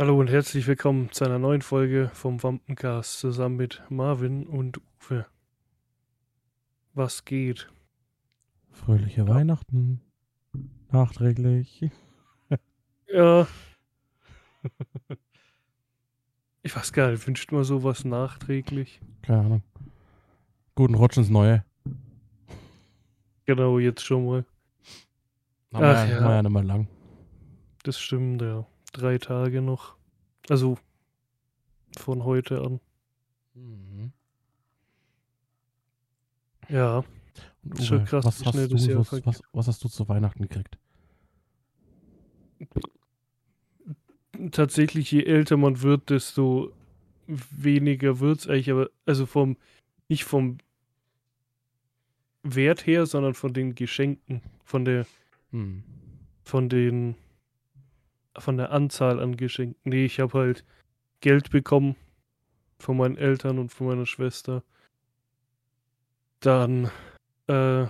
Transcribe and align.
Hallo 0.00 0.18
und 0.18 0.30
herzlich 0.30 0.66
willkommen 0.66 1.12
zu 1.12 1.26
einer 1.26 1.38
neuen 1.38 1.60
Folge 1.60 2.10
vom 2.14 2.42
Wampencast 2.42 3.18
zusammen 3.18 3.56
mit 3.56 3.82
Marvin 3.90 4.46
und 4.46 4.80
Uwe. 4.98 5.26
Was 6.94 7.26
geht? 7.26 7.70
Fröhliche 8.70 9.28
Weihnachten. 9.28 10.00
Nachträglich. 10.90 11.90
Ja. 13.12 13.46
Ich 16.62 16.74
weiß 16.74 16.94
gar 16.94 17.10
nicht, 17.10 17.26
wünscht 17.26 17.52
man 17.52 17.64
sowas 17.64 18.06
nachträglich? 18.06 19.02
Keine 19.20 19.40
Ahnung. 19.40 19.62
Guten 20.76 20.94
Rutsch 20.94 21.18
ins 21.18 21.28
Neue. 21.28 21.62
Genau, 23.44 23.78
jetzt 23.78 24.02
schon 24.02 24.24
mal. 24.24 24.46
Haben 25.74 25.82
wir 25.82 25.88
Ach 25.90 26.08
ja, 26.08 26.14
ja. 26.14 26.20
wir 26.22 26.34
ja 26.36 26.42
nicht 26.42 26.52
mehr 26.52 26.64
lang. 26.64 26.88
Das 27.82 28.00
stimmt, 28.00 28.40
ja. 28.40 28.66
Drei 28.92 29.18
Tage 29.18 29.62
noch. 29.62 29.96
Also 30.48 30.78
von 31.96 32.24
heute 32.24 32.60
an. 32.62 32.80
Mhm. 33.54 34.12
Ja. 36.68 37.04
Und 37.62 37.78
Ist 37.78 37.86
schon 37.86 37.98
Uwe, 37.98 38.04
krass, 38.06 38.24
was 38.24 38.44
hast, 38.44 38.54
du, 38.70 38.98
was, 38.98 39.26
was, 39.26 39.42
was 39.52 39.68
hast 39.68 39.84
du 39.84 39.88
zu 39.88 40.08
Weihnachten 40.08 40.42
gekriegt? 40.42 40.78
Tatsächlich, 44.52 45.10
je 45.10 45.24
älter 45.24 45.56
man 45.56 45.82
wird, 45.82 46.08
desto 46.10 46.72
weniger 47.26 48.20
wird 48.20 48.40
es 48.40 48.48
eigentlich, 48.48 48.70
aber 48.70 48.88
also 49.06 49.26
vom, 49.26 49.56
nicht 50.08 50.24
vom 50.24 50.58
Wert 52.42 52.86
her, 52.86 53.06
sondern 53.06 53.34
von 53.34 53.52
den 53.52 53.74
Geschenken, 53.74 54.40
von 54.64 54.84
der, 54.84 55.06
Hm. 55.50 55.82
von 56.44 56.68
den, 56.68 57.16
von 58.38 58.56
der 58.56 58.72
Anzahl 58.72 59.20
an 59.20 59.36
Geschenken. 59.36 59.76
Nee, 59.84 60.04
ich 60.04 60.20
habe 60.20 60.38
halt 60.38 60.64
Geld 61.20 61.50
bekommen 61.50 61.96
von 62.78 62.96
meinen 62.96 63.16
Eltern 63.16 63.58
und 63.58 63.72
von 63.72 63.88
meiner 63.88 64.06
Schwester. 64.06 64.62
Dann, 66.40 66.90
äh, 67.46 67.86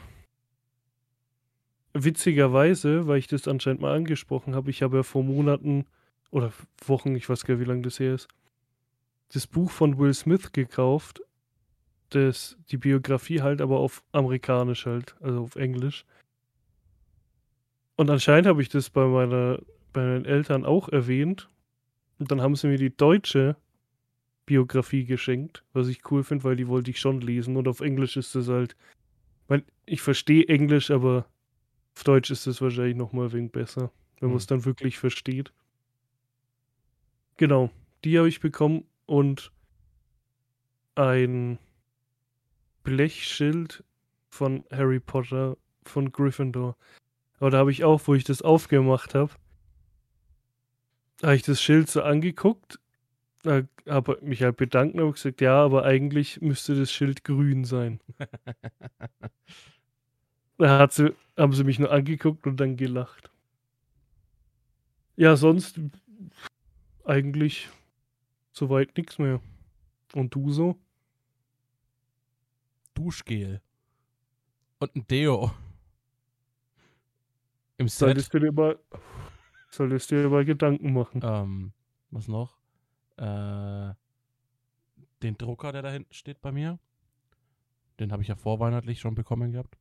witzigerweise, 1.92 3.06
weil 3.06 3.18
ich 3.18 3.26
das 3.26 3.46
anscheinend 3.46 3.80
mal 3.80 3.94
angesprochen 3.94 4.54
habe, 4.54 4.70
ich 4.70 4.82
habe 4.82 4.98
ja 4.98 5.02
vor 5.02 5.22
Monaten 5.22 5.86
oder 6.30 6.52
Wochen, 6.84 7.14
ich 7.16 7.28
weiß 7.28 7.44
gar 7.44 7.54
nicht, 7.54 7.64
wie 7.64 7.68
lange 7.68 7.82
das 7.82 8.00
her 8.00 8.14
ist, 8.14 8.28
das 9.32 9.46
Buch 9.46 9.70
von 9.70 9.98
Will 9.98 10.14
Smith 10.14 10.52
gekauft. 10.52 11.22
Das, 12.10 12.56
die 12.70 12.76
Biografie 12.76 13.40
halt, 13.40 13.60
aber 13.60 13.78
auf 13.78 14.02
amerikanisch 14.10 14.86
halt, 14.86 15.14
also 15.20 15.42
auf 15.42 15.54
Englisch. 15.54 16.04
Und 17.94 18.10
anscheinend 18.10 18.48
habe 18.48 18.62
ich 18.62 18.68
das 18.68 18.90
bei 18.90 19.06
meiner, 19.06 19.60
bei 19.92 20.02
meinen 20.04 20.24
Eltern 20.24 20.64
auch 20.64 20.88
erwähnt. 20.88 21.48
Und 22.18 22.30
dann 22.30 22.40
haben 22.42 22.56
sie 22.56 22.68
mir 22.68 22.78
die 22.78 22.94
deutsche 22.94 23.56
Biografie 24.46 25.04
geschenkt, 25.04 25.64
was 25.72 25.88
ich 25.88 26.10
cool 26.10 26.24
finde, 26.24 26.44
weil 26.44 26.56
die 26.56 26.68
wollte 26.68 26.90
ich 26.90 27.00
schon 27.00 27.20
lesen. 27.20 27.56
Und 27.56 27.68
auf 27.68 27.80
Englisch 27.80 28.16
ist 28.16 28.34
das 28.34 28.48
halt, 28.48 28.76
weil 29.48 29.64
ich 29.86 30.00
verstehe 30.02 30.46
Englisch, 30.48 30.90
aber 30.90 31.26
auf 31.96 32.04
Deutsch 32.04 32.30
ist 32.30 32.46
es 32.46 32.60
wahrscheinlich 32.60 32.96
noch 32.96 33.12
mal 33.12 33.26
ein 33.26 33.32
wenig 33.32 33.52
besser, 33.52 33.90
wenn 34.20 34.28
man 34.28 34.34
Hm. 34.34 34.38
es 34.38 34.46
dann 34.46 34.64
wirklich 34.64 34.98
versteht. 34.98 35.52
Genau, 37.36 37.70
die 38.04 38.18
habe 38.18 38.28
ich 38.28 38.40
bekommen 38.40 38.84
und 39.06 39.50
ein 40.94 41.58
Blechschild 42.82 43.84
von 44.28 44.64
Harry 44.70 45.00
Potter 45.00 45.56
von 45.84 46.12
Gryffindor. 46.12 46.76
Aber 47.38 47.50
da 47.50 47.58
habe 47.58 47.70
ich 47.72 47.84
auch, 47.84 48.02
wo 48.06 48.14
ich 48.14 48.24
das 48.24 48.42
aufgemacht 48.42 49.14
habe, 49.14 49.32
habe 51.22 51.36
ich 51.36 51.42
das 51.42 51.60
Schild 51.60 51.88
so 51.88 52.02
angeguckt, 52.02 52.78
habe 53.44 54.18
mich 54.22 54.42
halt 54.42 54.56
bedankt 54.56 54.94
und 54.94 55.00
habe 55.00 55.12
gesagt, 55.12 55.40
ja, 55.40 55.62
aber 55.64 55.84
eigentlich 55.84 56.40
müsste 56.40 56.74
das 56.74 56.92
Schild 56.92 57.24
grün 57.24 57.64
sein. 57.64 58.00
Da 60.58 60.78
hat 60.78 60.92
sie, 60.92 61.14
haben 61.38 61.54
sie 61.54 61.64
mich 61.64 61.78
nur 61.78 61.90
angeguckt 61.90 62.46
und 62.46 62.58
dann 62.58 62.76
gelacht. 62.76 63.30
Ja, 65.16 65.34
sonst 65.34 65.80
eigentlich 67.06 67.70
soweit 68.52 68.94
nichts 68.98 69.18
mehr. 69.18 69.40
Und 70.14 70.34
du 70.34 70.50
so? 70.50 70.76
Duschgel. 72.92 73.62
Und 74.80 74.94
ein 74.96 75.06
Deo. 75.06 75.50
Im 77.78 77.88
Set. 77.88 77.98
Solltest 77.98 78.34
du 78.34 78.38
dir 78.40 78.52
mal, 78.52 78.78
solltest 79.70 80.10
du 80.10 80.22
dir 80.22 80.28
mal 80.28 80.44
Gedanken 80.44 80.92
machen. 80.92 81.20
Ähm, 81.24 81.72
was 82.10 82.28
noch? 82.28 82.58
Äh, 83.16 83.94
den 85.22 85.36
Drucker, 85.38 85.72
der 85.72 85.82
da 85.82 85.90
hinten 85.90 86.12
steht 86.12 86.40
bei 86.40 86.52
mir. 86.52 86.78
Den 87.98 88.12
habe 88.12 88.22
ich 88.22 88.28
ja 88.28 88.34
vorweihnachtlich 88.34 89.00
schon 89.00 89.14
bekommen 89.14 89.52
gehabt. 89.52 89.76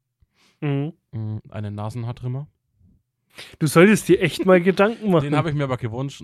Mhm. 0.62 0.94
Mm, 1.12 1.38
Einen 1.50 1.76
Nasenhaartrimmer. 1.76 2.48
Du 3.60 3.68
solltest 3.68 4.08
dir 4.10 4.22
echt 4.22 4.46
mal 4.46 4.62
Gedanken 4.62 5.12
machen. 5.12 5.24
Den 5.24 5.36
habe 5.36 5.50
ich 5.50 5.56
mir 5.56 5.64
aber 5.64 5.78
gewünscht. 5.78 6.24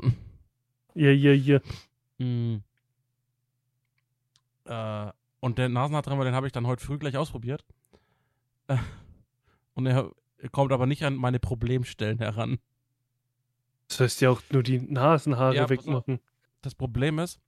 Ja, 0.93 1.11
ja, 1.11 1.31
ja. 1.33 1.59
Mm. 2.17 2.63
Äh, 4.65 5.11
und 5.39 5.57
der 5.57 5.69
Nasenhaartrimmer, 5.69 6.25
den 6.25 6.33
habe 6.33 6.47
ich 6.47 6.53
dann 6.53 6.67
heute 6.67 6.83
früh 6.83 6.97
gleich 6.97 7.17
ausprobiert. 7.17 7.63
Äh, 8.67 8.77
und 9.73 9.85
er 9.85 10.11
kommt 10.51 10.71
aber 10.71 10.85
nicht 10.85 11.03
an 11.03 11.15
meine 11.15 11.39
Problemstellen 11.39 12.17
heran. 12.19 12.59
Das 13.87 13.99
heißt 13.99 14.21
ja 14.21 14.29
auch 14.29 14.41
nur 14.51 14.63
die 14.63 14.79
Nasenhaare 14.79 15.55
Ja, 15.55 15.69
wegmachen. 15.69 16.19
Das 16.61 16.75
Problem 16.75 17.19
ist, 17.19 17.39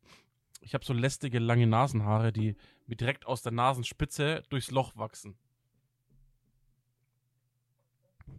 ich 0.62 0.74
habe 0.74 0.86
so 0.86 0.94
lästige, 0.94 1.40
lange 1.40 1.68
Nasenhaare, 1.68 2.32
die 2.32 2.56
mir 2.86 2.96
direkt 2.96 3.26
aus 3.26 3.42
der 3.42 3.52
Nasenspitze 3.52 4.44
durchs 4.50 4.72
Loch 4.72 4.96
wachsen. 4.96 5.38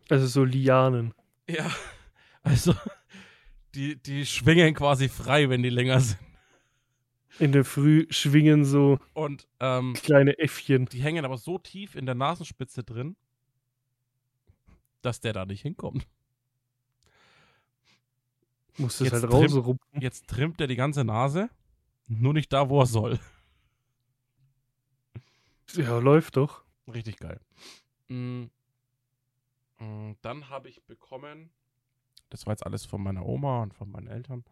Also 0.09 0.27
so 0.27 0.45
Lianen. 0.45 1.15
Ja. 1.49 1.71
Also, 2.43 2.75
die, 3.75 3.97
die 4.01 4.25
schwingen 4.25 4.75
quasi 4.75 5.09
frei, 5.09 5.51
wenn 5.51 5.63
die 5.63 5.71
länger 5.71 6.01
sind. 6.01 6.19
In 7.39 7.53
der 7.53 7.65
Früh 7.65 8.07
schwingen 8.11 8.65
so 8.65 8.99
Und 9.13 9.47
ähm, 9.61 9.95
kleine 9.95 10.39
Äffchen. 10.39 10.87
die 10.87 11.03
hängen 11.03 11.25
aber 11.25 11.39
so 11.39 11.59
tief 11.59 11.95
in 11.95 12.07
der 12.07 12.15
Nasenspitze 12.15 12.83
drin, 12.83 13.17
dass 15.03 15.21
der 15.21 15.33
da 15.33 15.45
nicht 15.47 15.63
hinkommt. 15.63 16.07
Muss 18.79 18.99
das 18.99 19.07
Jetzt 19.11 19.23
halt 19.23 19.33
rausrupfen. 19.33 20.01
Jetzt 20.01 20.29
trimmt 20.29 20.61
er 20.61 20.67
die 20.67 20.77
ganze 20.77 21.05
Nase, 21.05 21.51
nur 22.07 22.33
nicht 22.33 22.53
da, 22.53 22.69
wo 22.71 22.81
er 22.81 22.87
soll. 22.87 23.19
Ja, 25.75 25.99
läuft 25.99 26.37
doch. 26.37 26.63
Richtig 26.93 27.19
geil. 27.19 27.41
Mm. 28.09 28.45
Mm, 29.79 30.13
Dann 30.23 30.49
habe 30.49 30.69
ich 30.69 30.83
bekommen, 30.85 31.51
das 32.31 32.47
war 32.47 32.53
jetzt 32.53 32.65
alles 32.65 32.87
von 32.87 33.03
meiner 33.03 33.27
Oma 33.27 33.63
und 33.63 33.75
von 33.75 33.91
meinen 33.91 34.09
Eltern. 34.09 34.45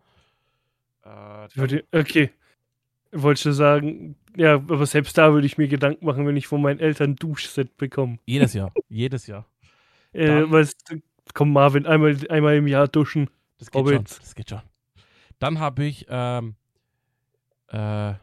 Äh, 1.03 1.83
Okay. 1.93 2.31
Wollte 3.13 3.41
schon 3.41 3.53
sagen, 3.55 4.17
ja, 4.37 4.55
aber 4.57 4.85
selbst 4.85 5.17
da 5.17 5.33
würde 5.33 5.47
ich 5.47 5.57
mir 5.57 5.69
Gedanken 5.69 6.05
machen, 6.05 6.27
wenn 6.27 6.37
ich 6.37 6.49
von 6.49 6.61
meinen 6.61 6.81
Eltern 6.81 7.15
Duschset 7.17 7.77
bekomme. 7.77 8.19
jedes 8.27 8.53
Jahr, 8.53 8.73
jedes 8.89 9.27
Jahr. 9.29 9.47
Äh, 10.13 10.27
Dann- 10.27 10.51
weißt 10.51 10.91
du, 10.91 11.01
komm 11.33 11.53
Marvin, 11.53 11.87
einmal, 11.87 12.17
einmal 12.29 12.57
im 12.57 12.67
Jahr 12.67 12.89
duschen. 12.89 13.31
Das 13.59 13.71
geht 13.71 13.81
Hobbits. 13.81 14.15
schon. 14.17 14.21
Das 14.22 14.34
geht 14.34 14.50
schon. 14.50 14.62
Dann 15.39 15.59
habe 15.59 15.84
ich, 15.84 16.06
ähm, 16.09 16.56
äh, 17.69 18.15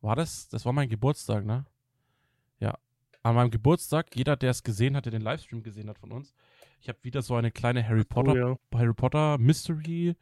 war 0.00 0.16
das? 0.16 0.48
Das 0.48 0.64
war 0.64 0.72
mein 0.72 0.88
Geburtstag, 0.88 1.44
ne? 1.44 1.66
Ja. 2.60 2.78
An 3.22 3.34
meinem 3.34 3.50
Geburtstag, 3.50 4.14
jeder, 4.14 4.36
der 4.36 4.50
es 4.50 4.62
gesehen 4.62 4.96
hat, 4.96 5.04
der 5.06 5.10
den 5.12 5.22
Livestream 5.22 5.62
gesehen 5.62 5.88
hat 5.88 5.98
von 5.98 6.12
uns, 6.12 6.32
ich 6.80 6.88
habe 6.88 6.98
wieder 7.02 7.22
so 7.22 7.34
eine 7.34 7.50
kleine 7.50 7.86
Harry 7.86 8.04
Potter, 8.04 8.32
Oh, 8.32 8.36
ja. 8.72 8.78
Harry 8.78 8.94
Potter 8.94 9.38
Mystery, 9.38 10.14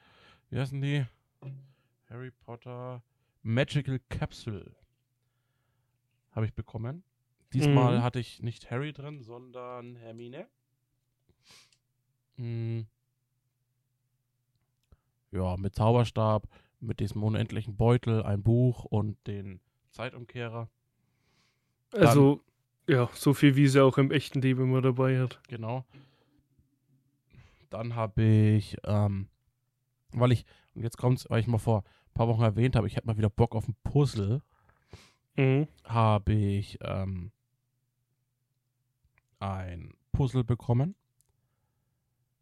wie 0.51 0.59
heißen 0.59 0.81
die? 0.81 1.05
Harry 2.09 2.31
Potter 2.31 3.03
Magical 3.43 4.01
Capsule 4.09 4.75
habe 6.31 6.47
ich 6.47 6.55
bekommen. 6.55 7.05
Diesmal 7.53 7.99
Mhm. 7.99 8.03
hatte 8.03 8.19
ich 8.19 8.43
nicht 8.43 8.71
Harry 8.71 8.93
drin, 8.93 9.23
sondern 9.23 9.97
Hermine. 9.97 10.49
Mm. 12.37 12.83
Ja, 15.35 15.57
mit 15.57 15.75
Zauberstab, 15.75 16.49
mit 16.79 17.01
diesem 17.01 17.25
unendlichen 17.25 17.77
Beutel, 17.77 18.23
ein 18.23 18.43
Buch 18.45 18.85
und 18.85 19.17
den 19.27 19.61
Zeitumkehrer. 19.91 20.69
Also, 21.93 22.41
ja, 22.89 23.09
so 23.15 23.35
viel 23.35 23.57
wie 23.57 23.67
sie 23.67 23.83
auch 23.83 23.99
im 23.99 24.13
echten 24.13 24.41
Leben 24.41 24.63
immer 24.63 24.81
dabei 24.81 25.19
hat. 25.21 25.41
Genau. 25.49 25.85
Dann 27.71 27.97
habe 27.97 28.23
ich, 28.23 28.77
ähm, 28.85 29.29
weil 30.13 30.31
ich, 30.31 30.45
und 30.75 30.83
jetzt 30.85 30.99
kommt's, 30.99 31.29
weil 31.29 31.41
ich 31.41 31.49
mal 31.49 31.59
vor 31.59 31.83
ein 31.83 32.15
paar 32.15 32.29
Wochen 32.29 32.43
erwähnt 32.43 32.77
habe, 32.77 32.87
ich 32.87 32.95
hätte 32.95 33.09
mal 33.09 33.17
wieder 33.17 33.31
Bock 33.31 33.57
auf 33.57 33.67
ein 33.67 33.77
Puzzle, 33.83 34.41
Mhm. 35.37 35.67
habe 35.83 36.33
ich 36.33 36.79
ähm, 36.81 37.33
ein 39.41 39.95
Puzzle 40.13 40.45
bekommen 40.45 40.95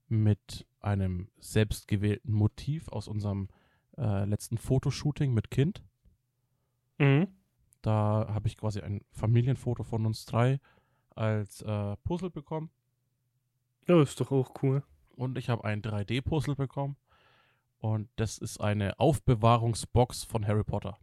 mit 0.09 0.67
einem 0.83 1.29
selbstgewählten 1.39 2.33
Motiv 2.33 2.89
aus 2.89 3.09
unserem 3.09 3.49
äh, 3.97 4.25
letzten 4.25 4.59
Fotoshooting 4.59 5.33
mit 5.33 5.51
Kind. 5.51 5.83
Mhm. 6.99 7.29
Da 7.83 8.29
habe 8.29 8.49
ich 8.49 8.57
quasi 8.57 8.81
ein 8.81 9.03
Familienfoto 9.11 9.83
von 9.83 10.07
uns 10.07 10.25
drei 10.25 10.61
als 11.11 11.63
äh, 11.63 11.97
Puzzle 12.05 12.31
bekommen. 12.31 12.71
Ja, 13.87 14.01
ist 14.01 14.21
doch 14.21 14.31
auch 14.31 14.63
cool. 14.63 14.83
Und 15.17 15.37
ich 15.37 15.49
habe 15.49 15.65
ein 15.65 15.83
3D-Puzzle 15.83 16.55
bekommen. 16.55 16.97
Und 17.79 18.09
das 18.17 18.39
ist 18.39 18.61
eine 18.61 18.99
Aufbewahrungsbox 19.01 20.23
von 20.23 20.47
Harry 20.47 20.63
Potter. 20.63 20.99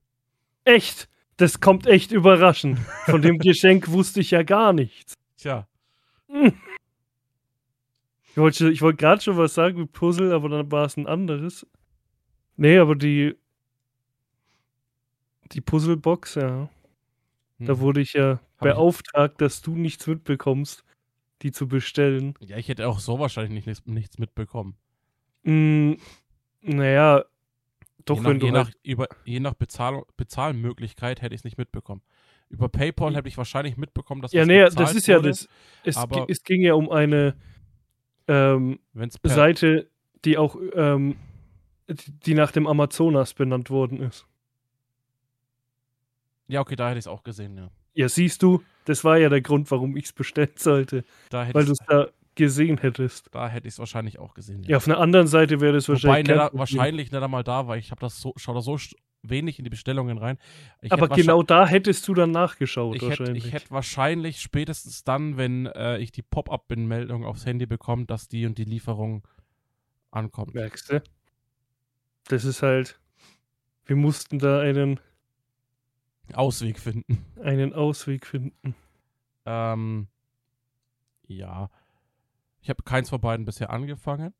Echt? 0.64 1.10
Das 1.36 1.60
kommt 1.60 1.88
echt 1.88 2.12
überraschend. 2.12 2.80
Von 3.06 3.22
dem 3.22 3.38
Geschenk 3.40 3.90
wusste 3.90 4.22
ich 4.22 4.32
ja 4.32 4.44
gar 4.44 4.72
nichts. 4.72 5.16
Tja. 5.38 5.68
Ich 8.39 8.41
wollte, 8.41 8.69
ich 8.71 8.81
wollte 8.81 8.95
gerade 8.95 9.21
schon 9.21 9.36
was 9.36 9.53
sagen 9.53 9.81
mit 9.81 9.91
Puzzle, 9.91 10.31
aber 10.31 10.47
dann 10.47 10.71
war 10.71 10.86
es 10.86 10.95
ein 10.95 11.07
anderes. 11.07 11.68
Nee, 12.56 12.77
aber 12.77 12.95
die. 12.95 13.36
Die 15.51 15.59
Puzzlebox, 15.59 16.36
ja. 16.36 16.69
Da 17.59 17.74
Hm. 17.74 17.80
wurde 17.81 18.00
ich 18.00 18.13
ja 18.13 18.39
Hab 18.57 18.65
ich- 18.68 18.74
beauftragt, 18.74 19.41
dass 19.41 19.62
du 19.62 19.75
nichts 19.75 20.07
mitbekommst, 20.07 20.86
die 21.41 21.51
zu 21.51 21.68
bestellen. 21.68 22.33
Ja, 22.39 22.56
ich 22.56 22.69
hätte 22.69 22.88
auch 22.88 23.00
so 23.00 23.19
wahrscheinlich 23.19 23.65
nicht, 23.65 23.86
nichts- 23.88 24.18
mitbekommen. 24.19 24.77
Mm, 25.44 25.95
naja, 26.62 27.25
doch, 28.06 28.15
je 28.15 28.21
nach, 28.21 28.30
wenn 28.30 28.39
du 28.39 28.45
je, 28.47 28.51
halt, 28.53 28.68
nach, 28.68 28.74
über, 28.83 29.07
je 29.25 29.39
nach 29.41 29.53
Bezahl 29.53 30.03
Bezahlmöglichkeit 30.15 31.21
hätte 31.21 31.36
ich 31.36 31.41
es 31.41 31.44
nicht 31.45 31.57
mitbekommen. 31.57 32.03
Über 32.47 32.69
PayPal 32.69 33.15
hätte 33.18 33.27
ich 33.27 33.38
wahrscheinlich 33.38 33.75
mitbekommen, 33.75 34.21
dass 34.21 34.31
Ja, 34.31 34.45
nee, 34.45 34.62
das 34.62 34.95
ist 34.95 35.07
ja 35.07 35.18
wurde. 35.18 35.27
das. 35.30 35.50
Es, 35.83 35.97
aber- 35.97 36.25
es 36.30 36.41
ging 36.44 36.62
ja 36.62 36.75
um 36.75 36.89
eine 36.89 37.36
ähm, 38.30 38.80
Seite, 39.24 39.90
die 40.24 40.38
auch, 40.38 40.56
ähm, 40.74 41.16
die 41.88 42.36
nach 42.36 42.52
dem 42.52 42.68
Amazonas 42.68 43.34
benannt 43.34 43.70
worden 43.70 44.02
ist. 44.02 44.28
Ja, 46.48 46.62
okay, 46.62 46.76
da 46.76 46.90
hätte 46.90 47.00
ich 47.00 47.04
es 47.04 47.08
auch 47.08 47.24
gesehen, 47.24 47.58
ja. 47.58 47.70
Ja, 47.94 48.08
siehst 48.08 48.44
du, 48.44 48.62
das 48.86 49.04
war 49.04 49.18
ja 49.18 49.30
der 49.30 49.42
Grund, 49.42 49.70
warum 49.72 49.98
ich 49.98 50.06
es 50.06 50.14
bestellen 50.14 50.52
sollte, 50.56 51.04
weil 51.31 51.66
du 51.66 51.72
es 51.72 51.80
da 51.88 52.08
gesehen 52.36 52.78
hättest. 52.78 53.28
da 53.31 53.50
hätte 53.50 53.68
ich 53.68 53.74
es 53.74 53.80
wahrscheinlich 53.80 54.20
auch 54.20 54.34
gesehen. 54.34 54.64
Ja, 54.64 54.78
auf 54.78 54.88
einer 54.88 55.00
anderen 55.00 55.28
Seite 55.28 55.60
wäre 55.60 55.74
das 55.74 55.90
Wobei 55.90 55.96
wahrscheinlich. 55.96 56.28
nicht, 56.28 56.38
kein 56.38 56.48
Problem. 56.48 56.60
wahrscheinlich 56.60 57.12
nicht 57.12 57.22
einmal 57.22 57.44
da, 57.44 57.68
weil 57.68 57.80
ich 57.80 57.92
habe 57.92 58.00
das 58.00 58.22
so, 58.22 58.34
schau 58.38 58.54
da 58.54 58.62
so 58.62 58.78
wenig 59.21 59.60
in 59.60 59.63
die 59.63 59.69
Bestellungen 59.69 60.18
rein. 60.18 60.38
Ich 60.81 60.92
Aber 60.92 61.04
hätte 61.07 61.16
genau 61.16 61.44
da 61.44 61.68
hättest 61.68 62.07
du 62.07 62.13
dann 62.13 62.31
nachgeschaut, 62.31 62.95
Ich 62.95 63.01
hätte, 63.01 63.19
wahrscheinlich. 63.19 63.45
ich 63.45 63.54
hätte 63.54 63.71
wahrscheinlich 63.71 64.42
spätestens 64.42 65.04
dann, 65.04 65.38
wenn 65.38 65.66
äh, 65.68 65.98
ich 65.98 66.12
die 66.12 66.21
Pop-up-Meldung 66.21 67.25
aufs 67.25 67.45
Handy 67.45 67.66
bekomme, 67.66 68.06
dass 68.06 68.27
die 68.27 68.45
und 68.45 68.57
die 68.57 68.63
Lieferung 68.63 69.27
ankommt. 70.12 70.54
Merkst 70.54 70.92
du? 70.92 71.04
Das 72.27 72.45
ist 72.45 72.62
halt. 72.62 73.00
Wir 73.86 73.95
mussten 73.95 74.39
da 74.39 74.60
einen, 74.60 75.00
Ausweg 76.33 76.80
finden. 76.80 77.25
einen 77.42 77.74
Ausweg 77.74 78.25
finden. 78.25 78.75
Ähm, 79.45 80.07
ja. 81.27 81.69
Ich 82.62 82.69
habe 82.69 82.83
keins 82.83 83.10
von 83.10 83.19
beiden 83.19 83.45
bisher 83.45 83.69
angefangen. 83.72 84.33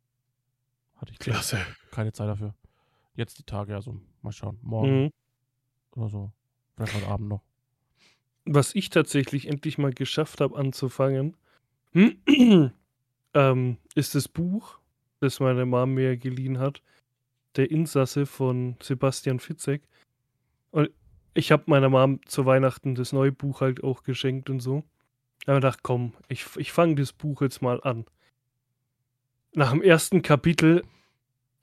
Hatte 0.98 1.14
ich 1.14 1.20
keine 1.20 2.12
Zeit 2.12 2.28
dafür. 2.28 2.54
Jetzt 3.16 3.40
die 3.40 3.44
Tage, 3.44 3.74
also 3.74 4.00
mal 4.24 4.32
schauen. 4.32 4.58
Morgen 4.62 5.04
Mhm. 5.04 5.12
oder 5.96 6.10
so. 6.10 6.32
Vielleicht 6.76 6.96
heute 6.96 7.08
Abend 7.08 7.30
noch. 7.30 7.42
Was 8.46 8.74
ich 8.74 8.90
tatsächlich 8.90 9.48
endlich 9.48 9.78
mal 9.78 9.94
geschafft 9.94 10.42
habe 10.42 10.58
anzufangen, 10.58 11.36
ähm, 13.34 13.78
ist 13.96 14.16
das 14.16 14.28
Buch, 14.28 14.80
das 15.20 15.40
meine 15.40 15.66
Mom 15.66 15.94
mir 15.94 16.18
geliehen 16.18 16.60
hat. 16.60 16.82
Der 17.56 17.70
Insasse 17.72 18.26
von 18.26 18.76
Sebastian 18.82 19.40
Fitzek. 19.40 19.82
Und 20.72 20.90
ich 21.34 21.52
habe 21.52 21.64
meiner 21.68 21.90
Mom 21.90 22.20
zu 22.26 22.46
Weihnachten 22.46 22.96
das 22.96 23.12
neue 23.12 23.32
Buch 23.32 23.62
halt 23.62 23.84
auch 23.84 24.04
geschenkt 24.04 24.50
und 24.50 24.60
so. 24.60 24.84
Da 25.46 25.54
habe 25.54 25.58
ich 25.60 25.62
gedacht, 25.64 25.84
komm, 25.84 26.14
ich, 26.28 26.46
ich 26.58 26.72
fange 26.72 26.96
das 26.96 27.12
Buch 27.14 27.42
jetzt 27.42 27.62
mal 27.62 27.82
an. 27.82 28.06
Nach 29.54 29.72
dem 29.72 29.82
ersten 29.82 30.22
Kapitel 30.22 30.84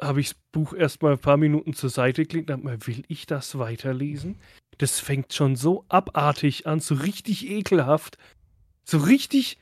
habe 0.01 0.21
ich 0.21 0.29
das 0.29 0.39
Buch 0.53 0.73
erstmal 0.73 1.13
ein 1.13 1.19
paar 1.19 1.37
Minuten 1.37 1.73
zur 1.73 1.91
Seite 1.91 2.27
gelegt 2.27 2.51
und 2.51 2.65
mir, 2.65 2.79
will 2.87 3.05
ich 3.09 3.27
das 3.27 3.59
weiterlesen? 3.59 4.37
Das 4.79 5.01
fängt 5.01 5.33
schon 5.33 5.57
so 5.57 5.85
abartig 5.89 6.67
an, 6.67 6.81
so 6.81 6.95
richtig 6.97 7.49
ekelhaft. 7.49 8.19
So 8.85 8.99
richtig 8.99 9.59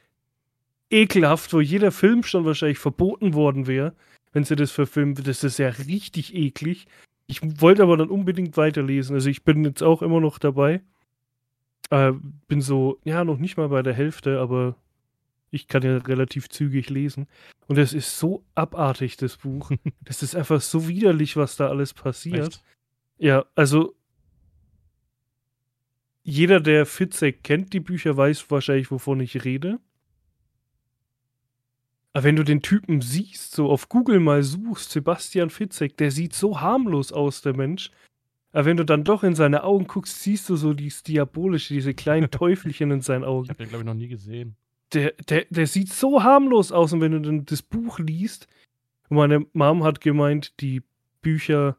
ekelhaft, 0.90 1.52
wo 1.52 1.60
jeder 1.60 1.92
Film 1.92 2.22
schon 2.24 2.44
wahrscheinlich 2.44 2.78
verboten 2.78 3.34
worden 3.34 3.66
wäre, 3.66 3.94
wenn 4.32 4.44
sie 4.44 4.56
das 4.56 4.70
verfilmen. 4.70 5.14
Das 5.14 5.44
ist 5.44 5.58
ja 5.58 5.68
richtig 5.68 6.34
eklig. 6.34 6.86
Ich 7.26 7.40
wollte 7.60 7.82
aber 7.82 7.96
dann 7.96 8.10
unbedingt 8.10 8.56
weiterlesen. 8.56 9.14
Also 9.14 9.30
ich 9.30 9.44
bin 9.44 9.64
jetzt 9.64 9.82
auch 9.82 10.02
immer 10.02 10.20
noch 10.20 10.38
dabei. 10.38 10.82
Äh, 11.90 12.12
bin 12.48 12.60
so, 12.60 12.98
ja, 13.04 13.24
noch 13.24 13.38
nicht 13.38 13.56
mal 13.56 13.68
bei 13.68 13.82
der 13.82 13.94
Hälfte, 13.94 14.40
aber 14.40 14.76
ich 15.54 15.68
kann 15.68 15.82
ja 15.82 15.98
relativ 15.98 16.48
zügig 16.48 16.90
lesen. 16.90 17.26
Und 17.66 17.78
es 17.78 17.92
ist 17.92 18.18
so 18.18 18.44
abartig, 18.54 19.16
das 19.16 19.36
Buch. 19.38 19.70
das 20.02 20.22
ist 20.22 20.34
einfach 20.34 20.60
so 20.60 20.88
widerlich, 20.88 21.36
was 21.36 21.56
da 21.56 21.68
alles 21.68 21.94
passiert. 21.94 22.48
Echt? 22.48 22.64
Ja, 23.18 23.44
also 23.54 23.94
jeder, 26.22 26.60
der 26.60 26.86
Fitzek 26.86 27.42
kennt, 27.44 27.72
die 27.72 27.80
Bücher, 27.80 28.16
weiß 28.16 28.50
wahrscheinlich, 28.50 28.90
wovon 28.90 29.20
ich 29.20 29.44
rede. 29.44 29.78
Aber 32.14 32.24
wenn 32.24 32.36
du 32.36 32.44
den 32.44 32.62
Typen 32.62 33.00
siehst, 33.00 33.52
so 33.52 33.68
auf 33.70 33.88
Google 33.88 34.20
mal 34.20 34.42
suchst, 34.42 34.90
Sebastian 34.92 35.50
Fitzek, 35.50 35.96
der 35.96 36.10
sieht 36.10 36.32
so 36.32 36.60
harmlos 36.60 37.12
aus, 37.12 37.42
der 37.42 37.54
Mensch. 37.56 37.90
Aber 38.52 38.66
wenn 38.66 38.76
du 38.76 38.84
dann 38.84 39.02
doch 39.02 39.24
in 39.24 39.34
seine 39.34 39.64
Augen 39.64 39.88
guckst, 39.88 40.22
siehst 40.22 40.48
du 40.48 40.54
so 40.54 40.74
dieses 40.74 41.02
Diabolische, 41.02 41.74
diese 41.74 41.92
kleinen 41.92 42.30
Teufelchen 42.30 42.92
in 42.92 43.00
seinen 43.00 43.22
Ich 43.22 43.28
Augen. 43.28 43.48
habe 43.48 43.58
den, 43.58 43.68
glaube 43.68 43.82
ich, 43.82 43.86
noch 43.86 43.94
nie 43.94 44.08
gesehen. 44.08 44.56
Der, 44.94 45.12
der, 45.28 45.46
der 45.50 45.66
sieht 45.66 45.92
so 45.92 46.22
harmlos 46.22 46.72
aus 46.72 46.92
und 46.92 47.00
wenn 47.00 47.12
du 47.12 47.20
dann 47.20 47.44
das 47.46 47.62
Buch 47.62 47.98
liest, 47.98 48.48
meine 49.08 49.46
Mom 49.52 49.84
hat 49.84 50.00
gemeint, 50.00 50.60
die 50.60 50.82
Bücher 51.20 51.76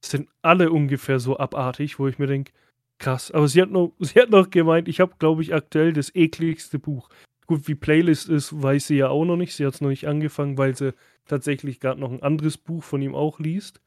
sind 0.00 0.28
alle 0.40 0.70
ungefähr 0.70 1.20
so 1.20 1.38
abartig, 1.38 1.98
wo 1.98 2.08
ich 2.08 2.18
mir 2.18 2.26
denke, 2.26 2.52
krass. 2.98 3.30
Aber 3.30 3.48
sie 3.48 3.60
hat 3.60 3.70
noch, 3.70 3.92
sie 3.98 4.20
hat 4.20 4.30
noch 4.30 4.50
gemeint, 4.50 4.88
ich 4.88 5.00
habe, 5.00 5.14
glaube 5.18 5.42
ich, 5.42 5.54
aktuell 5.54 5.92
das 5.92 6.14
ekligste 6.14 6.78
Buch. 6.78 7.08
Gut, 7.46 7.68
wie 7.68 7.74
Playlist 7.74 8.28
ist, 8.28 8.62
weiß 8.62 8.86
sie 8.86 8.96
ja 8.96 9.08
auch 9.08 9.24
noch 9.24 9.36
nicht. 9.36 9.54
Sie 9.54 9.66
hat 9.66 9.74
es 9.74 9.80
noch 9.80 9.90
nicht 9.90 10.06
angefangen, 10.08 10.56
weil 10.56 10.76
sie 10.76 10.94
tatsächlich 11.26 11.80
gerade 11.80 12.00
noch 12.00 12.10
ein 12.10 12.22
anderes 12.22 12.56
Buch 12.56 12.82
von 12.82 13.02
ihm 13.02 13.14
auch 13.14 13.40
liest. 13.40 13.80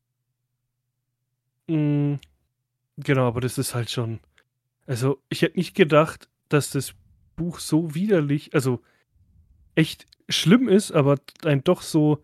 Mm, 1.68 2.16
genau, 2.98 3.28
aber 3.28 3.42
das 3.42 3.58
ist 3.58 3.74
halt 3.74 3.90
schon. 3.90 4.20
Also, 4.86 5.20
ich 5.30 5.42
hätte 5.42 5.58
nicht 5.58 5.74
gedacht, 5.74 6.30
dass 6.50 6.70
das 6.70 6.94
Buch 7.36 7.60
so 7.60 7.94
widerlich, 7.96 8.54
also 8.54 8.82
echt 9.75 10.08
schlimm 10.30 10.68
ist, 10.68 10.92
aber 10.92 11.18
ein 11.44 11.63
doch 11.63 11.82
so. 11.82 12.24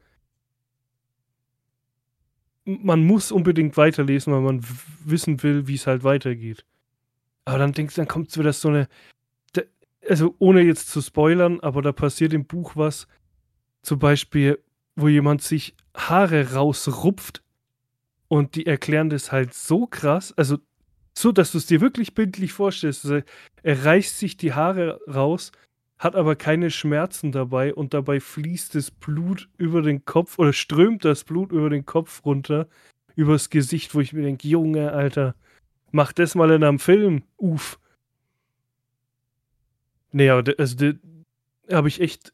Man 2.66 3.06
muss 3.06 3.32
unbedingt 3.32 3.76
weiterlesen, 3.78 4.34
weil 4.34 4.42
man 4.42 4.66
wissen 5.04 5.42
will, 5.44 5.68
wie 5.68 5.76
es 5.76 5.88
halt 5.88 6.04
weitergeht. 6.04 6.66
Aber 7.46 7.58
dann 7.58 7.74
denkst 7.74 7.96
dann 7.96 8.08
kommt 8.08 8.38
wieder 8.38 8.54
so 8.54 8.70
eine. 8.70 8.88
Also, 10.08 10.36
ohne 10.40 10.62
jetzt 10.62 10.90
zu 10.90 11.00
spoilern, 11.00 11.60
aber 11.60 11.84
da 11.84 11.92
passiert 11.92 12.34
im 12.34 12.46
Buch 12.46 12.76
was. 12.76 13.08
Zum 13.84 14.00
Beispiel, 14.00 14.60
wo 14.96 15.08
jemand 15.08 15.44
sich 15.44 15.76
Haare 15.96 16.54
rausrupft 16.54 17.44
und 18.28 18.56
die 18.56 18.66
erklären 18.66 19.10
das 19.12 19.32
halt 19.32 19.54
so 19.54 19.86
krass. 19.86 20.34
Also, 20.36 20.58
so, 21.14 21.32
dass 21.32 21.52
du 21.52 21.58
es 21.58 21.66
dir 21.66 21.82
wirklich 21.82 22.14
bildlich 22.14 22.54
vorstellst. 22.54 23.06
Also, 23.06 23.22
er 23.64 23.86
reißt 23.86 24.18
sich 24.18 24.38
die 24.38 24.54
Haare 24.54 25.00
raus, 25.08 25.52
hat 26.00 26.16
aber 26.16 26.36
keine 26.36 26.72
Schmerzen 26.72 27.32
dabei 27.32 27.74
und 27.74 27.94
dabei 27.94 28.20
fließt 28.20 28.76
das 28.76 28.92
Blut 28.92 29.50
über 29.58 29.82
den 29.82 30.06
Kopf 30.06 30.40
oder 30.40 30.54
strömt 30.54 31.06
das 31.06 31.24
Blut 31.24 31.52
über 31.52 31.70
den 31.70 31.86
Kopf 31.86 32.26
runter, 32.26 32.68
übers 33.16 33.50
Gesicht, 33.50 33.94
wo 33.94 34.00
ich 34.00 34.14
mir 34.14 34.24
denke, 34.24 34.48
Junge, 34.48 34.94
Alter, 34.94 35.36
mach 35.92 36.14
das 36.14 36.34
mal 36.36 36.50
in 36.52 36.64
einem 36.64 36.80
Film. 36.80 37.24
Uff. 37.38 37.80
De- 40.14 40.58
also 40.58 40.94
habe 41.72 41.88
ich 41.88 42.02
echt. 42.02 42.34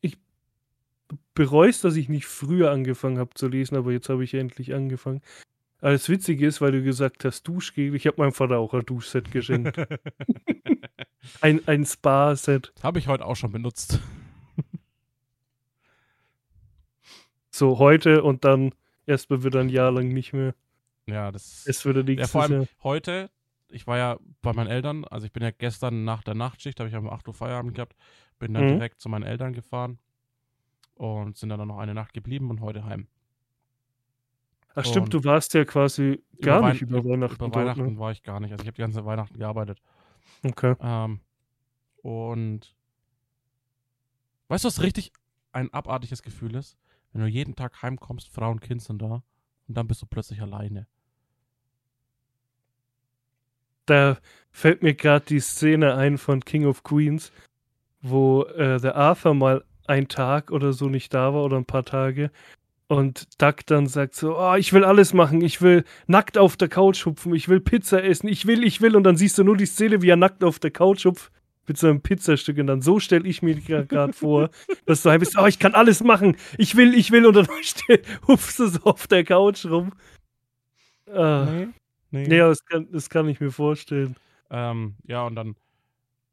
Ich 0.00 0.18
bereue 1.34 1.70
es, 1.70 1.80
dass 1.80 1.96
ich 1.96 2.08
nicht 2.08 2.26
früher 2.26 2.70
angefangen 2.70 3.18
habe 3.18 3.34
zu 3.34 3.48
lesen, 3.48 3.76
aber 3.76 3.92
jetzt 3.92 4.08
habe 4.08 4.24
ich 4.24 4.34
endlich 4.34 4.74
angefangen. 4.74 5.22
Aber 5.80 5.92
das 5.92 6.08
Witzige 6.08 6.46
ist, 6.46 6.60
weil 6.60 6.72
du 6.72 6.82
gesagt 6.82 7.24
hast, 7.24 7.42
Duschgel, 7.46 7.94
ich 7.94 8.06
habe 8.06 8.20
meinem 8.20 8.32
Vater 8.32 8.58
auch 8.58 8.72
ein 8.74 8.84
Duschset 8.86 9.30
geschenkt. 9.30 9.76
ein 11.40 11.66
ein 11.68 11.84
Spa-Set. 11.84 12.72
habe 12.82 12.98
ich 12.98 13.08
heute 13.08 13.24
auch 13.26 13.36
schon 13.36 13.52
benutzt. 13.52 14.00
So 17.50 17.78
heute 17.78 18.22
und 18.22 18.44
dann 18.44 18.74
erstmal 19.06 19.42
wieder 19.44 19.60
ein 19.60 19.68
Jahr 19.68 19.90
lang 19.90 20.08
nicht 20.08 20.32
mehr. 20.32 20.54
Ja, 21.06 21.30
das 21.32 21.64
Es 21.66 21.84
würde 21.84 22.00
Ja, 22.00 22.04
nächstes 22.06 22.30
vor 22.30 22.42
allem 22.42 22.52
Jahr. 22.52 22.66
heute, 22.82 23.30
ich 23.70 23.86
war 23.86 23.96
ja 23.96 24.18
bei 24.42 24.52
meinen 24.52 24.66
Eltern, 24.68 25.04
also 25.04 25.26
ich 25.26 25.32
bin 25.32 25.42
ja 25.42 25.50
gestern 25.52 26.04
nach 26.04 26.22
der 26.22 26.34
Nachtschicht, 26.34 26.80
habe 26.80 26.88
ich 26.90 26.96
um 26.96 27.08
8 27.08 27.26
Uhr 27.28 27.34
Feierabend 27.34 27.74
gehabt, 27.74 27.96
bin 28.38 28.52
dann 28.54 28.64
Mhm. 28.64 28.68
direkt 28.70 29.00
zu 29.00 29.08
meinen 29.08 29.22
Eltern 29.22 29.52
gefahren 29.52 29.98
und 30.94 31.36
sind 31.38 31.48
dann 31.48 31.66
noch 31.66 31.78
eine 31.78 31.94
Nacht 31.94 32.12
geblieben 32.12 32.50
und 32.50 32.60
heute 32.60 32.84
heim. 32.84 33.06
Ach 34.78 34.84
stimmt, 34.84 35.14
du 35.14 35.24
warst 35.24 35.54
ja 35.54 35.64
quasi 35.64 36.22
gar 36.42 36.60
Weihn- 36.60 36.72
nicht 36.72 36.82
über 36.82 37.02
Weihnachten 37.02 37.36
Über 37.36 37.46
dort, 37.46 37.56
Weihnachten 37.56 37.94
ne? 37.94 37.98
war 37.98 38.12
ich 38.12 38.22
gar 38.22 38.40
nicht. 38.40 38.52
Also 38.52 38.62
ich 38.62 38.66
habe 38.68 38.76
die 38.76 38.82
ganze 38.82 39.06
Weihnachten 39.06 39.38
gearbeitet. 39.38 39.80
Okay. 40.44 40.74
Ähm, 40.80 41.20
und 42.02 42.74
weißt 44.48 44.64
du, 44.64 44.68
was 44.68 44.82
richtig 44.82 45.12
ein 45.52 45.72
abartiges 45.72 46.22
Gefühl 46.22 46.54
ist? 46.54 46.76
Wenn 47.12 47.22
du 47.22 47.26
jeden 47.26 47.56
Tag 47.56 47.80
heimkommst, 47.80 48.28
Frau 48.28 48.50
und 48.50 48.60
Kind 48.60 48.82
sind 48.82 49.00
da 49.00 49.22
und 49.66 49.76
dann 49.76 49.88
bist 49.88 50.02
du 50.02 50.06
plötzlich 50.06 50.42
alleine. 50.42 50.86
Da 53.86 54.18
fällt 54.50 54.82
mir 54.82 54.94
gerade 54.94 55.24
die 55.24 55.40
Szene 55.40 55.94
ein 55.94 56.18
von 56.18 56.44
King 56.44 56.66
of 56.66 56.82
Queens, 56.82 57.32
wo 58.02 58.42
äh, 58.42 58.78
der 58.78 58.96
Arthur 58.96 59.32
mal 59.32 59.64
ein 59.86 60.08
Tag 60.08 60.50
oder 60.50 60.74
so 60.74 60.90
nicht 60.90 61.14
da 61.14 61.32
war 61.32 61.44
oder 61.44 61.56
ein 61.56 61.64
paar 61.64 61.84
Tage. 61.84 62.30
Und 62.88 63.42
Duck 63.42 63.66
dann 63.66 63.86
sagt 63.88 64.14
so, 64.14 64.38
oh, 64.38 64.54
ich 64.54 64.72
will 64.72 64.84
alles 64.84 65.12
machen, 65.12 65.40
ich 65.40 65.60
will 65.60 65.84
nackt 66.06 66.38
auf 66.38 66.56
der 66.56 66.68
Couch 66.68 67.04
hupfen, 67.04 67.34
ich 67.34 67.48
will 67.48 67.60
Pizza 67.60 68.02
essen, 68.04 68.28
ich 68.28 68.46
will, 68.46 68.62
ich 68.62 68.80
will. 68.80 68.94
Und 68.94 69.02
dann 69.04 69.16
siehst 69.16 69.38
du 69.38 69.44
nur 69.44 69.56
die 69.56 69.66
Szene, 69.66 70.02
wie 70.02 70.08
er 70.10 70.16
nackt 70.16 70.44
auf 70.44 70.60
der 70.60 70.70
Couch 70.70 71.04
hupft 71.04 71.32
mit 71.66 71.78
so 71.78 71.88
einem 71.88 72.00
Pizzastück. 72.00 72.58
Und 72.58 72.68
dann 72.68 72.82
so 72.82 73.00
stelle 73.00 73.26
ich 73.26 73.42
mir 73.42 73.56
gerade 73.56 74.12
vor, 74.12 74.50
dass 74.86 75.02
du 75.02 75.10
halt 75.10 75.18
bist, 75.20 75.36
oh, 75.36 75.46
ich 75.46 75.58
kann 75.58 75.74
alles 75.74 76.02
machen, 76.04 76.36
ich 76.58 76.76
will, 76.76 76.94
ich 76.94 77.10
will. 77.10 77.26
Und 77.26 77.34
dann 77.34 77.48
hupfst 78.28 78.58
du 78.58 78.68
so 78.68 78.80
auf 78.84 79.08
der 79.08 79.24
Couch 79.24 79.66
rum. 79.66 79.92
Ah, 81.12 81.66
Nee. 82.10 82.28
nee, 82.28 82.40
aber 82.40 82.50
das 82.50 82.64
kann, 82.64 82.90
das 82.92 83.10
kann 83.10 83.28
ich 83.28 83.40
mir 83.40 83.50
vorstellen. 83.50 84.16
Ähm, 84.48 84.94
ja, 85.04 85.26
und 85.26 85.34
dann 85.34 85.56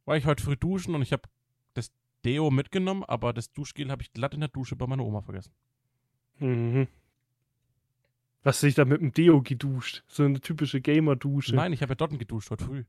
war 0.05 0.17
ich 0.17 0.25
heute 0.25 0.43
früh 0.43 0.55
duschen 0.55 0.93
und 0.95 1.01
ich 1.01 1.12
habe 1.12 1.24
das 1.74 1.91
Deo 2.24 2.51
mitgenommen, 2.51 3.03
aber 3.03 3.33
das 3.33 3.51
Duschgel 3.51 3.89
habe 3.89 4.03
ich 4.03 4.13
glatt 4.13 4.33
in 4.33 4.41
der 4.41 4.50
Dusche 4.50 4.75
bei 4.75 4.86
meiner 4.88 5.03
Oma 5.03 5.22
vergessen. 5.22 5.51
Mhm. 6.43 6.88
Hast 8.43 8.62
du 8.62 8.67
dich 8.67 8.75
da 8.75 8.83
mit 8.85 9.00
dem 9.01 9.13
Deo 9.13 9.41
geduscht? 9.41 10.03
So 10.07 10.23
eine 10.23 10.41
typische 10.41 10.81
Gamer-Dusche. 10.81 11.55
Nein, 11.55 11.71
ich 11.71 11.81
habe 11.81 11.91
ja 11.91 11.95
dort 11.95 12.17
geduscht 12.19 12.50
heute 12.51 12.65
früh. 12.65 12.83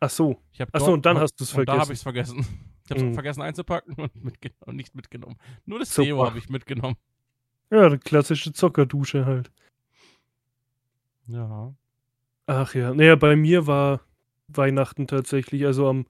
Ach 0.00 0.10
so. 0.10 0.40
Ich 0.52 0.60
Ach 0.72 0.80
so, 0.80 0.92
und 0.92 1.06
dann 1.06 1.18
hast 1.18 1.34
du's 1.40 1.54
und 1.54 1.66
Da 1.68 1.78
habe 1.78 1.86
vergessen. 1.86 1.92
ich 1.92 1.98
es 1.98 2.02
vergessen. 2.02 2.70
Ich 2.84 2.90
habe 2.90 3.00
es 3.00 3.06
Mhm. 3.06 3.14
vergessen 3.14 3.42
einzupacken 3.42 3.94
und, 3.94 4.24
mitgen 4.24 4.52
und 4.60 4.76
nicht 4.76 4.94
mitgenommen. 4.94 5.36
Nur 5.64 5.78
das 5.78 5.94
Super. 5.94 6.06
Deo 6.06 6.24
habe 6.26 6.38
ich 6.38 6.48
mitgenommen. 6.48 6.96
Ja, 7.70 7.86
eine 7.86 7.98
klassische 7.98 8.52
Zockerdusche 8.52 9.26
halt. 9.26 9.50
Ja. 11.26 11.72
Ach 12.46 12.74
ja. 12.74 12.92
Naja, 12.92 13.14
bei 13.16 13.36
mir 13.36 13.66
war 13.66 14.00
Weihnachten 14.48 15.06
tatsächlich. 15.06 15.64
Also 15.64 15.88
am 15.88 16.06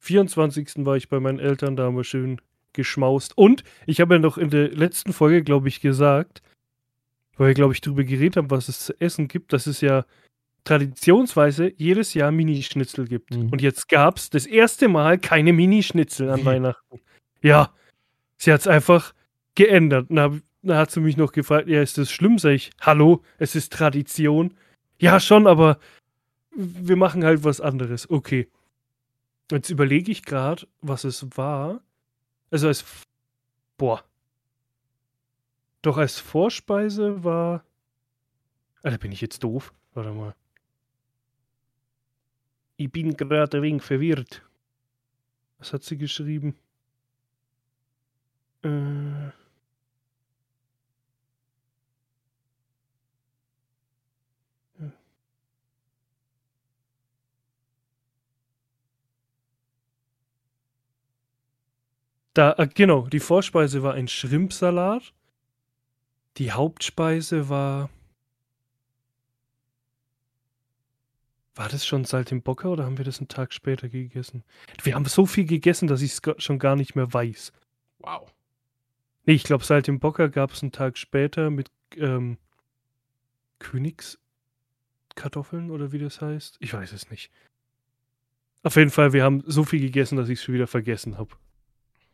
24. 0.00 0.84
war 0.84 0.96
ich 0.96 1.08
bei 1.08 1.18
meinen 1.18 1.38
Eltern, 1.38 1.76
da 1.76 1.84
haben 1.84 1.96
wir 1.96 2.04
schön 2.04 2.40
geschmaust. 2.78 3.36
Und 3.36 3.64
ich 3.86 4.00
habe 4.00 4.14
ja 4.14 4.20
noch 4.20 4.38
in 4.38 4.50
der 4.50 4.68
letzten 4.68 5.12
Folge, 5.12 5.42
glaube 5.42 5.66
ich, 5.66 5.80
gesagt, 5.80 6.42
weil 7.36 7.48
wir, 7.48 7.54
glaube 7.54 7.74
ich, 7.74 7.80
darüber 7.80 8.04
geredet 8.04 8.36
haben, 8.36 8.52
was 8.52 8.68
es 8.68 8.86
zu 8.86 9.00
essen 9.00 9.26
gibt, 9.26 9.52
dass 9.52 9.66
es 9.66 9.80
ja 9.80 10.04
traditionsweise 10.62 11.72
jedes 11.76 12.14
Jahr 12.14 12.30
Minischnitzel 12.30 13.08
gibt. 13.08 13.34
Mhm. 13.34 13.48
Und 13.50 13.60
jetzt 13.60 13.88
gab 13.88 14.18
es 14.18 14.30
das 14.30 14.46
erste 14.46 14.86
Mal 14.88 15.18
keine 15.18 15.52
Minischnitzel 15.52 16.30
an? 16.30 16.44
Weihnachten. 16.44 17.00
Ja, 17.42 17.72
sie 18.36 18.52
hat 18.52 18.60
es 18.60 18.66
einfach 18.68 19.12
geändert. 19.56 20.08
Hab- 20.14 20.40
da 20.62 20.76
hat 20.78 20.90
sie 20.92 21.00
mich 21.00 21.16
noch 21.16 21.32
gefragt, 21.32 21.68
ja, 21.68 21.82
ist 21.82 21.98
das 21.98 22.10
schlimm? 22.12 22.38
Sag 22.38 22.52
ich, 22.52 22.70
hallo, 22.80 23.22
es 23.38 23.56
ist 23.56 23.72
Tradition. 23.72 24.54
Ja, 25.00 25.18
schon, 25.18 25.46
aber 25.48 25.78
wir 26.54 26.96
machen 26.96 27.24
halt 27.24 27.42
was 27.42 27.60
anderes. 27.60 28.08
Okay. 28.08 28.48
Jetzt 29.50 29.70
überlege 29.70 30.12
ich 30.12 30.24
gerade, 30.24 30.66
was 30.82 31.04
es 31.04 31.26
war. 31.36 31.80
Also 32.50 32.68
als. 32.68 32.84
Boah. 33.76 34.04
Doch 35.82 35.96
als 35.96 36.18
Vorspeise 36.18 37.22
war. 37.22 37.64
Alter, 38.82 38.98
bin 38.98 39.12
ich 39.12 39.20
jetzt 39.20 39.42
doof? 39.44 39.72
Warte 39.94 40.12
mal. 40.12 40.34
Ich 42.76 42.90
bin 42.90 43.16
gerade 43.16 43.58
ein 43.58 43.62
wenig 43.62 43.82
verwirrt. 43.82 44.42
Was 45.58 45.72
hat 45.72 45.82
sie 45.82 45.98
geschrieben? 45.98 46.56
Äh. 48.62 49.30
Da, 62.38 62.54
äh, 62.56 62.68
genau, 62.72 63.08
die 63.08 63.18
Vorspeise 63.18 63.82
war 63.82 63.94
ein 63.94 64.06
Schrimpsalat. 64.06 65.12
Die 66.36 66.52
Hauptspeise 66.52 67.48
war. 67.48 67.90
War 71.56 71.68
das 71.68 71.84
schon 71.84 72.04
Saltimbocca 72.04 72.68
oder 72.68 72.84
haben 72.84 72.96
wir 72.96 73.04
das 73.04 73.18
einen 73.18 73.26
Tag 73.26 73.52
später 73.52 73.88
gegessen? 73.88 74.44
Wir 74.84 74.94
haben 74.94 75.06
so 75.06 75.26
viel 75.26 75.46
gegessen, 75.46 75.88
dass 75.88 76.00
ich 76.00 76.12
es 76.12 76.22
schon 76.36 76.60
gar 76.60 76.76
nicht 76.76 76.94
mehr 76.94 77.12
weiß. 77.12 77.52
Wow. 77.98 78.32
Nee, 79.24 79.34
ich 79.34 79.42
glaube, 79.42 79.64
Saltimbocca 79.64 80.28
gab 80.28 80.52
es 80.52 80.62
einen 80.62 80.70
Tag 80.70 80.96
später 80.96 81.50
mit 81.50 81.72
ähm, 81.96 82.38
Königskartoffeln 83.58 85.72
oder 85.72 85.90
wie 85.90 85.98
das 85.98 86.20
heißt. 86.20 86.58
Ich 86.60 86.72
weiß 86.72 86.92
es 86.92 87.10
nicht. 87.10 87.32
Auf 88.62 88.76
jeden 88.76 88.92
Fall, 88.92 89.12
wir 89.12 89.24
haben 89.24 89.42
so 89.44 89.64
viel 89.64 89.80
gegessen, 89.80 90.16
dass 90.16 90.28
ich 90.28 90.38
es 90.38 90.44
schon 90.44 90.54
wieder 90.54 90.68
vergessen 90.68 91.18
habe. 91.18 91.34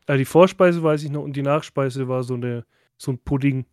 Also 0.05 0.17
die 0.17 0.25
Vorspeise 0.25 0.83
weiß 0.83 1.03
ich 1.03 1.11
noch 1.11 1.23
und 1.23 1.35
die 1.35 1.41
Nachspeise 1.41 2.07
war 2.07 2.23
so, 2.23 2.35
eine, 2.35 2.65
so 2.97 3.11
ein 3.11 3.19
Pudding. 3.19 3.65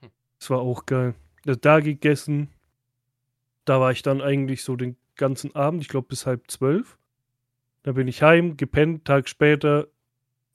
Hm. 0.00 0.10
Das 0.38 0.50
war 0.50 0.60
auch 0.60 0.86
geil. 0.86 1.14
Also 1.46 1.58
da 1.60 1.80
gegessen. 1.80 2.48
Da 3.64 3.80
war 3.80 3.92
ich 3.92 4.02
dann 4.02 4.20
eigentlich 4.20 4.64
so 4.64 4.74
den 4.74 4.96
ganzen 5.16 5.54
Abend, 5.54 5.82
ich 5.82 5.88
glaube 5.88 6.08
bis 6.08 6.26
halb 6.26 6.50
zwölf. 6.50 6.98
Da 7.82 7.92
bin 7.92 8.08
ich 8.08 8.22
heim, 8.22 8.56
gepennt, 8.56 9.04
Tag 9.04 9.28
später 9.28 9.88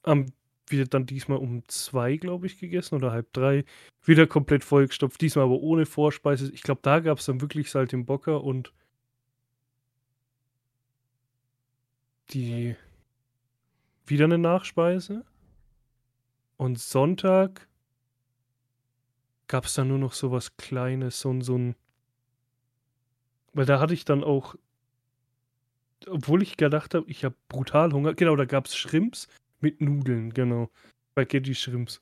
haben 0.04 0.32
wir 0.68 0.86
dann 0.86 1.06
diesmal 1.06 1.38
um 1.38 1.62
zwei, 1.68 2.16
glaube 2.16 2.46
ich, 2.46 2.58
gegessen 2.58 2.96
oder 2.96 3.12
halb 3.12 3.32
drei. 3.32 3.64
Wieder 4.04 4.26
komplett 4.26 4.64
vollgestopft, 4.64 5.20
diesmal 5.20 5.44
aber 5.44 5.60
ohne 5.60 5.86
Vorspeise. 5.86 6.52
Ich 6.52 6.62
glaube, 6.62 6.80
da 6.82 7.00
gab 7.00 7.18
es 7.18 7.26
dann 7.26 7.40
wirklich 7.40 7.70
Saltimbocca 7.70 8.36
und 8.36 8.72
die 12.30 12.76
wieder 14.06 14.24
eine 14.24 14.38
Nachspeise. 14.38 15.24
Und 16.56 16.78
Sonntag 16.78 17.66
gab 19.48 19.64
es 19.66 19.74
dann 19.74 19.88
nur 19.88 19.98
noch 19.98 20.12
so 20.12 20.30
was 20.32 20.56
Kleines, 20.56 21.20
so, 21.20 21.30
ein- 21.30 21.42
so 21.42 21.56
ein. 21.56 21.74
Weil 23.52 23.66
da 23.66 23.78
hatte 23.80 23.94
ich 23.94 24.04
dann 24.04 24.24
auch, 24.24 24.54
obwohl 26.08 26.42
ich 26.42 26.56
gedacht 26.56 26.94
habe, 26.94 27.08
ich 27.08 27.24
habe 27.24 27.34
brutal 27.48 27.92
Hunger. 27.92 28.14
Genau, 28.14 28.36
da 28.36 28.44
gab 28.44 28.66
es 28.66 28.76
Shrimps 28.76 29.28
mit 29.60 29.80
Nudeln, 29.80 30.32
genau. 30.34 30.70
Spaghetti 31.12 31.54
Shrimps. 31.54 32.00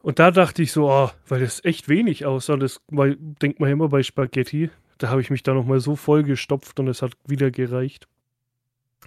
Und 0.00 0.18
da 0.18 0.30
dachte 0.30 0.62
ich 0.62 0.72
so, 0.72 0.90
oh, 0.90 1.10
weil 1.26 1.40
das 1.40 1.62
echt 1.64 1.88
wenig 1.88 2.24
aussah, 2.24 2.56
das 2.56 2.80
weil, 2.88 3.16
denkt 3.16 3.60
man 3.60 3.70
immer 3.70 3.88
bei 3.88 4.02
Spaghetti. 4.02 4.70
Da 4.98 5.10
habe 5.10 5.20
ich 5.20 5.30
mich 5.30 5.42
da 5.42 5.54
nochmal 5.54 5.80
so 5.80 5.96
voll 5.96 6.22
gestopft 6.22 6.78
und 6.80 6.88
es 6.88 7.02
hat 7.02 7.12
wieder 7.26 7.50
gereicht. 7.50 8.08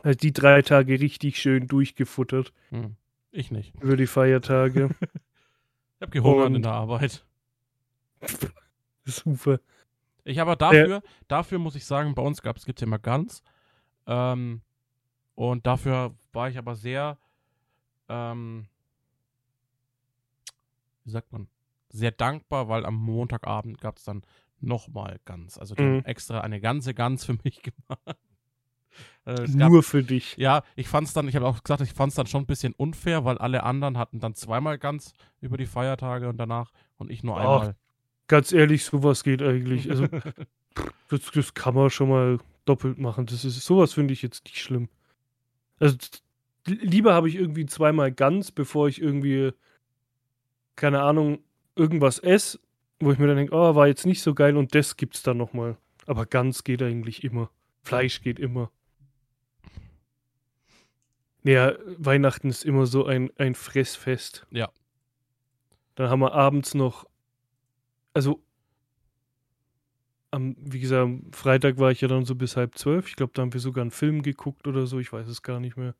Also 0.03 0.17
die 0.17 0.33
drei 0.33 0.61
Tage 0.61 0.99
richtig 0.99 1.39
schön 1.39 1.67
durchgefuttert 1.67 2.53
Hm. 2.69 2.95
Ich 3.31 3.51
nicht. 3.51 3.73
über 3.81 3.95
die 3.97 4.07
Feiertage. 4.07 4.89
Ich 5.97 6.03
habe 6.03 6.11
gehungert 6.13 6.47
Und- 6.47 6.55
in 6.55 6.61
der 6.63 6.71
Arbeit. 6.71 7.23
Super. 9.05 9.59
Ich 10.23 10.39
aber 10.41 10.55
dafür, 10.55 11.03
dafür 11.27 11.59
muss 11.59 11.75
ich 11.75 11.85
sagen, 11.85 12.15
bei 12.15 12.23
uns 12.23 12.41
gab 12.41 12.57
es 12.57 12.65
ja 12.65 12.73
immer 12.81 12.97
Gans. 12.97 13.43
Ähm, 14.07 14.61
und 15.35 15.67
dafür 15.67 16.15
war 16.33 16.49
ich 16.49 16.57
aber 16.57 16.75
sehr, 16.75 17.19
ähm, 18.09 18.67
wie 21.03 21.11
sagt 21.11 21.31
man, 21.31 21.47
sehr 21.89 22.11
dankbar, 22.11 22.67
weil 22.67 22.85
am 22.85 22.95
Montagabend 22.95 23.79
gab 23.81 23.97
es 23.97 24.03
dann 24.03 24.23
nochmal 24.59 25.19
Gans. 25.25 25.57
Also 25.59 25.75
die 25.75 25.83
Mhm. 25.83 25.97
haben 25.97 26.05
extra 26.05 26.41
eine 26.41 26.61
ganze 26.61 26.93
Gans 26.95 27.25
für 27.25 27.37
mich 27.43 27.61
gemacht. 27.63 28.17
Äh, 29.25 29.33
es 29.43 29.55
gab- 29.55 29.69
Nur 29.71 29.83
für 29.83 30.01
dich. 30.01 30.35
ja, 30.37 30.63
ich 30.75 30.87
fand's 30.87 31.13
dann, 31.13 31.27
ich 31.27 31.35
habe 31.35 31.45
auch 31.45 31.61
gesagt, 31.61 31.81
ich 31.81 31.93
fand's 31.93 32.15
dann 32.15 32.25
schon 32.25 32.41
ein 32.41 32.47
bisschen 32.47 32.73
unfair, 32.73 33.23
weil 33.23 33.37
alle 33.37 33.61
anderen 33.61 33.95
hatten 33.99 34.19
dann 34.19 34.33
zweimal 34.33 34.79
Gans 34.79 35.13
über 35.41 35.57
die 35.57 35.67
Feiertage 35.67 36.27
und 36.27 36.37
danach 36.37 36.71
und 36.97 37.11
ich 37.11 37.23
nur 37.23 37.37
Ach, 37.37 37.41
einmal. 37.61 37.75
Ganz 38.27 38.51
ehrlich, 38.51 38.83
sowas 38.83 39.23
geht 39.23 39.43
eigentlich. 39.43 39.91
Also, 39.91 40.07
das, 41.09 41.31
das 41.35 41.53
kann 41.53 41.75
man 41.75 41.91
schon 41.91 42.09
mal 42.09 42.39
doppelt 42.65 42.97
machen. 42.97 43.27
Das 43.27 43.45
ist, 43.45 43.61
sowas 43.63 43.93
finde 43.93 44.13
ich 44.13 44.23
jetzt 44.23 44.43
nicht 44.45 44.59
schlimm. 44.59 44.89
Also, 45.79 45.97
lieber 46.65 47.13
habe 47.13 47.29
ich 47.29 47.35
irgendwie 47.35 47.67
zweimal 47.67 48.11
ganz, 48.11 48.51
bevor 48.51 48.87
ich 48.87 48.99
irgendwie, 48.99 49.51
keine 50.75 51.01
Ahnung, 51.03 51.39
irgendwas 51.75 52.17
esse, 52.19 52.59
wo 52.99 53.11
ich 53.11 53.19
mir 53.19 53.27
dann 53.27 53.37
denke, 53.37 53.53
oh, 53.55 53.75
war 53.75 53.87
jetzt 53.87 54.05
nicht 54.07 54.23
so 54.23 54.33
geil 54.33 54.57
und 54.57 54.73
das 54.73 54.97
gibt's 54.97 55.21
dann 55.21 55.37
nochmal. 55.37 55.77
Aber 56.07 56.25
ganz 56.25 56.63
geht 56.63 56.81
eigentlich 56.81 57.23
immer. 57.23 57.51
Fleisch 57.83 58.21
geht 58.21 58.39
immer. 58.39 58.71
Ja, 61.43 61.73
Weihnachten 61.97 62.49
ist 62.49 62.63
immer 62.63 62.85
so 62.85 63.05
ein, 63.05 63.31
ein 63.37 63.55
Fressfest. 63.55 64.45
Ja. 64.51 64.69
Dann 65.95 66.09
haben 66.09 66.19
wir 66.19 66.33
abends 66.33 66.73
noch 66.73 67.05
also 68.13 68.41
am, 70.31 70.55
wie 70.59 70.79
gesagt, 70.79 71.01
am 71.01 71.31
Freitag 71.33 71.77
war 71.77 71.91
ich 71.91 72.01
ja 72.01 72.07
dann 72.07 72.25
so 72.25 72.35
bis 72.35 72.55
halb 72.55 72.77
zwölf. 72.77 73.07
Ich 73.07 73.15
glaube, 73.15 73.33
da 73.33 73.41
haben 73.41 73.53
wir 73.53 73.59
sogar 73.59 73.81
einen 73.81 73.91
Film 73.91 74.21
geguckt 74.21 74.67
oder 74.67 74.87
so. 74.87 74.99
Ich 74.99 75.11
weiß 75.11 75.27
es 75.27 75.41
gar 75.41 75.59
nicht 75.59 75.77
mehr. 75.77 75.93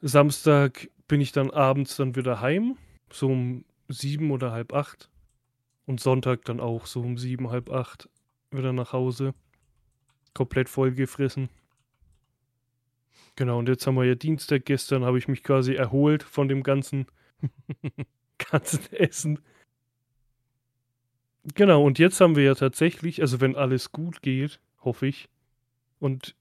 Samstag 0.00 0.88
bin 1.06 1.20
ich 1.20 1.32
dann 1.32 1.50
abends 1.50 1.96
dann 1.96 2.16
wieder 2.16 2.40
heim, 2.40 2.76
so 3.12 3.28
um 3.28 3.64
sieben 3.88 4.30
oder 4.30 4.52
halb 4.52 4.72
acht. 4.72 5.08
Und 5.86 6.00
Sonntag 6.00 6.44
dann 6.44 6.60
auch 6.60 6.86
so 6.86 7.00
um 7.00 7.18
sieben, 7.18 7.50
halb 7.50 7.70
acht 7.70 8.08
wieder 8.50 8.72
nach 8.72 8.92
Hause. 8.92 9.34
Komplett 10.34 10.68
vollgefressen. 10.68 11.48
Genau, 13.40 13.58
und 13.58 13.70
jetzt 13.70 13.86
haben 13.86 13.96
wir 13.96 14.04
ja 14.04 14.14
Dienstag. 14.16 14.66
Gestern 14.66 15.02
habe 15.02 15.16
ich 15.16 15.26
mich 15.26 15.42
quasi 15.42 15.72
erholt 15.72 16.22
von 16.22 16.46
dem 16.46 16.62
ganzen, 16.62 17.06
ganzen 18.50 18.92
Essen. 18.92 19.38
Genau, 21.54 21.82
und 21.82 21.98
jetzt 21.98 22.20
haben 22.20 22.36
wir 22.36 22.44
ja 22.44 22.54
tatsächlich, 22.54 23.22
also 23.22 23.40
wenn 23.40 23.56
alles 23.56 23.92
gut 23.92 24.20
geht, 24.20 24.60
hoffe 24.84 25.06
ich, 25.06 25.30
und 26.00 26.36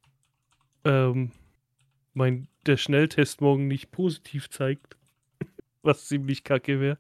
ähm, 0.84 1.32
mein, 2.13 2.50
der 2.65 2.75
Schnelltest 2.75 3.39
morgen 3.39 3.70
nicht 3.70 3.91
positiv 3.91 4.50
zeigt, 4.50 4.98
was 5.84 6.06
ziemlich 6.06 6.44
kacke 6.44 6.82
wäre. 6.82 6.98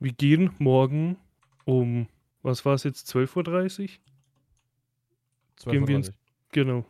Wir 0.00 0.12
gehen 0.12 0.50
morgen 0.58 1.18
um, 1.66 2.08
was 2.40 2.64
war 2.64 2.72
es 2.72 2.84
jetzt, 2.84 3.14
12.30 3.14 3.82
Uhr? 3.82 5.72
Gehen 5.72 5.86
wir 5.86 5.96
ins, 5.96 6.10
genau, 6.52 6.86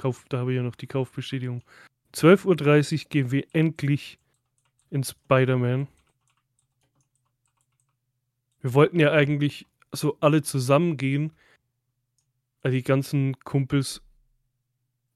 Kauf, 0.00 0.24
da 0.30 0.38
habe 0.38 0.52
ich 0.52 0.56
ja 0.56 0.62
noch 0.62 0.76
die 0.76 0.86
Kaufbestätigung. 0.86 1.62
12.30 2.14 2.92
Uhr 3.04 3.08
gehen 3.10 3.30
wir 3.30 3.46
endlich 3.52 4.18
in 4.90 5.04
Spider-Man. 5.04 5.88
Wir 8.62 8.74
wollten 8.74 8.98
ja 8.98 9.12
eigentlich 9.12 9.66
so 9.92 10.16
alle 10.20 10.42
zusammen 10.42 10.96
gehen. 10.96 11.32
Also 12.62 12.76
die 12.76 12.82
ganzen 12.82 13.38
Kumpels, 13.40 14.02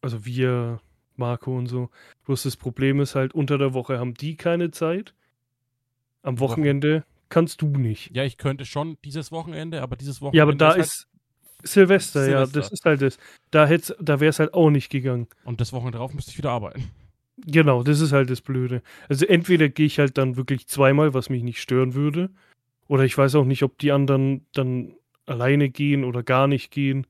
also 0.02 0.26
wir, 0.26 0.80
Marco 1.16 1.56
und 1.56 1.66
so. 1.66 1.90
Bloß 2.26 2.42
das 2.42 2.56
Problem 2.56 3.00
ist 3.00 3.14
halt, 3.14 3.34
unter 3.34 3.56
der 3.56 3.72
Woche 3.72 3.98
haben 3.98 4.12
die 4.12 4.36
keine 4.36 4.70
Zeit. 4.70 5.14
Am 6.22 6.40
Wochenende 6.40 7.04
kannst 7.30 7.62
du 7.62 7.68
nicht. 7.68 8.14
Ja, 8.14 8.24
ich 8.24 8.36
könnte 8.36 8.66
schon 8.66 8.98
dieses 9.02 9.32
Wochenende, 9.32 9.80
aber 9.82 9.96
dieses 9.96 10.20
Wochenende. 10.20 10.36
Ja, 10.36 10.42
aber 10.42 10.54
da 10.54 10.70
ist, 10.70 10.74
halt 10.74 10.86
ist 10.86 11.08
Silvester, 11.64 12.28
ja, 12.28 12.46
das 12.46 12.70
ist 12.70 12.84
halt 12.84 13.02
das. 13.02 13.18
Da, 13.50 13.66
da 13.66 14.20
wäre 14.20 14.30
es 14.30 14.38
halt 14.38 14.54
auch 14.54 14.70
nicht 14.70 14.90
gegangen. 14.90 15.26
Und 15.44 15.60
das 15.60 15.72
Wochenende 15.72 15.98
drauf 15.98 16.14
müsste 16.14 16.30
ich 16.30 16.38
wieder 16.38 16.50
arbeiten. 16.50 16.90
Genau, 17.38 17.82
das 17.82 18.00
ist 18.00 18.12
halt 18.12 18.30
das 18.30 18.40
Blöde. 18.40 18.82
Also 19.08 19.26
entweder 19.26 19.68
gehe 19.68 19.86
ich 19.86 19.98
halt 19.98 20.18
dann 20.18 20.36
wirklich 20.36 20.68
zweimal, 20.68 21.14
was 21.14 21.30
mich 21.30 21.42
nicht 21.42 21.60
stören 21.60 21.94
würde. 21.94 22.30
Oder 22.86 23.04
ich 23.04 23.16
weiß 23.16 23.34
auch 23.34 23.44
nicht, 23.44 23.62
ob 23.62 23.78
die 23.78 23.92
anderen 23.92 24.46
dann 24.52 24.94
alleine 25.26 25.70
gehen 25.70 26.04
oder 26.04 26.22
gar 26.22 26.46
nicht 26.46 26.70
gehen. 26.70 27.06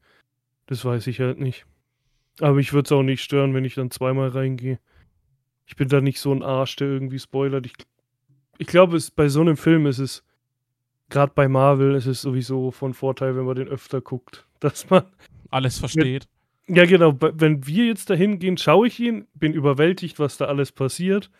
Das 0.67 0.85
weiß 0.85 1.07
ich 1.09 1.21
halt 1.21 1.39
nicht. 1.39 1.67
Aber 2.41 2.59
ich 2.59 2.73
würde 2.73 2.87
es 2.87 2.93
auch 2.93 3.03
nicht 3.03 3.23
stören, 3.23 3.55
wenn 3.55 3.65
ich 3.65 3.75
dann 3.75 3.91
zweimal 3.91 4.29
reingehe. 4.29 4.79
Ich 5.67 5.77
bin 5.77 5.89
da 5.89 6.01
nicht 6.01 6.21
so 6.21 6.33
ein 6.33 6.43
Arsch, 6.43 6.77
der 6.77 6.89
irgendwie 6.89 7.19
spoilert. 7.19 7.67
Ich, 7.67 7.75
ich 8.59 8.67
glaube, 8.67 8.99
bei 9.15 9.29
so 9.29 9.41
einem 9.41 9.57
Film 9.57 9.87
ist 9.87 9.99
es, 9.99 10.25
gerade 11.09 11.33
bei 11.35 11.49
Marvel, 11.49 11.95
ist 11.95 12.07
es 12.07 12.23
sowieso 12.23 12.71
von 12.71 12.95
Vorteil, 12.95 13.37
wenn 13.37 13.45
man 13.45 13.57
den 13.57 13.69
öfter 13.69 14.01
guckt. 14.01 14.47
Dass 14.61 14.89
man 14.91 15.05
alles 15.51 15.79
versteht. 15.79 16.27
Ja, 16.67 16.87
genau. 16.87 17.15
Wenn 17.21 17.67
wir 17.67 17.87
jetzt 17.87 18.09
dahin 18.09 18.39
gehen, 18.39 18.57
schaue 18.57 18.87
ich 18.87 18.99
ihn, 18.99 19.27
bin 19.35 19.53
überwältigt, 19.53 20.19
was 20.19 20.39
da 20.39 20.47
alles 20.47 20.73
passiert. 20.73 21.31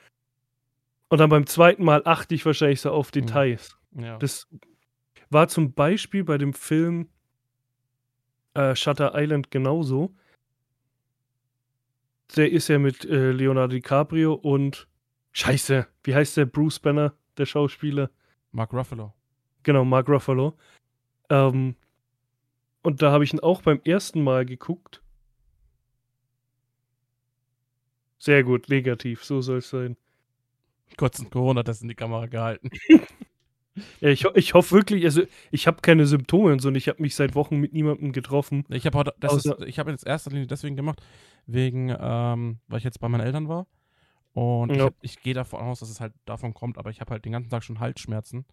Und 1.09 1.19
dann 1.19 1.31
beim 1.31 1.47
zweiten 1.47 1.85
Mal 1.85 2.03
achte 2.05 2.35
ich 2.35 2.45
wahrscheinlich 2.45 2.81
so 2.81 2.91
auf 2.91 3.07
hm. 3.07 3.13
Details. 3.13 3.79
Ja. 3.93 4.19
Das 4.19 4.49
war 5.31 5.49
zum 5.49 5.73
Beispiel 5.73 6.25
bei 6.25 6.39
dem 6.39 6.53
Film 6.53 7.09
äh, 8.55 8.75
Shutter 8.75 9.13
Island 9.15 9.51
genauso. 9.51 10.15
Der 12.37 12.51
ist 12.51 12.69
ja 12.69 12.79
mit 12.79 13.05
äh, 13.05 13.31
Leonardo 13.31 13.75
DiCaprio 13.75 14.35
und 14.35 14.89
Scheiße, 15.33 15.87
wie 16.05 16.15
heißt 16.15 16.37
der 16.37 16.47
Bruce 16.47 16.79
Banner, 16.79 17.15
der 17.37 17.47
Schauspieler? 17.47 18.11
Mark 18.53 18.73
Ruffalo. 18.73 19.13
Genau, 19.65 19.85
Mark 19.85 20.09
Ruffalo. 20.09 20.55
Ähm, 21.31 21.75
und 22.83 23.03
da 23.03 23.11
habe 23.11 23.25
ich 23.25 23.33
ihn 23.33 23.41
auch 23.41 23.63
beim 23.63 23.81
ersten 23.85 24.23
Mal 24.23 24.47
geguckt. 24.47 25.03
Sehr 28.19 28.43
gut, 28.45 28.69
negativ, 28.69 29.25
so 29.25 29.41
soll 29.41 29.59
es 29.59 29.71
sein. 29.71 29.97
Kurz 30.97 31.19
ein 31.19 31.31
Corona-Test 31.31 31.83
in 31.83 31.89
die 31.89 31.95
Kamera 31.95 32.27
gehalten. 32.27 32.71
Ja, 34.01 34.09
ich, 34.09 34.25
ich 34.35 34.55
hoffe 34.55 34.75
wirklich, 34.75 35.05
also 35.05 35.23
ich 35.51 35.67
habe 35.67 35.81
keine 35.83 36.07
Symptome 36.07 36.53
und 36.53 36.61
so 36.61 36.69
und 36.69 36.77
ich 36.77 36.89
habe 36.89 37.03
mich 37.03 37.17
seit 37.17 37.35
Wochen 37.35 37.57
mit 37.57 37.73
niemandem 37.73 38.13
getroffen. 38.13 38.65
Ich 38.69 38.87
habe 38.87 38.97
heute, 38.97 39.15
das 39.19 39.35
ist, 39.35 39.53
ich 39.67 39.79
habe 39.81 39.91
jetzt 39.91 40.07
erster 40.07 40.31
Linie 40.31 40.47
deswegen 40.47 40.77
gemacht, 40.77 41.03
wegen, 41.47 41.95
ähm, 41.99 42.61
weil 42.69 42.79
ich 42.79 42.85
jetzt 42.85 43.01
bei 43.01 43.09
meinen 43.09 43.23
Eltern 43.27 43.49
war. 43.49 43.67
Und 44.33 44.75
ja. 44.75 44.91
ich, 45.01 45.17
ich 45.17 45.23
gehe 45.23 45.35
davon 45.35 45.61
aus, 45.61 45.81
dass 45.81 45.91
es 45.91 46.01
halt 46.01 46.13
davon 46.25 46.55
kommt, 46.55 46.79
aber 46.79 46.91
ich 46.91 47.01
habe 47.01 47.11
halt 47.11 47.25
den 47.25 47.33
ganzen 47.33 47.51
Tag 47.51 47.65
schon 47.65 47.81
Halsschmerzen. 47.81 48.45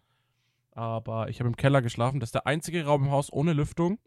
Aber 0.72 1.28
ich 1.28 1.40
habe 1.40 1.48
im 1.48 1.56
Keller 1.56 1.82
geschlafen. 1.82 2.20
Das 2.20 2.28
ist 2.28 2.34
der 2.34 2.46
einzige 2.46 2.84
Raum 2.84 3.04
im 3.04 3.10
Haus 3.10 3.32
ohne 3.32 3.52
Lüftung. 3.52 3.98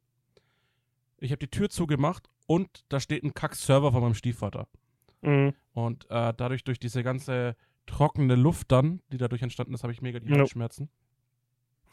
Ich 1.20 1.32
habe 1.32 1.40
die 1.40 1.50
Tür 1.50 1.70
zugemacht 1.70 2.30
und 2.48 2.86
da 2.90 3.00
steht 3.00 3.24
ein 3.24 3.34
Kack-Server 3.34 3.92
von 3.92 4.02
meinem 4.02 4.16
Stiefvater. 4.16 4.68
Mhm. 5.22 5.54
Und 5.74 6.06
äh, 6.10 6.34
dadurch, 6.36 6.64
durch 6.64 6.80
diese 6.80 7.04
ganze 7.04 7.56
trockene 7.86 8.36
Luft 8.36 8.72
dann, 8.72 9.02
die 9.12 9.18
dadurch 9.18 9.42
entstanden 9.42 9.74
ist, 9.74 9.84
habe 9.84 9.94
ich 9.94 10.02
mega 10.02 10.20
die 10.20 10.34
Halsschmerzen. 10.34 10.90
Ja. 10.92 11.06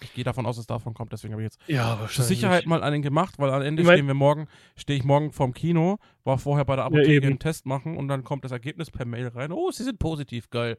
Ich 0.02 0.14
gehe 0.14 0.24
davon 0.24 0.46
aus, 0.46 0.56
dass 0.56 0.62
es 0.62 0.66
davon 0.66 0.94
kommt, 0.94 1.12
deswegen 1.12 1.32
habe 1.34 1.42
ich 1.42 1.46
jetzt 1.46 1.60
ja, 1.68 2.08
zur 2.10 2.24
Sicherheit 2.24 2.66
mal 2.66 2.82
einen 2.82 3.02
gemacht, 3.02 3.38
weil 3.38 3.50
am 3.50 3.62
Ende 3.62 3.82
ich 3.82 3.86
mein, 3.86 3.98
stehen 3.98 4.06
wir 4.06 4.14
morgen, 4.14 4.48
stehe 4.74 4.98
ich 4.98 5.04
morgen 5.04 5.30
vorm 5.30 5.54
Kino, 5.54 5.98
war 6.24 6.38
vorher 6.38 6.64
bei 6.64 6.74
der 6.76 6.86
Apotheke 6.86 7.22
ja, 7.22 7.28
einen 7.28 7.38
Test 7.38 7.66
machen 7.66 7.96
und 7.96 8.08
dann 8.08 8.24
kommt 8.24 8.44
das 8.44 8.52
Ergebnis 8.52 8.90
per 8.90 9.04
Mail 9.04 9.28
rein. 9.28 9.52
Oh, 9.52 9.70
sie 9.70 9.84
sind 9.84 9.98
positiv, 9.98 10.50
geil. 10.50 10.78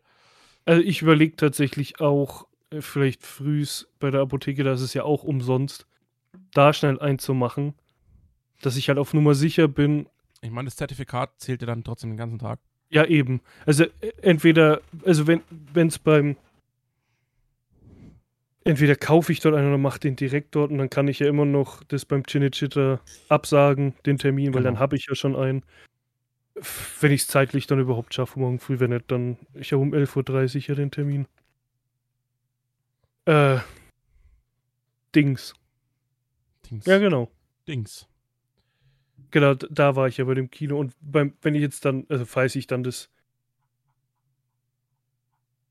Also 0.65 0.81
ich 0.81 1.01
überlege 1.01 1.35
tatsächlich 1.35 2.01
auch, 2.01 2.47
vielleicht 2.81 3.25
frühs 3.25 3.87
bei 3.99 4.11
der 4.11 4.21
Apotheke, 4.21 4.63
da 4.63 4.73
ist 4.73 4.81
es 4.81 4.93
ja 4.93 5.03
auch 5.03 5.23
umsonst, 5.23 5.85
da 6.53 6.73
schnell 6.73 6.99
einzumachen, 6.99 7.73
dass 8.61 8.77
ich 8.77 8.89
halt 8.89 8.97
auf 8.97 9.13
Nummer 9.13 9.35
sicher 9.35 9.67
bin. 9.67 10.07
Ich 10.41 10.51
meine, 10.51 10.65
das 10.65 10.75
Zertifikat 10.75 11.31
zählt 11.37 11.61
ja 11.61 11.67
dann 11.67 11.83
trotzdem 11.83 12.11
den 12.11 12.17
ganzen 12.17 12.39
Tag. 12.39 12.59
Ja, 12.89 13.05
eben. 13.05 13.41
Also 13.65 13.83
äh, 13.83 14.11
entweder, 14.21 14.81
also 15.05 15.27
wenn 15.27 15.41
es 15.87 15.99
beim 15.99 16.35
entweder 18.63 18.95
kaufe 18.95 19.31
ich 19.31 19.39
dort 19.39 19.55
einen 19.55 19.67
oder 19.67 19.77
mache 19.77 19.99
den 19.99 20.15
direkt 20.15 20.55
dort 20.55 20.71
und 20.71 20.77
dann 20.77 20.89
kann 20.89 21.07
ich 21.07 21.19
ja 21.19 21.27
immer 21.27 21.45
noch 21.45 21.83
das 21.83 22.05
beim 22.05 22.23
Chinichita 22.23 22.99
absagen, 23.29 23.93
den 24.05 24.17
Termin, 24.17 24.45
genau. 24.45 24.55
weil 24.55 24.63
dann 24.63 24.73
genau. 24.75 24.81
habe 24.81 24.95
ich 24.95 25.07
ja 25.07 25.15
schon 25.15 25.35
einen. 25.35 25.63
Wenn 27.01 27.11
ich 27.11 27.21
es 27.21 27.27
zeitlich 27.27 27.65
dann 27.65 27.79
überhaupt 27.79 28.13
schaffe, 28.13 28.39
morgen 28.39 28.59
früh, 28.59 28.79
wenn 28.79 28.91
nicht, 28.91 29.09
dann 29.09 29.37
ich 29.55 29.73
habe 29.73 29.81
um 29.81 29.91
11.30 29.91 30.55
Uhr 30.55 30.61
ja 30.69 30.75
den 30.75 30.91
Termin. 30.91 31.25
Äh, 33.25 33.59
Dings. 35.15 35.53
Dings. 36.69 36.85
Ja, 36.85 36.97
genau. 36.97 37.31
Dings. 37.67 38.07
Genau, 39.31 39.53
da 39.55 39.95
war 39.95 40.07
ich 40.07 40.17
ja 40.17 40.25
bei 40.25 40.33
dem 40.33 40.51
Kino 40.51 40.77
und 40.79 40.93
beim, 41.01 41.33
wenn 41.41 41.55
ich 41.55 41.61
jetzt 41.61 41.85
dann, 41.85 42.05
also 42.09 42.25
falls 42.25 42.55
ich 42.55 42.67
dann 42.67 42.83
das 42.83 43.09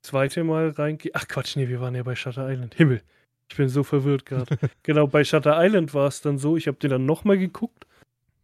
zweite 0.02 0.44
Mal 0.44 0.70
reingehe. 0.70 1.12
Ach 1.14 1.28
Quatsch, 1.28 1.56
nee, 1.56 1.68
wir 1.68 1.80
waren 1.80 1.94
ja 1.94 2.02
bei 2.02 2.16
Shutter 2.16 2.50
Island. 2.50 2.74
Himmel. 2.74 3.02
Ich 3.48 3.56
bin 3.56 3.68
so 3.68 3.82
verwirrt 3.82 4.26
gerade. 4.26 4.58
genau, 4.82 5.06
bei 5.06 5.24
Shutter 5.24 5.62
Island 5.62 5.94
war 5.94 6.08
es 6.08 6.20
dann 6.22 6.38
so, 6.38 6.56
ich 6.56 6.66
habe 6.66 6.78
den 6.78 6.90
dann 6.90 7.06
nochmal 7.06 7.38
geguckt 7.38 7.86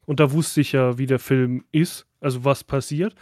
und 0.07 0.21
da 0.21 0.33
wusste 0.33 0.61
ich 0.61 0.73
ja, 0.73 0.99
wie 0.99 1.07
der 1.07 1.19
Film 1.19 1.65
ist, 1.73 2.07
also 2.21 2.45
was 2.45 2.63
passiert. 2.63 3.15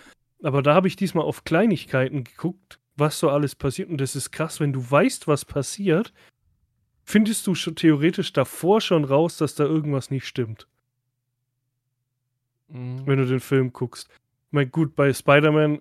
Aber 0.42 0.62
da 0.62 0.75
habe 0.75 0.88
ich 0.88 0.96
diesmal 0.96 1.25
auf 1.25 1.44
Kleinigkeiten 1.44 2.25
geguckt, 2.25 2.79
was 2.97 3.19
so 3.19 3.31
alles 3.31 3.55
passiert. 3.55 3.89
Und 3.89 3.99
das 3.99 4.17
ist 4.17 4.31
krass, 4.31 4.61
wenn 4.61 4.73
du 4.73 4.91
weißt, 4.91 5.29
was 5.29 5.45
passiert, 5.45 6.13
findest 7.05 7.47
du 7.47 7.55
schon 7.55 7.77
theoretisch 7.77 8.33
davor 8.33 8.81
schon 8.81 9.05
raus, 9.05 9.37
dass 9.37 9.55
da 9.55 9.65
irgendwas 9.65 10.11
nicht 10.11 10.27
stimmt. 10.27 10.67
Mhm. 12.69 13.07
Wenn 13.07 13.19
du 13.19 13.27
den 13.27 13.41
Film 13.41 13.73
guckst. 13.73 14.09
Ich 14.11 14.53
meine, 14.53 14.69
gut, 14.69 14.97
bei 14.97 15.13
Spider-Man 15.13 15.81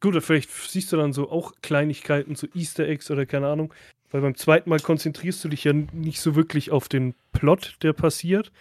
Gut, 0.00 0.22
vielleicht 0.22 0.50
siehst 0.50 0.92
du 0.92 0.96
dann 0.96 1.12
so 1.12 1.30
auch 1.30 1.52
Kleinigkeiten, 1.60 2.36
so 2.36 2.46
Easter 2.54 2.86
Eggs 2.86 3.10
oder 3.10 3.26
keine 3.26 3.48
Ahnung. 3.48 3.74
Weil 4.10 4.20
beim 4.22 4.36
zweiten 4.36 4.70
Mal 4.70 4.80
konzentrierst 4.80 5.42
du 5.44 5.48
dich 5.48 5.64
ja 5.64 5.72
nicht 5.72 6.20
so 6.20 6.34
wirklich 6.34 6.70
auf 6.70 6.88
den 6.88 7.14
Plot, 7.32 7.76
der 7.82 7.92
passiert. 7.92 8.52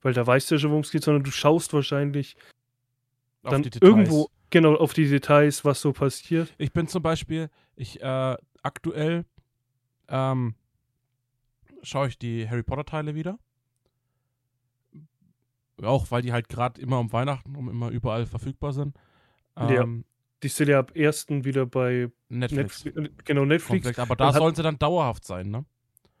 Weil 0.00 0.14
da 0.14 0.26
weißt 0.26 0.50
du 0.50 0.54
ja 0.54 0.58
schon, 0.58 0.70
worum 0.70 0.82
es 0.82 0.90
geht, 0.90 1.04
sondern 1.04 1.24
du 1.24 1.30
schaust 1.30 1.72
wahrscheinlich 1.72 2.36
auf 3.42 3.50
dann 3.52 3.64
irgendwo 3.80 4.28
genau 4.50 4.76
auf 4.76 4.92
die 4.92 5.08
Details, 5.08 5.64
was 5.64 5.80
so 5.80 5.92
passiert. 5.92 6.54
Ich 6.58 6.72
bin 6.72 6.86
zum 6.88 7.02
Beispiel, 7.02 7.50
ich 7.76 8.00
äh, 8.02 8.36
aktuell 8.62 9.24
ähm, 10.08 10.54
schaue 11.82 12.08
ich 12.08 12.18
die 12.18 12.48
Harry 12.48 12.62
Potter 12.62 12.84
Teile 12.84 13.14
wieder. 13.14 13.38
Auch 15.82 16.10
weil 16.10 16.22
die 16.22 16.32
halt 16.32 16.48
gerade 16.48 16.80
immer 16.80 16.98
um 16.98 17.12
Weihnachten 17.12 17.54
um 17.54 17.68
immer 17.68 17.90
überall 17.90 18.26
verfügbar 18.26 18.72
sind. 18.72 18.96
Ähm, 19.56 19.70
ja. 19.70 20.04
Die 20.42 20.48
sind 20.48 20.68
ja 20.68 20.78
ab 20.78 20.92
1. 20.96 21.26
wieder 21.28 21.66
bei 21.66 22.10
Netflix. 22.28 22.84
Netflix 22.84 23.24
genau, 23.24 23.44
Netflix. 23.44 23.84
Komplex. 23.84 23.98
Aber 23.98 24.16
da 24.16 24.32
sollen 24.32 24.54
sie 24.54 24.62
dann 24.62 24.78
dauerhaft 24.78 25.24
sein, 25.24 25.50
ne? 25.50 25.64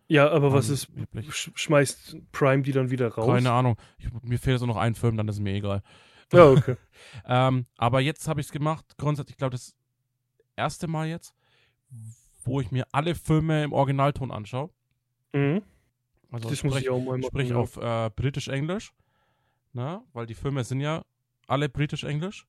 Ja, 0.08 0.30
aber 0.30 0.52
was 0.52 0.70
ist, 0.70 0.88
angeblich. 0.88 1.30
sch 1.32 1.50
schmeißt 1.54 2.16
Prime 2.32 2.62
die 2.62 2.72
dann 2.72 2.90
wieder 2.90 3.08
raus? 3.08 3.26
Keine 3.26 3.52
Ahnung. 3.52 3.76
Ich, 3.98 4.08
mir 4.22 4.38
fehlt 4.38 4.58
so 4.58 4.66
noch 4.66 4.78
ein 4.78 4.94
Film, 4.94 5.16
dann 5.18 5.28
ist 5.28 5.38
mir 5.38 5.52
egal. 5.52 5.82
Ja, 6.32 6.50
okay. 6.50 6.76
Ähm, 7.24 7.66
aber 7.78 8.00
jetzt 8.00 8.28
habe 8.28 8.40
ich 8.40 8.46
es 8.48 8.52
gemacht. 8.52 8.84
Grundsätzlich, 8.98 9.34
ich 9.34 9.38
glaube, 9.38 9.52
das 9.52 9.74
erste 10.56 10.86
Mal 10.86 11.08
jetzt, 11.08 11.34
wo 12.44 12.60
ich 12.60 12.70
mir 12.70 12.86
alle 12.92 13.14
Filme 13.14 13.64
im 13.64 13.72
Originalton 13.72 14.30
anschaue. 14.30 14.70
Mhm. 15.32 15.62
Also 16.30 16.50
Das 16.50 16.62
muss 16.62 16.74
sprich, 16.74 16.84
ich 16.84 16.90
auch 16.90 16.98
mal 16.98 17.18
machen. 17.18 17.22
sprich 17.22 17.48
ja. 17.50 17.56
auf 17.56 17.76
äh, 17.78 18.10
Britisch-Englisch. 18.14 18.92
Ne? 19.72 20.02
Weil 20.12 20.26
die 20.26 20.34
Filme 20.34 20.64
sind 20.64 20.80
ja 20.80 21.02
alle 21.46 21.68
Britisch-Englisch. 21.68 22.46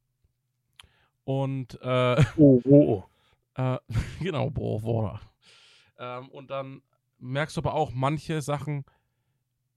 Und 1.24 1.80
äh, 1.82 2.24
Oh, 2.38 2.62
oh, 2.66 3.04
oh. 3.56 3.62
Äh, 3.62 3.78
genau, 4.20 4.50
boah, 4.50 4.82
boah. 4.82 5.22
Ähm, 5.98 6.30
und 6.30 6.50
dann 6.50 6.82
merkst 7.20 7.56
du 7.56 7.62
aber 7.62 7.74
auch 7.74 7.92
manche 7.92 8.42
Sachen. 8.42 8.84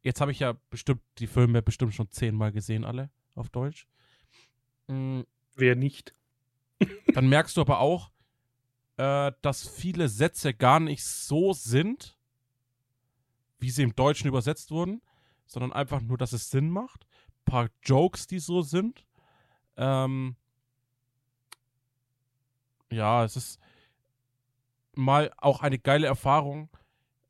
Jetzt 0.02 0.20
habe 0.20 0.32
ich 0.32 0.40
ja 0.40 0.54
bestimmt 0.70 1.02
die 1.18 1.28
Filme 1.28 1.62
bestimmt 1.62 1.94
schon 1.94 2.10
zehnmal 2.10 2.50
gesehen, 2.50 2.84
alle 2.84 3.10
auf 3.34 3.48
Deutsch. 3.50 3.86
Mm, 4.88 5.22
Wer 5.54 5.76
nicht? 5.76 6.14
Dann 7.14 7.28
merkst 7.28 7.56
du 7.56 7.60
aber 7.60 7.80
auch, 7.80 8.10
äh, 8.96 9.32
dass 9.42 9.68
viele 9.68 10.08
Sätze 10.08 10.54
gar 10.54 10.80
nicht 10.80 11.04
so 11.04 11.52
sind, 11.52 12.16
wie 13.58 13.70
sie 13.70 13.82
im 13.82 13.94
Deutschen 13.94 14.28
übersetzt 14.28 14.70
wurden, 14.70 15.02
sondern 15.46 15.72
einfach 15.72 16.00
nur, 16.00 16.18
dass 16.18 16.32
es 16.32 16.50
Sinn 16.50 16.70
macht. 16.70 17.06
Ein 17.28 17.44
paar 17.44 17.68
Jokes, 17.82 18.26
die 18.26 18.38
so 18.38 18.62
sind. 18.62 19.06
Ähm, 19.76 20.36
ja, 22.90 23.24
es 23.24 23.36
ist 23.36 23.60
mal 24.94 25.32
auch 25.36 25.60
eine 25.60 25.78
geile 25.78 26.06
Erfahrung. 26.06 26.68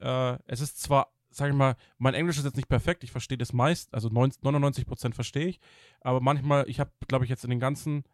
Äh, 0.00 0.38
es 0.46 0.60
ist 0.60 0.80
zwar, 0.80 1.12
sag 1.32 1.50
ich 1.50 1.54
mal, 1.54 1.76
mein 1.98 2.14
Englisch 2.14 2.38
ist 2.38 2.44
jetzt 2.44 2.56
nicht 2.56 2.68
perfekt, 2.68 3.04
ich 3.04 3.12
verstehe 3.12 3.38
das 3.38 3.52
meist, 3.52 3.92
also 3.94 4.08
90, 4.08 4.42
99% 4.42 5.14
verstehe 5.14 5.46
ich, 5.46 5.60
aber 6.00 6.20
manchmal, 6.20 6.68
ich 6.68 6.80
habe, 6.80 6.90
glaube 7.08 7.24
ich, 7.24 7.30
jetzt 7.30 7.44
in 7.44 7.50
den 7.50 7.60
ganzen, 7.60 8.04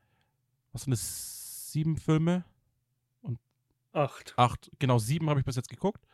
was 0.73 0.83
sind 0.83 0.93
das, 0.93 1.39
sieben 1.73 1.97
Filme? 1.97 2.45
Acht. 3.93 4.35
Acht, 4.37 4.71
genau, 4.79 4.99
sieben 4.99 5.29
habe 5.31 5.41
ich 5.41 5.47
bis 5.47 5.57
jetzt 5.57 5.69
geguckt. 5.69 6.07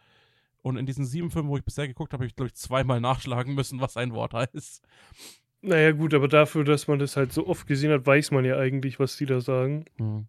Und 0.62 0.78
in 0.78 0.86
diesen 0.86 1.04
sieben 1.04 1.30
Filmen, 1.30 1.48
wo 1.48 1.56
ich 1.56 1.64
bisher 1.64 1.86
geguckt 1.86 2.12
habe, 2.12 2.22
habe 2.22 2.26
ich, 2.26 2.36
glaube 2.36 2.48
ich, 2.48 2.54
zweimal 2.54 3.00
nachschlagen 3.00 3.54
müssen, 3.54 3.80
was 3.80 3.96
ein 3.96 4.14
Wort 4.14 4.32
heißt. 4.32 4.82
Naja, 5.60 5.92
gut, 5.92 6.14
aber 6.14 6.28
dafür, 6.28 6.64
dass 6.64 6.88
man 6.88 6.98
das 6.98 7.16
halt 7.16 7.32
so 7.32 7.46
oft 7.46 7.66
gesehen 7.66 7.90
hat, 7.92 8.06
weiß 8.06 8.30
man 8.30 8.44
ja 8.44 8.56
eigentlich, 8.58 8.98
was 8.98 9.16
die 9.16 9.26
da 9.26 9.40
sagen. 9.40 9.84
Hm. 9.96 10.26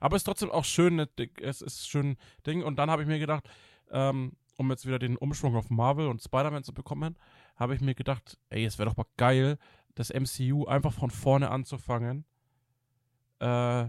Aber 0.00 0.16
es 0.16 0.20
ist 0.20 0.24
trotzdem 0.24 0.50
auch 0.50 0.64
schön, 0.64 0.96
ne, 0.96 1.08
es 1.40 1.62
ist 1.62 1.88
schön 1.88 2.16
Ding. 2.46 2.62
Und 2.62 2.78
dann 2.78 2.90
habe 2.90 3.02
ich 3.02 3.08
mir 3.08 3.18
gedacht, 3.18 3.48
ähm, 3.90 4.32
um 4.62 4.70
jetzt 4.70 4.86
wieder 4.86 4.98
den 4.98 5.16
Umschwung 5.16 5.56
auf 5.56 5.70
Marvel 5.70 6.06
und 6.06 6.22
Spider-Man 6.22 6.62
zu 6.62 6.72
bekommen, 6.72 7.16
habe 7.56 7.74
ich 7.74 7.80
mir 7.80 7.94
gedacht, 7.94 8.38
ey, 8.48 8.64
es 8.64 8.78
wäre 8.78 8.88
doch 8.88 8.96
mal 8.96 9.06
geil, 9.16 9.58
das 9.94 10.10
MCU 10.10 10.64
einfach 10.66 10.92
von 10.92 11.10
vorne 11.10 11.50
anzufangen. 11.50 12.24
Äh, 13.40 13.82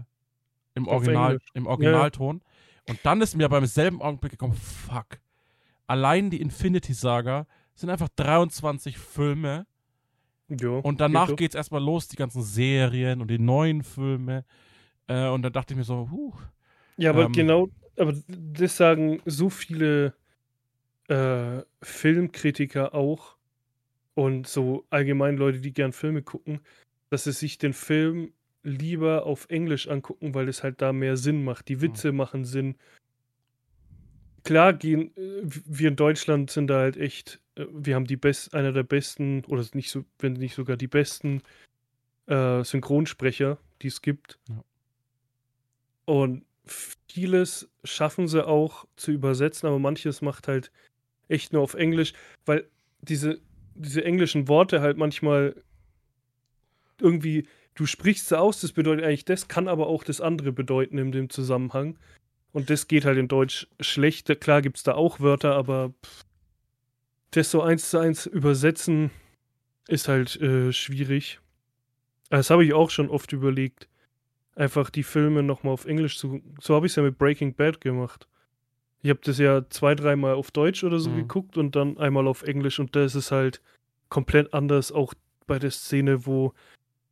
Im 0.74 0.88
Auf 0.88 0.94
Original, 0.94 1.32
Englisch. 1.32 1.48
im 1.54 1.66
Originalton. 1.66 2.42
Und 2.88 2.98
dann 3.04 3.20
ist 3.22 3.36
mir 3.36 3.48
beim 3.48 3.66
selben 3.66 4.02
Augenblick 4.02 4.32
gekommen, 4.32 4.54
fuck. 4.54 5.20
Allein 5.86 6.30
die 6.30 6.40
Infinity 6.40 6.92
Saga 6.92 7.46
sind 7.74 7.90
einfach 7.90 8.08
23 8.16 8.98
Filme. 8.98 9.66
Ja. 10.48 10.70
Und 10.70 11.00
danach 11.00 11.28
geht 11.28 11.38
geht's 11.38 11.54
erstmal 11.54 11.82
los, 11.82 12.08
die 12.08 12.16
ganzen 12.16 12.42
Serien 12.42 13.20
und 13.20 13.30
die 13.30 13.38
neuen 13.38 13.82
Filme. 13.82 14.44
Äh, 15.06 15.28
und 15.28 15.42
dann 15.42 15.52
dachte 15.52 15.72
ich 15.72 15.78
mir 15.78 15.84
so, 15.84 16.08
huh, 16.10 16.34
Ja, 16.96 17.10
aber 17.10 17.24
ähm, 17.24 17.32
genau, 17.32 17.68
aber 17.96 18.14
das 18.26 18.76
sagen 18.76 19.20
so 19.24 19.48
viele 19.48 20.14
äh, 21.08 21.62
Filmkritiker 21.82 22.94
auch 22.94 23.36
und 24.14 24.46
so 24.46 24.86
allgemein 24.90 25.36
Leute, 25.36 25.60
die 25.60 25.72
gern 25.72 25.92
Filme 25.92 26.22
gucken, 26.22 26.60
dass 27.10 27.24
sie 27.24 27.32
sich 27.32 27.58
den 27.58 27.72
Film 27.72 28.32
lieber 28.62 29.26
auf 29.26 29.46
Englisch 29.50 29.88
angucken, 29.88 30.34
weil 30.34 30.48
es 30.48 30.62
halt 30.62 30.80
da 30.80 30.92
mehr 30.92 31.16
Sinn 31.16 31.44
macht. 31.44 31.68
Die 31.68 31.80
Witze 31.80 32.12
machen 32.12 32.44
Sinn. 32.44 32.76
Klar 34.42 34.72
gehen, 34.72 35.14
äh, 35.16 35.42
wir 35.44 35.88
in 35.88 35.96
Deutschland 35.96 36.50
sind 36.50 36.68
da 36.68 36.80
halt 36.80 36.96
echt, 36.96 37.40
äh, 37.56 37.66
wir 37.70 37.94
haben 37.94 38.06
die 38.06 38.16
best, 38.16 38.54
einer 38.54 38.72
der 38.72 38.82
besten, 38.82 39.44
oder 39.46 39.64
nicht 39.74 39.90
so, 39.90 40.04
wenn 40.18 40.34
nicht 40.34 40.54
sogar 40.54 40.76
die 40.76 40.88
besten 40.88 41.42
äh, 42.26 42.64
Synchronsprecher, 42.64 43.58
die 43.82 43.88
es 43.88 44.00
gibt. 44.02 44.38
Ja. 44.48 44.64
Und 46.06 46.44
vieles 46.66 47.68
schaffen 47.84 48.28
sie 48.28 48.46
auch 48.46 48.86
zu 48.96 49.12
übersetzen, 49.12 49.66
aber 49.66 49.78
manches 49.78 50.22
macht 50.22 50.48
halt 50.48 50.70
echt 51.28 51.52
nur 51.52 51.62
auf 51.62 51.74
Englisch, 51.74 52.12
weil 52.44 52.68
diese, 53.00 53.40
diese 53.74 54.04
englischen 54.04 54.48
Worte 54.48 54.80
halt 54.80 54.96
manchmal 54.96 55.62
irgendwie, 57.00 57.46
du 57.74 57.86
sprichst 57.86 58.28
sie 58.28 58.38
aus, 58.38 58.60
das 58.60 58.72
bedeutet 58.72 59.04
eigentlich 59.04 59.24
das, 59.24 59.48
kann 59.48 59.68
aber 59.68 59.86
auch 59.86 60.04
das 60.04 60.20
andere 60.20 60.52
bedeuten 60.52 60.98
in 60.98 61.12
dem 61.12 61.30
Zusammenhang. 61.30 61.98
Und 62.52 62.70
das 62.70 62.86
geht 62.86 63.04
halt 63.04 63.18
in 63.18 63.26
Deutsch 63.26 63.66
schlecht. 63.80 64.40
Klar 64.40 64.62
gibt 64.62 64.76
es 64.76 64.84
da 64.84 64.94
auch 64.94 65.18
Wörter, 65.18 65.56
aber 65.56 65.92
das 67.32 67.50
so 67.50 67.62
eins 67.62 67.90
zu 67.90 67.98
eins 67.98 68.26
übersetzen 68.26 69.10
ist 69.88 70.06
halt 70.06 70.40
äh, 70.40 70.72
schwierig. 70.72 71.40
Das 72.30 72.50
habe 72.50 72.64
ich 72.64 72.72
auch 72.72 72.90
schon 72.90 73.10
oft 73.10 73.32
überlegt 73.32 73.88
einfach 74.56 74.90
die 74.90 75.02
Filme 75.02 75.42
nochmal 75.42 75.72
auf 75.72 75.84
Englisch 75.84 76.18
zu. 76.18 76.42
So 76.60 76.74
habe 76.74 76.86
ich 76.86 76.92
es 76.92 76.96
ja 76.96 77.02
mit 77.02 77.18
Breaking 77.18 77.54
Bad 77.54 77.80
gemacht. 77.80 78.28
Ich 79.04 79.10
habe 79.10 79.20
das 79.22 79.36
ja 79.38 79.68
zwei, 79.68 79.94
dreimal 79.94 80.32
auf 80.34 80.50
Deutsch 80.50 80.82
oder 80.82 80.98
so 80.98 81.10
Mhm. 81.10 81.16
geguckt 81.18 81.58
und 81.58 81.76
dann 81.76 81.98
einmal 81.98 82.26
auf 82.26 82.42
Englisch 82.42 82.80
und 82.80 82.96
da 82.96 83.04
ist 83.04 83.14
es 83.14 83.30
halt 83.30 83.60
komplett 84.08 84.54
anders, 84.54 84.92
auch 84.92 85.12
bei 85.46 85.58
der 85.58 85.70
Szene, 85.72 86.24
wo 86.24 86.54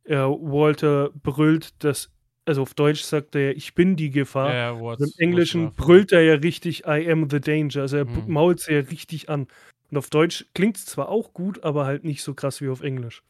er 0.05 0.29
Walter 0.31 1.11
brüllt, 1.11 1.83
dass, 1.83 2.11
also 2.45 2.63
auf 2.63 2.73
Deutsch 2.73 3.01
sagt 3.03 3.35
er, 3.35 3.55
ich 3.55 3.75
bin 3.75 3.95
die 3.95 4.09
Gefahr. 4.11 4.51
ja, 4.53 4.79
what's, 4.79 5.03
Im 5.03 5.13
Englischen 5.17 5.71
brüllt 5.75 6.11
er 6.11 6.23
ja 6.23 6.33
richtig, 6.35 6.85
I 6.87 7.09
am 7.11 7.29
the 7.29 7.39
danger. 7.39 7.81
Also 7.81 7.97
er 7.97 8.05
Mhm. 8.05 8.23
mault 8.27 8.59
sie 8.61 8.73
ja 8.73 8.79
richtig 8.79 9.29
an. 9.29 9.47
Und 9.91 9.97
auf 9.97 10.09
Deutsch 10.09 10.45
klingt 10.55 10.77
es 10.77 10.85
zwar 10.87 11.09
auch 11.09 11.33
gut, 11.33 11.63
aber 11.63 11.85
halt 11.85 12.03
nicht 12.05 12.23
so 12.23 12.33
krass 12.33 12.59
wie 12.61 12.69
auf 12.69 12.81
Englisch. 12.81 13.23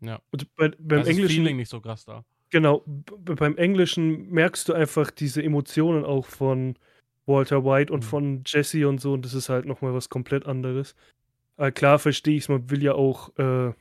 Ja. 0.00 0.20
Und 0.32 0.52
bei, 0.56 0.70
beim 0.80 1.00
das 1.00 1.08
Englischen 1.08 1.42
Feeling 1.44 1.56
nicht 1.58 1.70
so 1.70 1.80
krass 1.80 2.04
da. 2.04 2.24
Genau, 2.50 2.82
beim 2.86 3.56
Englischen 3.56 4.30
merkst 4.30 4.68
du 4.68 4.74
einfach 4.74 5.10
diese 5.10 5.42
Emotionen 5.42 6.04
auch 6.04 6.26
von 6.26 6.76
Walter 7.26 7.64
White 7.64 7.92
und 7.92 8.04
Mhm. 8.04 8.08
von 8.08 8.42
Jesse 8.46 8.88
und 8.88 9.00
so, 9.00 9.12
und 9.14 9.24
das 9.24 9.34
ist 9.34 9.48
halt 9.48 9.64
nochmal 9.66 9.94
was 9.94 10.08
komplett 10.08 10.46
anderes. 10.46 10.94
Aber 11.56 11.72
klar 11.72 11.98
verstehe 11.98 12.36
ich 12.36 12.44
es, 12.44 12.48
man 12.48 12.68
will 12.70 12.82
ja 12.82 12.94
auch 12.94 13.36
äh, 13.38 13.72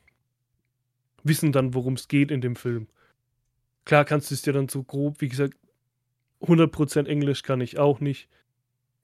wissen 1.23 1.51
dann, 1.51 1.73
worum 1.73 1.93
es 1.93 2.07
geht 2.07 2.31
in 2.31 2.41
dem 2.41 2.55
Film. 2.55 2.87
Klar 3.85 4.05
kannst 4.05 4.29
du 4.31 4.35
es 4.35 4.41
dir 4.41 4.53
dann 4.53 4.69
so 4.69 4.83
grob, 4.83 5.19
wie 5.21 5.29
gesagt, 5.29 5.57
100% 6.41 7.05
Englisch 7.07 7.43
kann 7.43 7.61
ich 7.61 7.77
auch 7.79 7.99
nicht. 7.99 8.29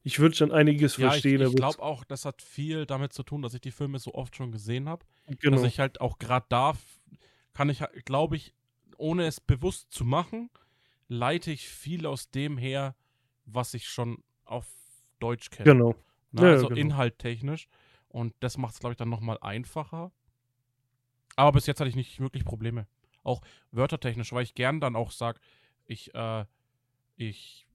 Ich 0.04 0.20
würde 0.20 0.36
schon 0.36 0.52
einiges 0.52 0.98
Ja, 0.98 1.08
ich, 1.08 1.12
verstehen, 1.12 1.42
ich 1.42 1.48
aber 1.48 1.56
glaube 1.56 1.82
auch, 1.82 2.04
das 2.06 2.26
hat 2.26 2.42
viel 2.42 2.86
damit 2.86 3.14
zu 3.14 3.24
tun, 3.24 3.42
dass 3.42 3.54
ich 3.54 3.62
die 3.62 3.72
Filme 3.72 4.00
so 4.00 4.14
oft 4.14 4.36
schon 4.36 4.52
gesehen 4.52 4.88
habe. 4.88 5.06
genau. 5.40 5.58
Dass 5.58 5.66
ich 5.66 5.80
halt 5.80 6.00
auch 6.02 6.20
gerade 6.20 6.46
da, 6.50 6.74
kann 7.54 7.70
ich, 7.70 7.84
glaube 8.06 8.36
ich, 8.38 8.54
ohne 8.98 9.26
es 9.26 9.40
bewusst 9.42 9.92
zu 9.92 10.06
machen, 10.06 10.50
leite 11.08 11.52
ich 11.52 11.68
viel 11.68 12.06
aus 12.06 12.30
dem 12.32 12.58
her, 12.58 12.96
was 13.46 13.74
ich 13.74 13.88
schon 13.88 14.24
auf 14.50 14.68
Deutsch 15.20 15.50
kenne. 15.50 15.72
genau. 15.72 15.96
Ne? 16.32 16.42
Ja, 16.42 16.48
also 16.52 16.68
genau. 16.68 16.80
inhalttechnisch. 16.80 17.68
Und 18.08 18.34
das 18.40 18.58
macht 18.58 18.74
es, 18.74 18.80
glaube 18.80 18.94
ich, 18.94 18.98
dann 18.98 19.10
nochmal 19.10 19.38
einfacher. 19.42 20.12
Aber 21.36 21.52
bis 21.54 21.66
jetzt 21.68 21.80
hatte 21.80 21.90
ich 21.90 21.96
nicht 21.96 22.20
wirklich 22.20 22.44
Probleme. 22.44 22.88
Auch 23.24 23.42
wörtertechnisch, 23.72 24.32
weil 24.34 24.44
ich 24.44 24.56
gern 24.56 24.80
dann 24.80 24.96
auch 24.96 25.12
sage, 25.12 25.40
ich, 25.86 26.14
äh, 26.16 26.46
ich 27.16 27.68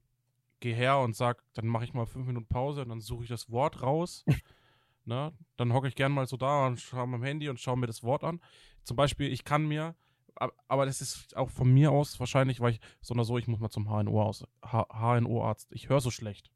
gehe 0.61 0.75
her 0.75 0.99
und 0.99 1.15
sage, 1.15 1.43
dann 1.55 1.67
mache 1.67 1.85
ich 1.85 1.95
mal 1.95 2.07
fünf 2.07 2.27
Minuten 2.27 2.47
Pause 2.47 2.83
und 2.83 2.89
dann 2.89 3.01
suche 3.01 3.25
ich 3.25 3.29
das 3.29 3.51
Wort 3.51 3.83
raus. 3.83 4.25
ne? 5.05 5.33
Dann 5.57 5.73
hocke 5.73 5.89
ich 5.89 5.95
gern 5.95 6.13
mal 6.13 6.27
so 6.27 6.37
da 6.37 6.67
und 6.67 6.81
schaue 6.81 7.03
am 7.03 7.23
Handy 7.23 7.49
und 7.49 7.61
schaue 7.61 7.77
mir 7.77 7.87
das 7.87 8.03
Wort 8.03 8.25
an. 8.25 8.41
Zum 8.83 8.97
Beispiel, 8.97 9.33
ich 9.33 9.45
kann 9.45 9.67
mir, 9.67 9.95
ab- 10.35 10.55
aber 10.69 10.87
das 10.87 11.01
ist 11.01 11.37
auch 11.37 11.51
von 11.51 11.73
mir 11.73 11.91
aus 11.93 12.19
wahrscheinlich, 12.21 12.61
weil 12.61 12.73
ich 12.73 12.81
so 13.01 13.15
oder 13.15 13.25
so, 13.25 13.39
ich 13.39 13.47
muss 13.47 13.61
mal 13.61 13.71
zum 13.71 13.87
HNO 13.89 14.33
HNO-Arzt. 14.63 15.73
Ich 15.73 15.89
höre 15.89 16.01
so 16.01 16.11
schlecht. 16.11 16.51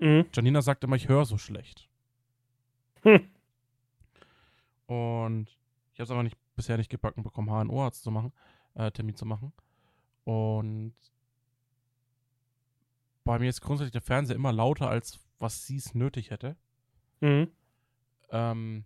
Mhm. 0.00 0.26
Janina 0.34 0.62
sagt 0.62 0.82
immer, 0.84 0.96
ich 0.96 1.08
höre 1.08 1.24
so 1.24 1.38
schlecht. 1.38 1.88
Hm. 3.02 3.28
Und 4.86 5.48
ich 5.92 6.00
habe 6.00 6.04
es 6.04 6.10
aber 6.10 6.22
nicht, 6.22 6.36
bisher 6.56 6.76
nicht 6.76 6.90
gebacken 6.90 7.22
bekommen, 7.22 7.48
HNO-Arzt 7.50 8.02
zu 8.02 8.10
machen, 8.10 8.32
äh, 8.74 8.90
Termin 8.90 9.14
zu 9.14 9.24
machen. 9.26 9.52
Und 10.24 10.94
bei 13.24 13.38
mir 13.38 13.48
ist 13.48 13.60
grundsätzlich 13.60 13.92
der 13.92 14.00
Fernseher 14.00 14.36
immer 14.36 14.52
lauter, 14.52 14.88
als 14.90 15.18
was 15.38 15.66
sie 15.66 15.76
es 15.76 15.94
nötig 15.94 16.30
hätte, 16.30 16.56
Mhm. 17.20 17.48
ähm, 18.30 18.84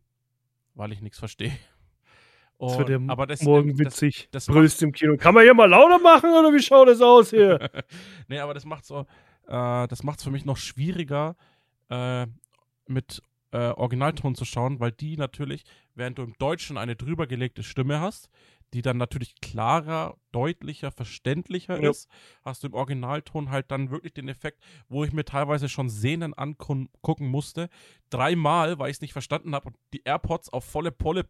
weil 0.74 0.92
ich 0.92 1.00
nichts 1.00 1.18
verstehe. 1.18 1.52
Das 2.58 2.78
wird 2.78 2.88
ja 2.88 2.96
Und- 2.96 3.10
aber 3.10 3.26
das, 3.26 3.42
Morgen 3.42 3.70
das, 3.70 3.78
witzig. 3.78 4.28
das 4.30 4.46
Brüllst 4.46 4.80
im 4.82 4.92
Kino. 4.92 5.16
Kann 5.16 5.34
man 5.34 5.42
hier 5.42 5.54
mal 5.54 5.68
lauter 5.68 5.98
machen 5.98 6.30
oder 6.30 6.52
wie 6.52 6.62
schaut 6.62 6.88
es 6.88 7.00
aus 7.00 7.30
hier? 7.30 7.58
nee, 8.28 8.38
aber 8.38 8.54
das 8.54 8.64
macht 8.64 8.84
so, 8.84 9.06
äh, 9.46 9.86
das 9.88 10.02
macht 10.02 10.18
es 10.18 10.24
für 10.24 10.30
mich 10.30 10.44
noch 10.44 10.56
schwieriger, 10.56 11.36
äh, 11.88 12.26
mit 12.86 13.22
äh, 13.52 13.70
Originalton 13.70 14.34
zu 14.34 14.44
schauen, 14.44 14.80
weil 14.80 14.92
die 14.92 15.16
natürlich, 15.16 15.64
während 15.94 16.18
du 16.18 16.22
im 16.22 16.34
Deutschen 16.38 16.76
eine 16.76 16.96
drüber 16.96 17.26
gelegte 17.26 17.62
Stimme 17.62 18.00
hast, 18.00 18.28
die 18.72 18.82
dann 18.82 18.96
natürlich 18.96 19.40
klarer, 19.40 20.16
deutlicher, 20.32 20.90
verständlicher 20.90 21.80
Ja. 21.80 21.90
ist, 21.90 22.08
hast 22.44 22.64
du 22.64 22.66
im 22.66 22.74
Originalton 22.74 23.50
halt 23.50 23.70
dann 23.70 23.90
wirklich 23.90 24.12
den 24.12 24.28
Effekt, 24.28 24.60
wo 24.88 25.04
ich 25.04 25.12
mir 25.12 25.24
teilweise 25.24 25.68
schon 25.68 25.88
Szenen 25.88 26.34
angucken 26.34 27.28
musste, 27.28 27.68
dreimal, 28.10 28.78
weil 28.80 28.90
ich 28.90 28.96
es 28.96 29.00
nicht 29.00 29.12
verstanden 29.12 29.54
habe 29.54 29.68
und 29.68 29.76
die 29.92 30.02
AirPods 30.04 30.48
auf 30.52 30.64
volle 30.64 30.90
Polle 30.90 31.28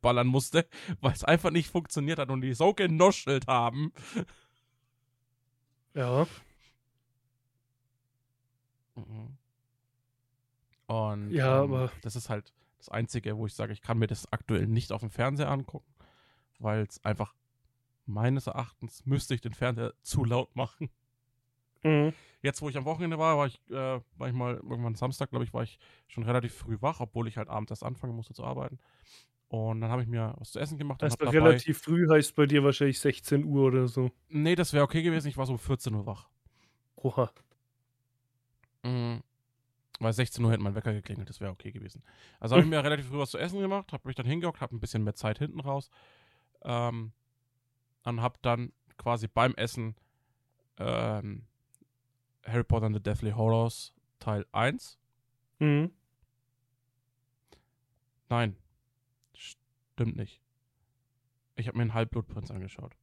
ballern 0.00 0.26
musste, 0.26 0.66
weil 1.00 1.12
es 1.12 1.22
einfach 1.22 1.50
nicht 1.50 1.68
funktioniert 1.68 2.18
hat 2.18 2.30
und 2.30 2.40
die 2.40 2.54
so 2.54 2.72
genoschelt 2.72 3.46
haben. 3.46 3.92
Ja. 5.94 6.26
Mhm. 8.94 9.36
Und 10.86 11.30
Ja, 11.30 11.62
ähm, 11.64 11.72
aber- 11.74 11.92
das 12.02 12.16
ist 12.16 12.28
halt 12.30 12.52
das 12.78 12.88
Einzige, 12.88 13.36
wo 13.36 13.46
ich 13.46 13.54
sage, 13.54 13.72
ich 13.72 13.82
kann 13.82 13.98
mir 13.98 14.06
das 14.06 14.32
aktuell 14.32 14.66
nicht 14.66 14.92
auf 14.92 15.00
dem 15.00 15.10
Fernseher 15.10 15.50
angucken, 15.50 15.92
weil 16.58 16.82
es 16.82 17.04
einfach 17.04 17.34
meines 18.06 18.46
Erachtens 18.46 19.04
müsste 19.06 19.34
ich 19.34 19.40
den 19.40 19.54
Fernseher 19.54 19.94
zu 20.02 20.24
laut 20.24 20.54
machen. 20.56 20.90
Mhm. 21.82 22.12
Jetzt, 22.42 22.60
wo 22.62 22.68
ich 22.68 22.76
am 22.76 22.84
Wochenende 22.84 23.18
war, 23.18 23.36
war 23.38 23.46
ich, 23.46 23.60
äh, 23.70 24.00
war 24.16 24.28
ich 24.28 24.34
mal 24.34 24.54
irgendwann 24.56 24.94
Samstag, 24.94 25.30
glaube 25.30 25.44
ich, 25.44 25.52
war 25.54 25.62
ich 25.62 25.78
schon 26.08 26.24
relativ 26.24 26.54
früh 26.54 26.76
wach, 26.80 27.00
obwohl 27.00 27.28
ich 27.28 27.36
halt 27.36 27.48
abends 27.48 27.70
erst 27.70 27.84
anfangen 27.84 28.14
musste 28.16 28.34
zu 28.34 28.44
arbeiten. 28.44 28.78
Und 29.48 29.80
dann 29.80 29.90
habe 29.90 30.02
ich 30.02 30.08
mir 30.08 30.34
was 30.38 30.52
zu 30.52 30.58
essen 30.60 30.78
gemacht 30.78 31.02
hab 31.02 31.18
dabei. 31.18 31.30
relativ 31.30 31.78
früh 31.82 32.08
heißt 32.08 32.34
bei 32.36 32.46
dir 32.46 32.62
wahrscheinlich 32.64 33.00
16 33.00 33.44
Uhr 33.44 33.64
oder 33.64 33.88
so. 33.88 34.10
Nee, 34.28 34.54
das 34.54 34.72
wäre 34.72 34.84
okay 34.84 35.02
gewesen. 35.02 35.28
Ich 35.28 35.36
war 35.36 35.46
so 35.46 35.52
um 35.52 35.58
14 35.58 35.94
Uhr 35.94 36.06
wach. 36.06 36.28
Oha. 36.96 37.30
Mhm. 38.82 39.22
Weil 39.98 40.12
16 40.14 40.42
Uhr 40.44 40.52
hätte 40.52 40.62
mein 40.62 40.74
Wecker 40.74 40.94
geklingelt, 40.94 41.28
das 41.28 41.40
wäre 41.40 41.50
okay 41.50 41.72
gewesen. 41.72 42.02
Also 42.38 42.54
habe 42.56 42.64
ich 42.64 42.70
mir 42.70 42.82
relativ 42.82 43.08
früh 43.08 43.18
was 43.18 43.30
zu 43.30 43.38
essen 43.38 43.60
gemacht, 43.60 43.92
habe 43.92 44.08
mich 44.08 44.16
dann 44.16 44.26
hingehockt, 44.26 44.60
habe 44.60 44.74
ein 44.74 44.80
bisschen 44.80 45.04
mehr 45.04 45.14
Zeit 45.14 45.38
hinten 45.38 45.60
raus. 45.60 45.90
Ähm, 46.62 47.12
und 48.04 48.22
habe 48.22 48.38
dann 48.42 48.72
quasi 48.96 49.28
beim 49.28 49.54
Essen 49.54 49.94
ähm, 50.78 51.44
Harry 52.46 52.64
Potter 52.64 52.86
and 52.86 52.96
the 52.96 53.02
Deathly 53.02 53.32
Horrors 53.32 53.92
Teil 54.18 54.46
1. 54.52 54.98
Mhm. 55.58 55.92
Nein, 58.28 58.56
stimmt 59.34 60.16
nicht. 60.16 60.40
Ich 61.56 61.66
habe 61.68 61.76
mir 61.76 61.82
einen 61.82 61.94
Halbblutprinz 61.94 62.50
angeschaut. 62.50 62.96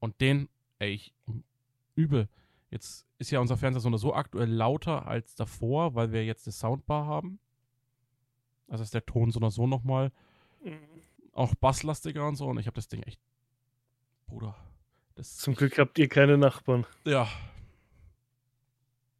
Und 0.00 0.20
den, 0.20 0.48
ey, 0.78 0.94
ich 0.94 1.14
übel. 1.94 2.28
Jetzt 2.70 3.06
ist 3.18 3.30
ja 3.30 3.40
unser 3.40 3.56
Fernseher 3.56 3.80
so 3.80 3.88
oder 3.88 3.98
so 3.98 4.14
aktuell 4.14 4.50
lauter 4.50 5.06
als 5.06 5.34
davor, 5.34 5.94
weil 5.94 6.12
wir 6.12 6.24
jetzt 6.24 6.46
das 6.46 6.58
Soundbar 6.58 7.06
haben. 7.06 7.38
Also 8.68 8.82
ist 8.82 8.94
der 8.94 9.06
Ton 9.06 9.30
so 9.30 9.38
oder 9.38 9.50
so 9.50 9.66
nochmal 9.66 10.10
auch 11.32 11.54
basslastiger 11.54 12.26
und 12.26 12.36
so. 12.36 12.46
Und 12.46 12.58
ich 12.58 12.66
habe 12.66 12.74
das 12.74 12.88
Ding 12.88 13.02
echt. 13.04 13.20
Bruder. 14.26 14.56
Das, 15.14 15.36
Zum 15.36 15.54
Glück 15.54 15.78
habt 15.78 15.98
ihr 15.98 16.08
keine 16.08 16.36
Nachbarn. 16.36 16.84
Ja, 17.04 17.28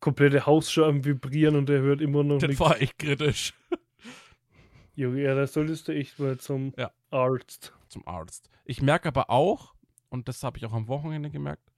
Komplette 0.00 0.46
Haus 0.46 0.70
schon 0.70 0.84
am 0.84 1.04
Vibrieren 1.04 1.56
und 1.56 1.70
er 1.70 1.80
hört 1.80 2.00
immer 2.00 2.22
noch 2.22 2.38
das 2.38 2.48
nichts. 2.48 2.60
war 2.60 2.80
echt 2.80 2.98
kritisch. 2.98 3.54
Junge, 4.94 5.22
ja, 5.22 5.34
da 5.34 5.46
solltest 5.46 5.88
du 5.88 5.92
echt 5.94 6.18
mal 6.18 6.38
zum 6.38 6.72
Ja. 6.76 6.90
Arzt. 7.10 7.72
zum 7.88 8.06
Arzt. 8.06 8.50
Ich 8.64 8.82
merke 8.82 9.08
aber 9.08 9.30
auch, 9.30 9.74
und 10.10 10.28
das 10.28 10.42
habe 10.42 10.58
ich 10.58 10.66
auch 10.66 10.72
am 10.74 10.88
Wochenende 10.88 11.30
gemerkt, 11.30 11.72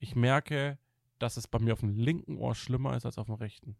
ich 0.00 0.16
merke, 0.16 0.78
dass 1.22 1.36
es 1.36 1.46
bei 1.46 1.58
mir 1.58 1.72
auf 1.72 1.80
dem 1.80 1.96
linken 1.96 2.36
Ohr 2.36 2.54
schlimmer 2.54 2.96
ist 2.96 3.06
als 3.06 3.16
auf 3.16 3.26
dem 3.26 3.36
rechten. 3.36 3.76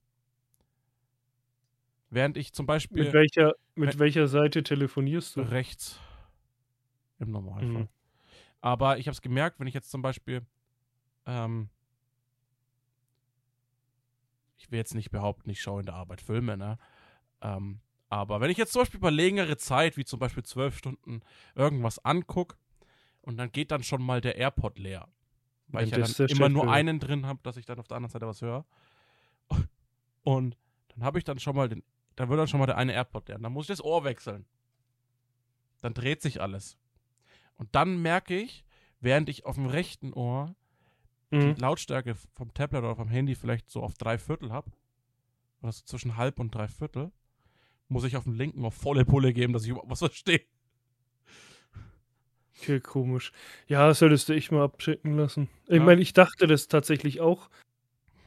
Während 2.08 2.36
ich 2.36 2.52
zum 2.52 2.66
Beispiel 2.66 3.04
Mit 3.04 3.12
welcher, 3.14 3.54
mit 3.74 3.98
welcher 3.98 4.28
Seite 4.28 4.62
telefonierst 4.62 5.36
du? 5.36 5.40
rechts 5.40 5.98
im 7.18 7.30
Normalfall. 7.30 7.82
Mhm. 7.84 7.88
Aber 8.60 8.98
ich 8.98 9.08
habe 9.08 9.12
es 9.12 9.22
gemerkt, 9.22 9.58
wenn 9.58 9.66
ich 9.66 9.74
jetzt 9.74 9.90
zum 9.90 10.02
Beispiel, 10.02 10.42
ähm, 11.26 11.68
ich 14.56 14.70
will 14.70 14.78
jetzt 14.78 14.94
nicht 14.94 15.10
behaupten, 15.10 15.50
ich 15.50 15.60
schaue 15.60 15.80
in 15.80 15.86
der 15.86 15.96
Arbeit 15.96 16.20
Filme, 16.20 16.56
ne? 16.56 16.78
Ähm, 17.40 17.80
aber 18.08 18.40
wenn 18.40 18.50
ich 18.50 18.58
jetzt 18.58 18.72
zum 18.72 18.82
Beispiel 18.82 18.98
über 18.98 19.10
längere 19.10 19.56
Zeit, 19.56 19.96
wie 19.96 20.04
zum 20.04 20.18
Beispiel 20.20 20.42
zwölf 20.44 20.76
Stunden, 20.76 21.22
irgendwas 21.54 22.04
angucke 22.04 22.56
und 23.22 23.36
dann 23.38 23.50
geht 23.50 23.70
dann 23.70 23.82
schon 23.82 24.02
mal 24.02 24.20
der 24.20 24.36
AirPod 24.36 24.78
leer. 24.78 25.08
Weil 25.72 25.88
ich 25.88 26.18
ja 26.18 26.26
immer 26.26 26.48
nur 26.48 26.66
ja. 26.66 26.70
einen 26.72 27.00
drin 27.00 27.26
habe, 27.26 27.40
dass 27.42 27.56
ich 27.56 27.66
dann 27.66 27.78
auf 27.78 27.88
der 27.88 27.96
anderen 27.96 28.12
Seite 28.12 28.26
was 28.26 28.42
höre. 28.42 28.64
Und 30.22 30.56
dann 30.88 31.04
habe 31.04 31.18
ich 31.18 31.24
dann 31.24 31.38
schon 31.38 31.56
mal 31.56 31.68
den, 31.68 31.82
dann 32.16 32.28
wird 32.28 32.38
dann 32.38 32.48
schon 32.48 32.60
mal 32.60 32.66
der 32.66 32.76
eine 32.76 32.92
AirPod 32.92 33.28
leer. 33.28 33.36
Und 33.36 33.42
dann 33.42 33.52
muss 33.52 33.64
ich 33.64 33.68
das 33.68 33.84
Ohr 33.84 34.04
wechseln. 34.04 34.44
Dann 35.80 35.94
dreht 35.94 36.22
sich 36.22 36.40
alles. 36.40 36.78
Und 37.56 37.74
dann 37.74 38.00
merke 38.00 38.38
ich, 38.38 38.64
während 39.00 39.28
ich 39.28 39.44
auf 39.46 39.56
dem 39.56 39.66
rechten 39.66 40.12
Ohr 40.12 40.54
Mhm. 41.32 41.54
die 41.54 41.60
Lautstärke 41.60 42.14
vom 42.34 42.52
Tablet 42.52 42.82
oder 42.82 42.94
vom 42.94 43.08
Handy 43.08 43.34
vielleicht 43.34 43.70
so 43.70 43.82
auf 43.82 43.94
drei 43.94 44.18
Viertel 44.18 44.52
habe, 44.52 44.70
oder 45.62 45.72
so 45.72 45.82
zwischen 45.84 46.16
halb 46.16 46.38
und 46.38 46.54
drei 46.54 46.68
Viertel, 46.68 47.10
muss 47.88 48.04
ich 48.04 48.16
auf 48.16 48.24
dem 48.24 48.34
linken 48.34 48.64
auf 48.64 48.74
volle 48.74 49.04
Pulle 49.04 49.32
geben, 49.32 49.52
dass 49.52 49.64
ich 49.64 49.70
überhaupt 49.70 49.90
was 49.90 50.00
verstehe. 50.00 50.42
Okay, 52.62 52.78
komisch. 52.78 53.32
Ja, 53.66 53.92
solltest 53.92 54.28
du 54.28 54.34
echt 54.34 54.52
mal 54.52 54.62
abchecken 54.62 55.16
lassen. 55.16 55.48
Ich 55.66 55.78
Ja. 55.78 55.82
meine, 55.82 56.00
ich 56.00 56.12
dachte 56.12 56.46
das 56.46 56.68
tatsächlich 56.68 57.20
auch 57.20 57.50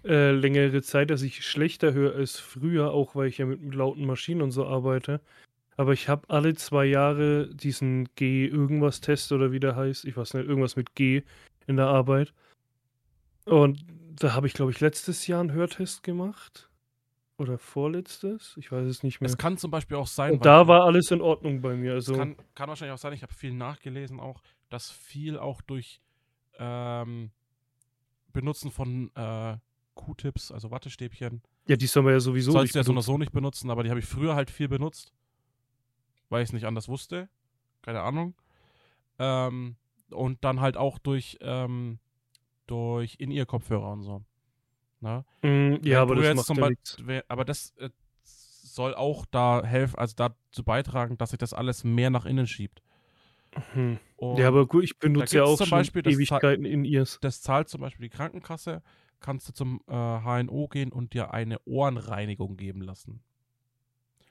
äh, 0.03 0.31
längere 0.31 0.81
Zeit, 0.81 1.09
dass 1.09 1.21
ich 1.21 1.45
schlechter 1.45 1.93
höre 1.93 2.15
als 2.15 2.37
früher, 2.37 2.91
auch 2.91 3.15
weil 3.15 3.29
ich 3.29 3.37
ja 3.37 3.45
mit 3.45 3.73
lauten 3.73 4.05
Maschinen 4.05 4.41
und 4.41 4.51
so 4.51 4.65
arbeite. 4.67 5.21
Aber 5.77 5.93
ich 5.93 6.09
habe 6.09 6.29
alle 6.29 6.53
zwei 6.55 6.85
Jahre 6.85 7.49
diesen 7.55 8.09
G-Irgendwas-Test 8.15 9.31
oder 9.31 9.53
wie 9.53 9.59
der 9.61 9.77
heißt, 9.77 10.03
ich 10.03 10.17
weiß 10.17 10.33
nicht, 10.33 10.47
irgendwas 10.47 10.75
mit 10.75 10.95
G 10.95 11.23
in 11.65 11.77
der 11.77 11.87
Arbeit. 11.87 12.33
Und 13.45 13.85
da 14.19 14.33
habe 14.33 14.47
ich, 14.47 14.53
glaube 14.53 14.71
ich, 14.71 14.81
letztes 14.81 15.27
Jahr 15.27 15.39
einen 15.39 15.53
Hörtest 15.53 16.03
gemacht. 16.03 16.69
Oder 17.37 17.57
vorletztes? 17.57 18.55
Ich 18.57 18.71
weiß 18.71 18.85
es 18.85 19.03
nicht 19.03 19.19
mehr. 19.19 19.29
Es 19.29 19.37
kann 19.37 19.57
zum 19.57 19.69
Beispiel 19.71 19.97
auch 19.97 20.07
sein, 20.07 20.33
Und 20.33 20.45
da 20.45 20.67
war 20.67 20.85
alles 20.85 21.11
in 21.11 21.21
Ordnung 21.21 21.61
bei 21.61 21.75
mir. 21.75 21.93
Also, 21.93 22.15
kann, 22.15 22.37
kann 22.53 22.69
wahrscheinlich 22.69 22.93
auch 22.93 23.01
sein, 23.01 23.13
ich 23.13 23.23
habe 23.23 23.33
viel 23.33 23.53
nachgelesen 23.53 24.19
auch, 24.19 24.41
dass 24.69 24.89
viel 24.89 25.37
auch 25.37 25.61
durch 25.61 26.01
ähm, 26.57 27.31
Benutzen 28.31 28.71
von 28.71 29.11
äh, 29.15 29.57
Q-Tips, 29.95 30.51
also 30.51 30.71
Wattestäbchen, 30.71 31.41
ja, 31.67 31.75
die 31.75 31.87
soll 31.87 32.03
man 32.03 32.13
ja 32.13 32.19
sowieso 32.19 32.51
sollst 32.51 32.63
nicht 32.65 32.75
du 32.75 32.79
ja 32.79 32.83
so 32.83 32.91
oder 32.91 33.01
so 33.01 33.17
nicht 33.17 33.31
benutzen, 33.31 33.71
aber 33.71 33.83
die 33.83 33.89
habe 33.89 33.99
ich 33.99 34.05
früher 34.05 34.35
halt 34.35 34.51
viel 34.51 34.67
benutzt, 34.67 35.13
weil 36.29 36.43
ich 36.43 36.49
es 36.49 36.53
nicht 36.53 36.65
anders 36.65 36.87
wusste. 36.87 37.27
Keine 37.81 38.01
Ahnung. 38.01 38.35
Ähm, 39.17 39.75
und 40.11 40.43
dann 40.43 40.61
halt 40.61 40.77
auch 40.77 40.99
durch, 40.99 41.37
ähm, 41.41 41.99
durch 42.67 43.15
In-Ear-Kopfhörer 43.19 43.91
und 43.91 44.03
so. 44.03 44.23
Na? 45.01 45.25
Mm, 45.41 45.75
ja, 45.83 46.01
aber 46.01 46.15
das 46.15 46.35
macht 46.35 46.49
ja 46.57 46.69
Beispiel- 46.69 47.23
Aber 47.27 47.45
das 47.45 47.73
äh, 47.77 47.89
soll 48.23 48.93
auch 48.95 49.25
da 49.25 49.63
helfen, 49.63 49.97
also 49.97 50.15
dazu 50.15 50.63
beitragen, 50.63 51.17
dass 51.17 51.29
sich 51.31 51.39
das 51.39 51.53
alles 51.53 51.83
mehr 51.83 52.09
nach 52.09 52.25
innen 52.25 52.47
schiebt. 52.47 52.81
Hm. 53.73 53.99
Und 54.17 54.37
Ja, 54.37 54.47
aber 54.49 54.65
gut, 54.67 54.83
ich 54.83 54.97
benutze 54.99 55.37
ja 55.37 55.43
auch 55.43 55.57
zum 55.57 55.67
schon 55.67 55.77
Beispiel 55.79 56.03
Za- 56.03 56.09
Ewigkeiten 56.09 56.65
in 56.65 56.83
ears. 56.83 57.19
das 57.21 57.41
zahlt 57.41 57.69
zum 57.69 57.81
Beispiel 57.81 58.09
die 58.09 58.15
Krankenkasse, 58.15 58.81
kannst 59.21 59.47
du 59.47 59.53
zum 59.53 59.81
äh, 59.87 59.93
HNO 59.93 60.67
gehen 60.67 60.91
und 60.91 61.13
dir 61.13 61.33
eine 61.33 61.59
Ohrenreinigung 61.65 62.57
geben 62.57 62.81
lassen. 62.81 63.21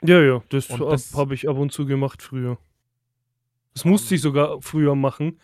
Ja, 0.03 0.21
ja, 0.21 0.43
das, 0.51 0.69
das- 0.69 1.15
habe 1.15 1.35
ich 1.35 1.49
ab 1.49 1.57
und 1.57 1.73
zu 1.73 1.87
gemacht 1.87 2.21
früher. 2.23 2.59
Das 3.73 3.85
musste 3.87 4.15
ich 4.15 4.21
sogar 4.21 4.61
früher 4.61 4.95
machen. 4.95 5.41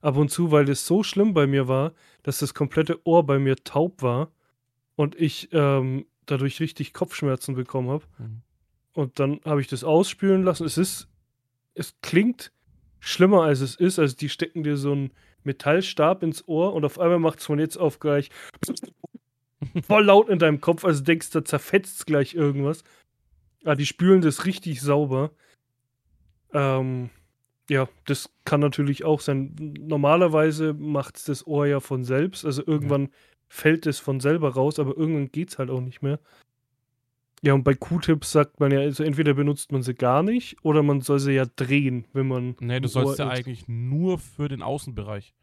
Ab 0.00 0.16
und 0.16 0.30
zu, 0.30 0.50
weil 0.52 0.64
das 0.64 0.86
so 0.86 1.02
schlimm 1.02 1.34
bei 1.34 1.46
mir 1.46 1.66
war, 1.66 1.92
dass 2.22 2.38
das 2.38 2.54
komplette 2.54 3.04
Ohr 3.06 3.24
bei 3.26 3.38
mir 3.38 3.56
taub 3.56 4.00
war 4.02 4.30
und 4.96 5.14
ich 5.14 5.48
ähm, 5.52 6.06
dadurch 6.26 6.60
richtig 6.60 6.92
Kopfschmerzen 6.92 7.54
bekommen 7.54 7.90
habe. 7.90 8.04
Mhm. 8.18 8.42
Und 8.92 9.18
dann 9.18 9.40
habe 9.44 9.60
ich 9.60 9.66
das 9.66 9.84
ausspülen 9.84 10.44
lassen. 10.44 10.64
Es 10.64 10.78
ist, 10.78 11.08
es 11.74 11.94
klingt 12.00 12.52
schlimmer 13.00 13.42
als 13.42 13.60
es 13.60 13.74
ist. 13.74 13.98
Also 13.98 14.16
die 14.16 14.28
stecken 14.28 14.62
dir 14.62 14.76
so 14.76 14.92
einen 14.92 15.12
Metallstab 15.42 16.22
ins 16.22 16.46
Ohr 16.48 16.72
und 16.72 16.84
auf 16.84 16.98
einmal 16.98 17.18
macht 17.18 17.40
es 17.40 17.46
von 17.46 17.58
jetzt 17.58 17.76
auf 17.76 17.98
gleich 17.98 18.30
voll 19.86 20.04
laut 20.04 20.28
in 20.28 20.38
deinem 20.38 20.60
Kopf. 20.60 20.84
Also 20.84 21.02
denkst 21.02 21.30
du, 21.30 21.40
da 21.40 21.44
zerfetzt 21.44 22.06
gleich 22.06 22.34
irgendwas. 22.34 22.84
Ah, 23.64 23.74
die 23.74 23.86
spülen 23.86 24.20
das 24.20 24.46
richtig 24.46 24.80
sauber. 24.80 25.32
Ähm, 26.52 27.10
ja, 27.68 27.88
das 28.06 28.30
kann 28.44 28.60
natürlich 28.60 29.04
auch 29.04 29.20
sein. 29.20 29.54
Normalerweise 29.80 30.74
macht 30.74 31.16
es 31.16 31.24
das 31.24 31.46
Ohr 31.46 31.66
ja 31.66 31.80
von 31.80 32.04
selbst. 32.04 32.44
Also 32.44 32.62
irgendwann 32.64 33.08
fällt 33.54 33.86
es 33.86 34.00
von 34.00 34.18
selber 34.18 34.54
raus, 34.54 34.80
aber 34.80 34.96
irgendwann 34.96 35.30
geht 35.30 35.50
es 35.50 35.58
halt 35.58 35.70
auch 35.70 35.80
nicht 35.80 36.02
mehr. 36.02 36.18
Ja, 37.40 37.54
und 37.54 37.62
bei 37.62 37.74
Q-Tips 37.74 38.32
sagt 38.32 38.58
man 38.58 38.72
ja, 38.72 38.80
also 38.80 39.04
entweder 39.04 39.34
benutzt 39.34 39.70
man 39.70 39.82
sie 39.82 39.94
gar 39.94 40.24
nicht 40.24 40.56
oder 40.64 40.82
man 40.82 41.02
soll 41.02 41.20
sie 41.20 41.32
ja 41.32 41.46
drehen, 41.46 42.06
wenn 42.12 42.26
man. 42.26 42.56
Nee, 42.58 42.80
du 42.80 42.88
sollst 42.88 43.20
ja 43.20 43.28
eigentlich 43.28 43.68
nur 43.68 44.18
für 44.18 44.48
den 44.48 44.60
Außenbereich. 44.60 45.34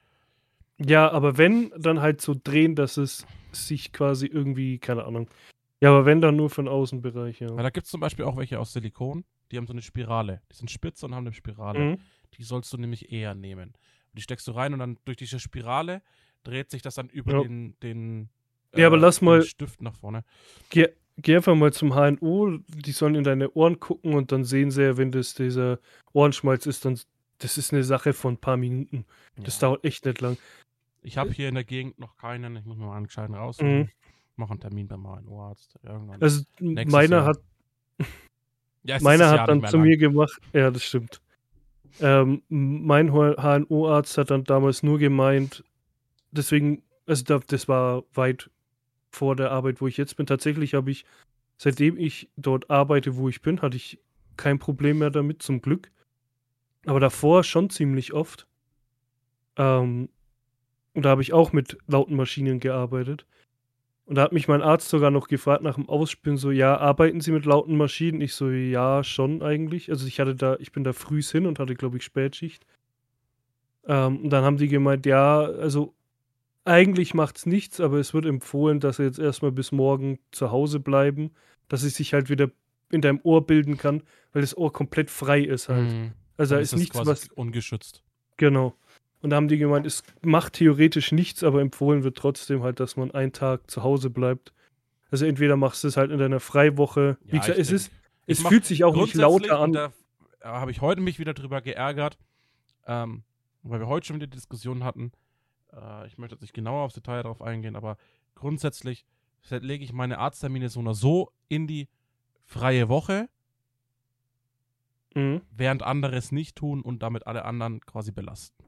Ja, 0.78 1.10
aber 1.10 1.38
wenn, 1.38 1.72
dann 1.78 2.02
halt 2.02 2.20
so 2.20 2.36
drehen, 2.36 2.76
dass 2.76 2.98
es 2.98 3.26
sich 3.54 3.94
quasi 3.94 4.26
irgendwie, 4.26 4.78
keine 4.78 5.06
Ahnung, 5.06 5.30
Ja, 5.80 5.90
aber 5.90 6.06
wenn 6.06 6.20
dann 6.20 6.36
nur 6.36 6.50
für 6.50 6.64
den 6.64 6.68
Außenbereich, 6.68 7.40
ja. 7.40 7.50
Weil 7.56 7.64
da 7.64 7.70
gibt 7.70 7.86
es 7.86 7.92
zum 7.92 8.02
Beispiel 8.02 8.26
auch 8.26 8.36
welche 8.36 8.60
aus 8.60 8.74
Silikon, 8.74 9.24
die 9.52 9.58
haben 9.58 9.68
so 9.68 9.74
eine 9.74 9.82
Spirale. 9.82 10.42
Die 10.52 10.58
sind 10.58 10.70
spitz 10.70 11.02
und 11.04 11.16
haben 11.16 11.26
eine 11.26 11.34
Spirale. 11.34 11.80
Mhm. 11.80 11.98
Die 12.34 12.44
sollst 12.44 12.74
du 12.74 12.78
nämlich 12.78 13.12
eher 13.12 13.36
nehmen. 13.36 13.70
Und 13.70 14.18
die 14.18 14.22
steckst 14.22 14.48
du 14.48 14.52
rein 14.52 14.74
und 14.74 14.80
dann 14.80 14.98
durch 15.06 15.18
diese 15.18 15.40
Spirale 15.40 16.02
dreht 16.44 16.72
sich 16.72 16.82
das 16.82 16.96
dann 16.96 17.10
über 17.10 17.34
Ja. 17.34 17.44
den, 17.44 17.76
den, 17.82 18.30
Ja, 18.76 18.88
aber 18.88 18.98
lass 18.98 19.20
den 19.20 19.26
mal- 19.26 19.42
Stift 19.44 19.82
nach 19.82 19.96
vorne. 19.96 20.24
Geh, 20.70 20.88
geh 21.18 21.36
einfach 21.36 21.56
mal 21.56 21.74
zum 21.74 21.94
HNO, 21.94 22.60
die 22.68 22.92
sollen 22.92 23.16
in 23.16 23.24
deine 23.24 23.52
Ohren 23.52 23.80
gucken 23.80 24.14
und 24.14 24.32
dann 24.32 24.44
sehen 24.44 24.72
sie 24.72 24.84
ja, 24.84 24.98
wenn 24.98 25.12
das 25.12 25.34
dieser 25.34 25.80
Ohrenschmalz 26.14 26.66
ist, 26.66 26.86
dann 26.86 27.00
das 27.40 27.58
ist 27.58 27.74
eine 27.74 27.84
Sache 27.84 28.14
von 28.14 28.36
ein 28.36 28.38
paar 28.38 28.56
Minuten. 28.58 29.04
Das 29.36 29.60
Ja. 29.60 29.68
dauert 29.70 29.84
echt 29.84 30.06
nicht 30.06 30.22
lang. 30.22 30.38
Ich 31.02 31.18
habe 31.18 31.32
hier 31.32 31.50
in 31.50 31.56
der 31.56 31.64
Gegend 31.64 31.98
noch 31.98 32.16
keinen. 32.16 32.56
Ich 32.56 32.66
muss 32.66 32.78
mir 32.78 32.86
mal 32.86 32.98
einen 32.98 33.08
gescheiten 33.08 33.34
raussuchen. 33.34 33.80
Mhm. 33.80 33.90
Mache 34.36 34.52
einen 34.52 34.60
Termin 34.60 34.88
bei 34.88 34.98
meinem 34.98 35.28
Ohrarzt. 35.28 35.76
Irgendwann. 35.84 36.22
Also 36.22 36.44
meiner 36.60 37.18
Jahr. 37.18 37.26
hat 37.26 37.40
ja, 38.84 39.00
meiner 39.02 39.24
Jahr 39.26 39.40
hat 39.40 39.50
dann 39.50 39.66
zu 39.66 39.78
lang. 39.78 39.88
mir 39.88 39.98
gemacht, 39.98 40.40
ja, 40.54 40.70
das 40.70 40.84
stimmt. 40.84 41.20
Ähm, 42.00 42.42
mein 42.50 43.12
HNO-Arzt 43.12 44.18
hat 44.20 44.30
dann 44.32 44.44
damals 44.44 44.84
nur 44.84 44.98
gemeint, 45.00 45.64
deswegen, 46.32 46.84
also 47.06 47.24
da, 47.24 47.40
das 47.46 47.68
war 47.68 48.04
weit 48.14 48.50
vor 49.12 49.36
der 49.36 49.52
Arbeit, 49.52 49.82
wo 49.82 49.88
ich 49.88 49.98
jetzt 49.98 50.16
bin. 50.16 50.26
Tatsächlich 50.26 50.74
habe 50.74 50.92
ich, 50.92 51.06
seitdem 51.58 51.98
ich 51.98 52.30
dort 52.38 52.70
arbeite, 52.70 53.16
wo 53.18 53.30
ich 53.30 53.42
bin, 53.42 53.62
hatte 53.62 53.78
ich 53.78 54.00
kein 54.38 54.60
Problem 54.60 55.00
mehr 55.00 55.12
damit, 55.12 55.42
zum 55.42 55.62
Glück. 55.62 55.92
Aber 56.86 57.00
davor 57.00 57.44
schon 57.44 57.70
ziemlich 57.70 58.14
oft. 58.14 58.48
Ähm, 59.58 60.10
und 60.94 61.06
da 61.06 61.10
habe 61.10 61.22
ich 61.22 61.34
auch 61.34 61.54
mit 61.54 61.78
lauten 61.88 62.16
Maschinen 62.16 62.60
gearbeitet. 62.60 63.26
Und 64.06 64.16
da 64.16 64.24
hat 64.24 64.34
mich 64.34 64.48
mein 64.48 64.62
Arzt 64.62 64.90
sogar 64.90 65.12
noch 65.12 65.28
gefragt 65.28 65.64
nach 65.64 65.76
dem 65.76 65.88
Ausspielen, 65.88 66.38
so, 66.38 66.52
ja, 66.52 66.78
arbeiten 66.78 67.22
Sie 67.22 67.32
mit 67.32 67.46
lauten 67.46 67.78
Maschinen? 67.78 68.20
Ich 68.20 68.34
so, 68.34 68.50
ja, 68.50 69.04
schon 69.04 69.42
eigentlich. 69.42 69.90
Also 69.90 70.08
ich 70.08 70.20
hatte 70.20 70.36
da, 70.36 70.58
ich 70.60 70.72
bin 70.72 70.84
da 70.84 70.92
früh 70.92 71.22
hin 71.22 71.46
und 71.46 71.60
hatte, 71.60 71.76
glaube 71.76 71.98
ich, 71.98 72.04
Spätschicht. 72.04 72.66
Ähm, 73.86 74.24
und 74.24 74.30
dann 74.32 74.44
haben 74.44 74.58
die 74.58 74.68
gemeint, 74.68 75.06
ja, 75.06 75.42
also 75.42 75.94
eigentlich 76.66 77.14
macht's 77.14 77.46
nichts, 77.46 77.80
aber 77.80 77.98
es 77.98 78.14
wird 78.14 78.26
empfohlen, 78.26 78.80
dass 78.80 78.98
sie 78.98 79.04
jetzt 79.04 79.20
erstmal 79.20 79.52
bis 79.52 79.72
morgen 79.72 80.20
zu 80.32 80.52
Hause 80.52 80.80
bleiben, 80.80 81.32
dass 81.68 81.84
es 81.84 81.96
sich 81.96 82.14
halt 82.14 82.30
wieder 82.30 82.52
in 82.92 83.02
deinem 83.02 83.20
Ohr 83.24 83.46
bilden 83.46 83.78
kann, 83.78 84.04
weil 84.34 84.42
das 84.42 84.56
Ohr 84.58 84.72
komplett 84.72 85.10
frei 85.10 85.42
ist 85.42 85.70
halt. 85.70 85.90
Mhm. 85.92 86.12
Also 86.38 86.56
da 86.56 86.62
ist 86.62 86.74
es 86.74 86.80
nichts, 86.80 86.98
was, 87.06 87.30
ungeschützt. 87.30 88.04
genau. 88.38 88.76
Und 89.22 89.30
da 89.30 89.36
haben 89.36 89.48
die 89.48 89.60
gemeint, 89.60 89.86
es 89.86 90.04
macht 90.24 90.54
theoretisch 90.54 91.12
nichts, 91.12 91.44
aber 91.44 91.62
empfohlen 91.62 92.04
wird 92.04 92.18
trotzdem 92.18 92.64
halt, 92.64 92.80
dass 92.80 92.98
man 92.98 93.12
einen 93.12 93.32
Tag 93.32 93.70
zu 93.70 93.84
Hause 93.84 94.10
bleibt. 94.10 94.52
Also 95.12 95.26
entweder 95.26 95.58
machst 95.58 95.84
du 95.84 95.90
es 95.90 95.96
halt 95.98 96.10
in 96.10 96.18
deiner 96.18 96.40
Freiwoche. 96.40 97.18
Wie 97.26 97.36
Ja, 97.36 97.42
gesagt, 97.42 97.60
es 97.60 97.72
ist, 97.72 97.92
es 98.26 98.42
fühlt 98.42 98.66
sich 98.66 98.84
auch 98.84 98.96
nicht 98.96 99.14
lauter 99.14 99.60
an. 99.60 99.74
Da 99.74 99.92
habe 100.42 100.72
ich 100.72 100.82
heute 100.82 101.02
mich 101.02 101.20
wieder 101.20 101.36
drüber 101.36 101.62
geärgert, 101.62 102.18
ähm, 102.88 103.22
weil 103.62 103.80
wir 103.80 103.88
heute 103.88 104.08
schon 104.08 104.16
wieder 104.16 104.26
die 104.26 104.38
Diskussion 104.38 104.84
hatten. 104.84 105.12
Äh, 105.74 106.08
ich 106.08 106.18
möchte 106.18 106.36
jetzt 106.36 106.42
nicht 106.42 106.54
genauer 106.54 106.84
aufs 106.84 106.96
Detail 106.96 107.24
darauf 107.24 107.42
eingehen, 107.42 107.76
aber 107.76 107.98
grundsätzlich 108.36 109.06
lege 109.50 109.84
ich 109.84 109.92
meine 109.94 110.20
Arzttermine 110.20 110.70
so 110.70 110.80
oder 110.82 110.94
so 110.94 111.32
in 111.48 111.68
die 111.68 111.90
freie 112.46 112.90
Woche, 112.90 113.30
Mhm. 115.14 115.42
während 115.52 115.84
andere 115.84 116.16
es 116.16 116.32
nicht 116.32 116.56
tun 116.56 116.82
und 116.82 117.04
damit 117.04 117.28
alle 117.28 117.44
anderen 117.44 117.82
quasi 117.82 118.12
belasten. 118.14 118.64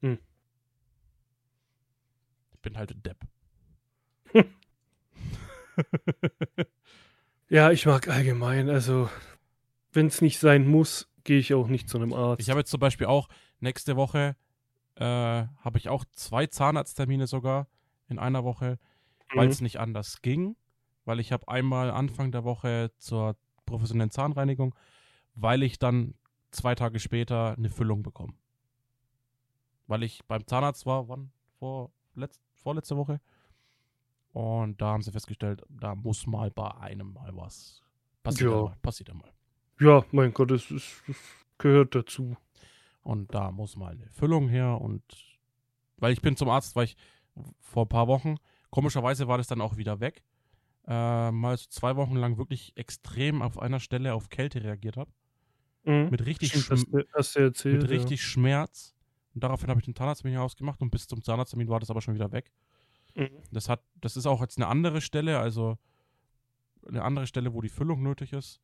Hm. 0.00 0.18
Ich 2.52 2.58
bin 2.60 2.76
halt 2.76 2.90
ein 2.90 3.02
Depp. 3.02 3.18
Ja, 7.50 7.70
ich 7.70 7.84
mag 7.86 8.08
allgemein, 8.08 8.68
also 8.70 9.08
wenn 9.92 10.06
es 10.06 10.20
nicht 10.22 10.38
sein 10.40 10.66
muss, 10.66 11.08
gehe 11.24 11.38
ich 11.38 11.52
auch 11.54 11.68
nicht 11.68 11.88
zu 11.88 11.98
einem 11.98 12.12
Arzt. 12.12 12.40
Ich 12.40 12.48
habe 12.50 12.60
jetzt 12.60 12.70
zum 12.70 12.80
Beispiel 12.80 13.06
auch 13.06 13.28
nächste 13.60 13.96
Woche 13.96 14.34
äh, 14.96 15.04
habe 15.04 15.78
ich 15.78 15.88
auch 15.88 16.04
zwei 16.12 16.46
Zahnarzttermine 16.46 17.26
sogar 17.26 17.66
in 18.08 18.18
einer 18.18 18.44
Woche, 18.44 18.78
weil 19.34 19.46
Mhm. 19.46 19.52
es 19.52 19.60
nicht 19.60 19.80
anders 19.80 20.22
ging. 20.22 20.56
Weil 21.06 21.20
ich 21.20 21.32
habe 21.32 21.48
einmal 21.48 21.90
Anfang 21.90 22.32
der 22.32 22.44
Woche 22.44 22.90
zur 22.96 23.36
professionellen 23.66 24.10
Zahnreinigung, 24.10 24.74
weil 25.34 25.62
ich 25.62 25.78
dann 25.78 26.14
zwei 26.50 26.74
Tage 26.74 26.98
später 26.98 27.54
eine 27.58 27.68
Füllung 27.68 28.02
bekomme. 28.02 28.32
Weil 29.86 30.02
ich 30.02 30.24
beim 30.26 30.46
Zahnarzt 30.46 30.86
war, 30.86 31.08
wann? 31.08 31.30
Vor 31.58 31.90
letzt, 32.14 32.40
vorletzte 32.54 32.96
Woche. 32.96 33.20
Und 34.32 34.80
da 34.80 34.86
haben 34.88 35.02
sie 35.02 35.12
festgestellt, 35.12 35.62
da 35.68 35.94
muss 35.94 36.26
mal 36.26 36.50
bei 36.50 36.70
einem 36.76 37.12
mal 37.12 37.36
was. 37.36 37.82
Passiert 38.22 38.50
Ja. 38.50 38.56
einmal. 38.58 38.76
Passiert 38.82 39.10
einmal. 39.10 39.30
Ja, 39.80 40.04
mein 40.12 40.32
Gott, 40.32 40.50
das, 40.50 40.70
ist, 40.70 41.02
das 41.06 41.16
gehört 41.58 41.94
dazu. 41.94 42.36
Und 43.04 43.34
da 43.34 43.52
muss 43.52 43.76
mal 43.76 43.92
eine 43.92 44.08
Füllung 44.10 44.48
her 44.48 44.80
und 44.80 45.04
weil 45.98 46.12
ich 46.12 46.22
bin 46.22 46.36
zum 46.36 46.48
Arzt, 46.48 46.74
weil 46.74 46.86
ich 46.86 46.96
vor 47.60 47.84
ein 47.84 47.88
paar 47.88 48.08
Wochen, 48.08 48.36
komischerweise 48.70 49.28
war 49.28 49.38
das 49.38 49.46
dann 49.46 49.60
auch 49.60 49.76
wieder 49.76 50.00
weg, 50.00 50.24
äh, 50.86 51.30
mal 51.30 51.56
so 51.56 51.66
zwei 51.68 51.96
Wochen 51.96 52.16
lang 52.16 52.38
wirklich 52.38 52.72
extrem 52.76 53.42
auf 53.42 53.58
einer 53.58 53.78
Stelle 53.78 54.14
auf 54.14 54.30
Kälte 54.30 54.62
reagiert 54.64 54.96
habe. 54.96 55.12
Mhm. 55.84 56.08
Mit 56.10 56.24
richtig, 56.24 56.48
Stimmt, 56.50 56.80
Schm 56.80 57.04
hast 57.12 57.36
du 57.36 57.40
erzählt. 57.40 57.82
mit 57.82 57.90
richtig 57.90 58.22
Schmerz. 58.22 58.94
Und 59.34 59.44
daraufhin 59.44 59.68
habe 59.68 59.80
ich 59.80 59.84
den 59.84 59.94
Zahnarzttermin 59.94 60.38
ausgemacht 60.38 60.80
und 60.80 60.90
bis 60.90 61.06
zum 61.06 61.22
Zahnarzttermin 61.22 61.68
war 61.68 61.80
das 61.80 61.90
aber 61.90 62.00
schon 62.00 62.14
wieder 62.14 62.32
weg. 62.32 62.50
Ja. 63.14 63.24
Mhm. 63.24 63.28
Das 63.52 63.68
hat, 63.68 63.82
das 64.00 64.16
ist 64.16 64.26
auch 64.26 64.40
jetzt 64.40 64.56
eine 64.56 64.66
andere 64.66 65.00
Stelle, 65.00 65.38
also 65.38 65.78
eine 66.86 67.02
andere 67.02 67.26
Stelle, 67.26 67.52
wo 67.52 67.60
die 67.60 67.68
Füllung 67.68 68.02
nötig 68.02 68.32
ist. 68.32 68.60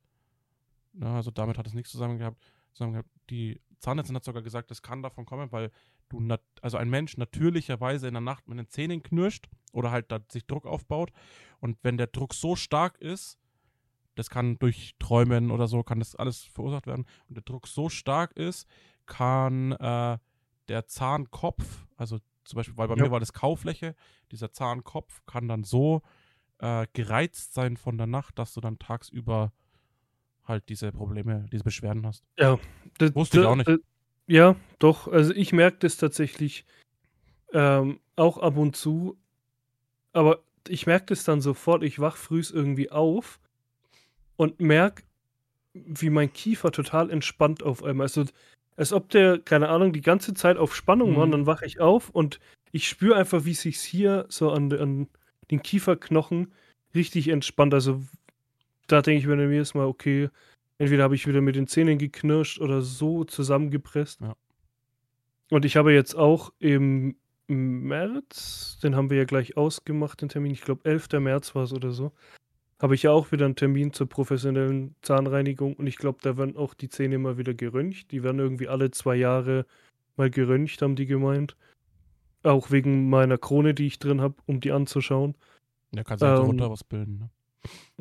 Ja, 0.94 1.16
also 1.16 1.30
damit 1.30 1.58
hat 1.58 1.66
es 1.66 1.74
nichts 1.74 1.90
zusammen 1.92 2.18
gehabt. 2.18 2.42
Zusammen 2.72 2.92
gehabt. 2.92 3.08
Die 3.30 3.60
Zahnärztin 3.80 4.16
hat 4.16 4.24
sogar 4.24 4.42
gesagt, 4.42 4.70
das 4.70 4.82
kann 4.82 5.02
davon 5.02 5.26
kommen, 5.26 5.50
weil 5.52 5.70
du 6.08 6.20
nat 6.20 6.42
also 6.62 6.76
ein 6.76 6.90
Mensch 6.90 7.16
natürlicherweise 7.16 8.06
in 8.08 8.14
der 8.14 8.20
Nacht 8.20 8.48
mit 8.48 8.58
den 8.58 8.68
Zähnen 8.68 9.02
knirscht 9.02 9.48
oder 9.72 9.90
halt 9.90 10.12
da 10.12 10.20
sich 10.30 10.46
Druck 10.46 10.66
aufbaut. 10.66 11.10
Und 11.60 11.78
wenn 11.82 11.96
der 11.96 12.06
Druck 12.08 12.34
so 12.34 12.56
stark 12.56 12.98
ist, 13.00 13.38
das 14.16 14.28
kann 14.30 14.58
durch 14.58 14.94
Träumen 14.98 15.50
oder 15.50 15.66
so, 15.68 15.82
kann 15.82 15.98
das 16.00 16.14
alles 16.16 16.42
verursacht 16.44 16.86
werden. 16.86 17.06
Und 17.28 17.36
der 17.36 17.42
Druck 17.44 17.66
so 17.66 17.88
stark 17.88 18.32
ist, 18.36 18.66
kann 19.06 19.72
äh, 19.72 20.18
der 20.68 20.86
Zahnkopf, 20.86 21.86
also 21.96 22.18
zum 22.44 22.56
Beispiel, 22.56 22.76
weil 22.76 22.88
bei 22.88 22.96
Ja. 22.96 23.04
mir 23.04 23.10
war 23.10 23.20
das 23.20 23.32
Kaufläche, 23.32 23.94
dieser 24.30 24.52
Zahnkopf 24.52 25.20
kann 25.26 25.48
dann 25.48 25.64
so 25.64 26.02
äh, 26.58 26.86
gereizt 26.92 27.54
sein 27.54 27.76
von 27.76 27.96
der 27.98 28.06
Nacht, 28.06 28.38
dass 28.38 28.52
du 28.54 28.60
dann 28.60 28.78
tagsüber 28.78 29.52
halt 30.50 30.68
diese 30.68 30.92
Probleme, 30.92 31.46
diese 31.50 31.64
Beschwerden 31.64 32.06
hast. 32.06 32.22
Ja, 32.38 32.58
das, 32.98 33.14
Wusste 33.14 33.40
ich 33.40 33.46
auch 33.46 33.56
nicht. 33.56 33.68
das- 33.68 33.80
Ja, 34.26 34.54
doch. 34.78 35.08
Also 35.08 35.32
ich 35.34 35.52
merke 35.52 35.78
das 35.80 35.96
tatsächlich 35.96 36.64
ähm, 37.52 38.00
auch 38.16 38.38
ab 38.38 38.56
und 38.56 38.76
zu. 38.76 39.16
Aber 40.12 40.42
ich 40.68 40.86
merke 40.86 41.06
das 41.06 41.24
dann 41.24 41.40
sofort. 41.40 41.82
Ich 41.82 41.98
wach 41.98 42.16
frühs 42.16 42.50
irgendwie 42.50 42.90
auf 42.90 43.40
und 44.36 44.60
merke, 44.60 45.02
wie 45.72 46.10
mein 46.10 46.32
Kiefer 46.32 46.72
total 46.72 47.10
entspannt 47.10 47.62
auf 47.62 47.82
einmal. 47.82 48.04
Also 48.04 48.24
als 48.76 48.92
ob 48.92 49.08
der, 49.10 49.38
keine 49.38 49.68
Ahnung, 49.68 49.92
die 49.92 50.00
ganze 50.00 50.34
Zeit 50.34 50.56
auf 50.56 50.74
Spannung 50.74 51.16
war. 51.16 51.22
Und 51.24 51.28
Mhm. 51.30 51.32
dann 51.32 51.46
wache 51.46 51.66
ich 51.66 51.80
auf 51.80 52.10
und 52.10 52.40
ich 52.72 52.88
spüre 52.88 53.16
einfach, 53.16 53.44
wie 53.44 53.54
sich 53.54 53.78
hier 53.80 54.26
so 54.28 54.50
an, 54.52 54.72
an 54.72 55.08
den 55.50 55.62
Kieferknochen 55.62 56.52
richtig 56.94 57.28
entspannt. 57.28 57.74
Also 57.74 58.02
da 58.92 59.02
denke 59.02 59.20
ich 59.20 59.26
mir 59.26 59.36
dann 59.36 59.50
jedes 59.50 59.74
Mal, 59.74 59.86
okay, 59.86 60.28
entweder 60.78 61.04
habe 61.04 61.14
ich 61.14 61.26
wieder 61.26 61.40
mit 61.40 61.56
den 61.56 61.66
Zähnen 61.66 61.98
geknirscht 61.98 62.60
oder 62.60 62.82
so 62.82 63.24
zusammengepresst. 63.24 64.20
Ja. 64.20 64.34
Und 65.50 65.64
ich 65.64 65.76
habe 65.76 65.92
jetzt 65.92 66.14
auch 66.14 66.52
im 66.58 67.16
März, 67.48 68.78
den 68.82 68.94
haben 68.94 69.10
wir 69.10 69.18
ja 69.18 69.24
gleich 69.24 69.56
ausgemacht, 69.56 70.22
den 70.22 70.28
Termin, 70.28 70.52
ich 70.52 70.62
glaube 70.62 70.88
11. 70.88 71.08
März 71.20 71.54
war 71.54 71.64
es 71.64 71.72
oder 71.72 71.90
so, 71.90 72.12
habe 72.80 72.94
ich 72.94 73.02
ja 73.02 73.10
auch 73.10 73.30
wieder 73.30 73.44
einen 73.44 73.56
Termin 73.56 73.92
zur 73.92 74.08
professionellen 74.08 74.94
Zahnreinigung 75.02 75.74
und 75.74 75.86
ich 75.86 75.96
glaube, 75.96 76.18
da 76.22 76.36
werden 76.38 76.56
auch 76.56 76.72
die 76.72 76.88
Zähne 76.88 77.18
mal 77.18 77.36
wieder 77.36 77.52
geröntgt. 77.52 78.10
Die 78.10 78.22
werden 78.22 78.38
irgendwie 78.38 78.68
alle 78.68 78.90
zwei 78.90 79.16
Jahre 79.16 79.66
mal 80.16 80.30
geröntgt, 80.30 80.80
haben 80.80 80.96
die 80.96 81.06
gemeint. 81.06 81.56
Auch 82.42 82.70
wegen 82.70 83.10
meiner 83.10 83.36
Krone, 83.36 83.74
die 83.74 83.86
ich 83.86 83.98
drin 83.98 84.22
habe, 84.22 84.36
um 84.46 84.60
die 84.60 84.72
anzuschauen. 84.72 85.34
Da 85.92 86.04
kannst 86.04 86.22
du 86.22 86.26
Ähm, 86.26 86.36
runter 86.38 86.70
was 86.70 86.84
bilden. 86.84 87.18
Ne? 87.18 87.30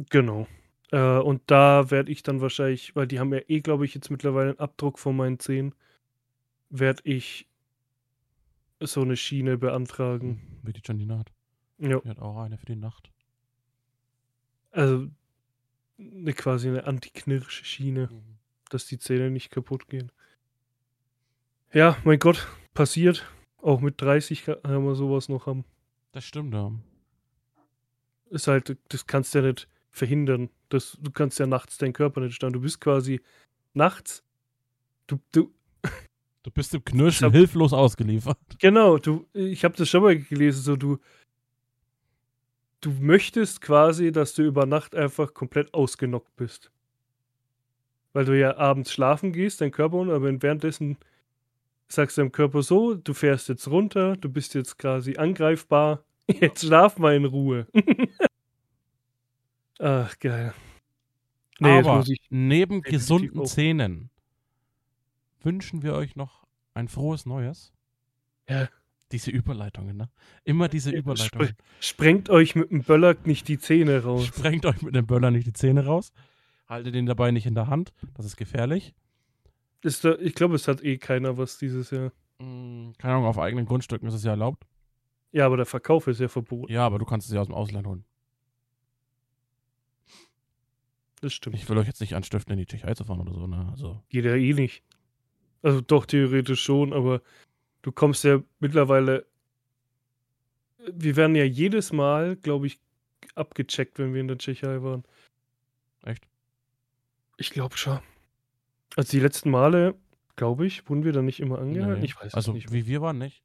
Genau. 0.09 0.47
Äh, 0.91 1.17
und 1.19 1.41
da 1.47 1.91
werde 1.91 2.11
ich 2.11 2.23
dann 2.23 2.41
wahrscheinlich, 2.41 2.95
weil 2.95 3.07
die 3.07 3.19
haben 3.19 3.33
ja 3.33 3.41
eh, 3.47 3.61
glaube 3.61 3.85
ich, 3.85 3.93
jetzt 3.93 4.09
mittlerweile 4.09 4.49
einen 4.51 4.59
Abdruck 4.59 4.99
von 4.99 5.15
meinen 5.15 5.39
Zähnen, 5.39 5.75
werde 6.69 7.01
ich 7.05 7.47
so 8.79 9.01
eine 9.01 9.17
Schiene 9.17 9.57
beantragen. 9.57 10.59
Wie 10.63 10.73
die 10.73 10.81
Janina 10.83 11.19
hat. 11.19 11.31
Ja, 11.77 11.99
Die 11.99 12.09
hat 12.09 12.19
auch 12.19 12.37
eine 12.39 12.57
für 12.57 12.65
die 12.65 12.75
Nacht. 12.75 13.11
also 14.71 15.07
eine, 15.97 16.33
quasi 16.33 16.69
eine 16.69 16.85
Anti-Knirsch-Schiene, 16.85 18.09
dass 18.69 18.85
die 18.85 18.97
Zähne 18.99 19.29
nicht 19.31 19.51
kaputt 19.51 19.87
gehen. 19.87 20.11
Ja, 21.73 21.97
mein 22.03 22.19
Gott, 22.19 22.47
passiert. 22.73 23.25
Auch 23.61 23.81
mit 23.81 24.01
30 24.01 24.45
kann 24.45 24.61
kann 24.63 24.83
man 24.85 24.95
sowas 24.95 25.27
noch 25.29 25.45
haben. 25.45 25.65
Das 26.13 26.23
stimmt, 26.23 26.53
ja. 26.53 26.71
ist 28.29 28.47
halt, 28.47 28.77
das 28.89 29.05
kannst 29.07 29.33
du 29.35 29.39
ja 29.39 29.47
nicht 29.47 29.67
verhindern. 29.91 30.49
Das, 30.69 30.97
du 31.01 31.11
kannst 31.11 31.39
ja 31.39 31.47
nachts 31.47 31.77
deinen 31.77 31.93
Körper 31.93 32.21
nicht 32.21 32.35
steuern. 32.35 32.53
Du 32.53 32.61
bist 32.61 32.79
quasi 32.79 33.21
nachts, 33.73 34.23
du, 35.07 35.19
du, 35.31 35.51
Du 36.43 36.51
bist 36.51 36.73
im 36.73 36.83
Knirschen 36.85 37.25
hab- 37.25 37.33
hilflos 37.33 37.73
ausgeliefert. 37.73 38.37
genau, 38.59 38.97
du, 38.97 39.25
ich 39.33 39.63
habe 39.65 39.75
das 39.75 39.89
schon 39.89 40.03
mal 40.03 40.17
gelesen, 40.17 40.61
so 40.61 40.75
du, 40.75 40.97
du 42.81 42.91
möchtest 42.91 43.61
quasi, 43.61 44.11
dass 44.11 44.33
du 44.33 44.43
über 44.43 44.65
Nacht 44.65 44.95
einfach 44.95 45.33
komplett 45.33 45.73
ausgenockt 45.73 46.35
bist. 46.37 46.71
Weil 48.13 48.25
du 48.25 48.37
ja 48.39 48.57
abends 48.57 48.91
schlafen 48.93 49.33
gehst, 49.33 49.61
dein 49.61 49.71
Körper, 49.71 49.99
aber 50.13 50.41
währenddessen 50.41 50.97
sagst 51.89 52.17
du 52.17 52.21
deinem 52.21 52.31
Körper 52.31 52.63
so, 52.63 52.93
du 52.95 53.13
fährst 53.13 53.49
jetzt 53.49 53.67
runter, 53.67 54.15
du 54.15 54.29
bist 54.29 54.53
jetzt 54.53 54.77
quasi 54.77 55.17
angreifbar, 55.17 56.03
jetzt 56.27 56.63
schlaf 56.65 56.97
mal 56.97 57.15
in 57.15 57.25
Ruhe. 57.25 57.67
Ach, 59.79 60.17
geil. 60.19 60.53
Nee, 61.59 61.79
Aber 61.79 62.05
neben 62.29 62.81
gesunden. 62.81 63.45
Zähnen 63.45 64.09
wünschen 65.41 65.83
wir 65.83 65.93
euch 65.93 66.15
noch 66.15 66.45
ein 66.73 66.87
frohes 66.87 67.25
Neues. 67.25 67.73
Ja. 68.47 68.69
Diese 69.11 69.31
Überleitungen, 69.31 69.97
ne? 69.97 70.09
Immer 70.43 70.67
diese 70.67 70.91
Überleitungen. 70.91 71.55
sprengt 71.79 72.29
euch 72.29 72.55
mit 72.55 72.71
dem 72.71 72.83
Böller 72.83 73.15
nicht 73.25 73.47
die 73.47 73.57
Zähne 73.57 74.03
raus. 74.03 74.27
Sprengt 74.27 74.65
euch 74.65 74.81
mit 74.81 74.95
dem 74.95 75.07
Böller 75.07 75.31
nicht 75.31 75.47
die 75.47 75.53
Zähne 75.53 75.85
raus. 75.85 76.11
Haltet 76.67 76.95
ihn 76.95 77.07
dabei 77.07 77.31
nicht 77.31 77.47
in 77.47 77.55
der 77.55 77.67
Hand. 77.67 77.91
Das 78.13 78.25
ist 78.25 78.37
gefährlich. 78.37 78.93
Ist 79.81 80.05
da, 80.05 80.15
ich 80.15 80.35
glaube, 80.35 80.55
es 80.55 80.67
hat 80.67 80.83
eh 80.83 80.97
keiner 80.97 81.37
was 81.37 81.57
dieses 81.57 81.89
Jahr. 81.89 82.11
Mm, 82.37 82.91
Keine 82.97 83.15
Ahnung, 83.15 83.25
auf 83.25 83.39
eigenen 83.39 83.65
Grundstücken 83.65 84.07
ist 84.07 84.13
es 84.13 84.23
ja 84.23 84.31
erlaubt. 84.31 84.67
Ja, 85.31 85.45
aber 85.45 85.57
der 85.57 85.65
Verkauf 85.65 86.07
ist 86.07 86.19
ja 86.19 86.27
verboten. 86.27 86.71
Ja, 86.71 86.85
aber 86.85 86.99
du 86.99 87.05
kannst 87.05 87.27
es 87.27 87.33
ja 87.33 87.41
aus 87.41 87.47
dem 87.47 87.55
Ausland 87.55 87.87
holen. 87.87 88.05
Das 91.21 91.33
stimmt. 91.33 91.55
Ich 91.55 91.67
will 91.69 91.77
euch 91.77 91.87
jetzt 91.87 91.99
nicht 92.01 92.15
anstiften, 92.15 92.53
in 92.53 92.59
die 92.59 92.65
Tschechei 92.65 92.93
zu 92.93 93.03
fahren 93.03 93.19
oder 93.19 93.33
so, 93.33 93.45
ne? 93.47 93.67
Also, 93.71 94.01
Geht 94.09 94.25
ja 94.25 94.35
eh 94.35 94.53
nicht. 94.53 94.83
Also 95.61 95.81
doch 95.81 96.05
theoretisch 96.05 96.61
schon, 96.61 96.93
aber 96.93 97.21
du 97.81 97.91
kommst 97.91 98.23
ja 98.23 98.41
mittlerweile. 98.59 99.25
Wir 100.93 101.15
werden 101.17 101.35
ja 101.35 101.43
jedes 101.43 101.91
Mal, 101.91 102.37
glaube 102.37 102.67
ich, 102.67 102.79
abgecheckt, 103.35 103.99
wenn 103.99 104.13
wir 104.13 104.21
in 104.21 104.29
der 104.29 104.37
Tschechei 104.37 104.81
waren. 104.81 105.03
echt? 106.03 106.25
Ich 107.37 107.49
glaube 107.51 107.77
schon. 107.77 107.99
Also 108.95 109.11
die 109.11 109.19
letzten 109.19 109.49
Male, 109.51 109.95
glaube 110.37 110.65
ich, 110.65 110.89
wurden 110.89 111.03
wir 111.03 111.11
da 111.11 111.21
nicht 111.21 111.41
immer 111.41 111.59
angehalten. 111.59 111.99
Nee. 111.99 112.05
Ich 112.05 112.15
weiß 112.15 112.33
also, 112.33 112.51
es 112.51 112.55
nicht. 112.55 112.71
wie 112.71 112.87
wir 112.87 113.01
waren 113.01 113.17
nicht. 113.17 113.43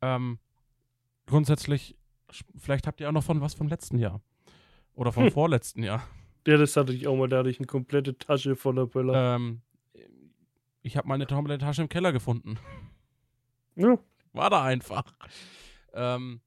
Ähm, 0.00 0.38
grundsätzlich, 1.26 1.96
vielleicht 2.56 2.86
habt 2.86 3.00
ihr 3.00 3.08
auch 3.08 3.12
noch 3.12 3.24
von 3.24 3.40
was 3.40 3.54
vom 3.54 3.66
letzten 3.68 3.98
Jahr. 3.98 4.20
Oder 4.94 5.12
vom 5.12 5.24
Hm. 5.24 5.32
vorletzten 5.32 5.82
Jahr. 5.82 6.06
Ja, 6.48 6.56
das 6.56 6.78
hatte 6.78 6.94
ich 6.94 7.06
auch 7.06 7.14
mal. 7.14 7.28
Da 7.28 7.40
hatte 7.40 7.50
ich 7.50 7.58
eine 7.58 7.66
komplette 7.66 8.16
Tasche 8.16 8.56
voller 8.56 8.86
Böller. 8.86 9.36
Ähm, 9.36 9.60
ich 10.80 10.96
habe 10.96 11.06
meine 11.06 11.26
komplette 11.26 11.62
Tasche 11.62 11.82
im 11.82 11.90
Keller 11.90 12.10
gefunden. 12.10 12.58
Ja. 13.76 13.98
War 14.32 14.48
da 14.48 14.64
einfach. 14.64 15.14
Ähm, 15.92 16.40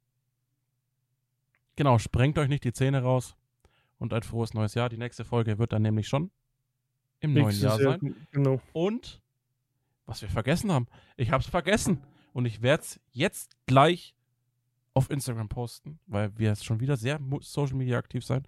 genau, 1.76 2.00
sprengt 2.00 2.40
euch 2.40 2.48
nicht 2.48 2.64
die 2.64 2.74
Zähne 2.74 3.04
raus 3.04 3.36
und 4.00 4.12
ein 4.12 4.24
frohes 4.24 4.56
neues 4.56 4.74
Jahr. 4.74 4.90
Die 4.90 4.98
nächste 4.98 5.24
Folge 5.24 5.60
wird 5.60 5.72
dann 5.72 5.84
nämlich 5.84 6.08
schon 6.08 6.32
im 7.20 7.34
neuen 7.36 7.56
Jahr 7.60 7.80
Jahr, 7.80 8.00
sein. 8.00 8.16
Genau. 8.32 8.60
Und 8.74 9.22
was 10.08 10.24
wir 10.24 10.30
vergessen 10.30 10.72
haben, 10.72 10.88
ich 11.16 11.30
habe 11.30 11.44
es 11.44 11.48
vergessen 11.48 12.02
und 12.34 12.48
ich 12.48 12.64
werde 12.64 12.82
es 12.82 13.00
jetzt 13.12 13.56
gleich 13.68 14.16
auf 14.96 15.12
Instagram 15.12 15.48
posten, 15.48 16.00
weil 16.08 16.36
wir 16.40 16.50
jetzt 16.50 16.66
schon 16.66 16.80
wieder 16.80 16.98
sehr 16.98 17.20
Social 17.42 17.76
Media 17.76 18.00
aktiv 18.00 18.26
sein. 18.26 18.48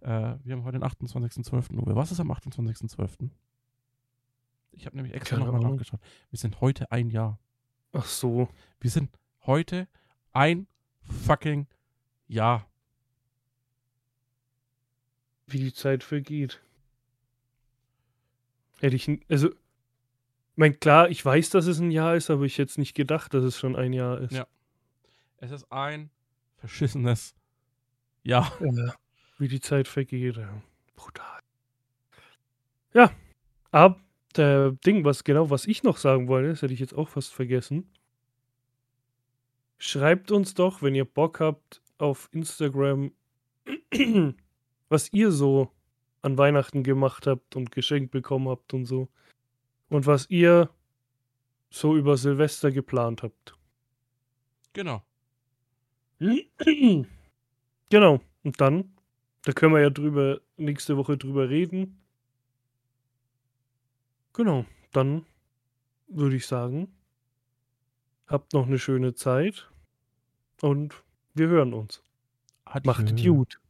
Äh, 0.00 0.36
wir 0.44 0.54
haben 0.54 0.64
heute 0.64 0.78
den 0.78 0.84
28.12. 0.84 1.76
Uwe, 1.78 1.94
was 1.94 2.12
ist 2.12 2.20
am 2.20 2.30
28.12.? 2.30 3.30
Ich 4.72 4.86
habe 4.86 4.96
nämlich 4.96 5.14
extra 5.14 5.36
nochmal 5.36 5.60
nachgeschaut. 5.60 6.00
Wir 6.30 6.38
sind 6.38 6.60
heute 6.60 6.90
ein 6.90 7.10
Jahr. 7.10 7.38
Ach 7.92 8.06
so. 8.06 8.48
Wir 8.80 8.90
sind 8.90 9.10
heute 9.46 9.88
ein 10.32 10.66
fucking 11.02 11.66
Jahr. 12.28 12.66
wie 15.46 15.58
die 15.58 15.72
Zeit 15.72 16.04
vergeht. 16.04 16.62
Hätte 18.78 18.94
ich, 18.94 19.08
also, 19.28 19.48
ich 19.50 19.56
mein, 20.54 20.78
klar, 20.78 21.10
ich 21.10 21.24
weiß, 21.24 21.50
dass 21.50 21.66
es 21.66 21.80
ein 21.80 21.90
Jahr 21.90 22.14
ist, 22.14 22.30
aber 22.30 22.44
ich 22.44 22.56
hätte 22.56 22.70
es 22.70 22.78
nicht 22.78 22.94
gedacht, 22.94 23.34
dass 23.34 23.42
es 23.42 23.58
schon 23.58 23.74
ein 23.76 23.92
Jahr 23.92 24.20
ist. 24.20 24.32
Ja. 24.32 24.46
Es 25.38 25.50
ist 25.50 25.70
ein 25.72 26.10
verschissenes 26.56 27.34
Jahr. 28.22 28.52
Ja, 28.60 28.94
wie 29.40 29.48
die 29.48 29.60
Zeit 29.60 29.88
vergeht. 29.88 30.36
Ja. 30.36 30.62
Brutal. 30.94 31.40
Ja, 32.92 33.10
aber 33.70 33.98
der 34.36 34.72
Ding, 34.72 35.04
was 35.04 35.24
genau, 35.24 35.50
was 35.50 35.66
ich 35.66 35.82
noch 35.82 35.96
sagen 35.96 36.28
wollte, 36.28 36.50
das 36.50 36.62
hätte 36.62 36.74
ich 36.74 36.80
jetzt 36.80 36.94
auch 36.94 37.08
fast 37.08 37.32
vergessen. 37.32 37.90
Schreibt 39.78 40.30
uns 40.30 40.54
doch, 40.54 40.82
wenn 40.82 40.94
ihr 40.94 41.04
Bock 41.04 41.40
habt, 41.40 41.80
auf 41.98 42.28
Instagram, 42.32 43.12
was 44.88 45.12
ihr 45.12 45.32
so 45.32 45.70
an 46.22 46.36
Weihnachten 46.36 46.82
gemacht 46.82 47.26
habt 47.26 47.56
und 47.56 47.70
geschenkt 47.70 48.10
bekommen 48.10 48.48
habt 48.48 48.74
und 48.74 48.84
so. 48.84 49.08
Und 49.88 50.06
was 50.06 50.28
ihr 50.28 50.70
so 51.70 51.96
über 51.96 52.16
Silvester 52.16 52.70
geplant 52.70 53.22
habt. 53.22 53.54
Genau. 54.72 55.02
Genau. 57.92 58.20
Und 58.44 58.60
dann, 58.60 58.92
da 59.42 59.52
können 59.52 59.72
wir 59.74 59.80
ja 59.80 59.90
drüber 59.90 60.40
nächste 60.56 60.96
Woche 60.96 61.16
drüber 61.16 61.48
reden. 61.48 62.00
Genau. 64.32 64.64
Dann 64.92 65.24
würde 66.08 66.36
ich 66.36 66.46
sagen, 66.46 66.88
habt 68.26 68.52
noch 68.52 68.66
eine 68.66 68.78
schöne 68.78 69.14
Zeit 69.14 69.70
und 70.60 70.94
wir 71.34 71.48
hören 71.48 71.72
uns. 71.72 72.02
Hat 72.66 72.84
Macht 72.86 73.10
es 73.10 73.24
gut. 73.24 73.60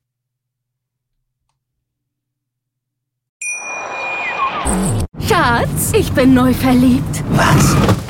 Schatz, 5.20 5.92
ich 5.94 6.12
bin 6.12 6.34
neu 6.34 6.52
verliebt. 6.52 7.24
Was? 7.30 8.09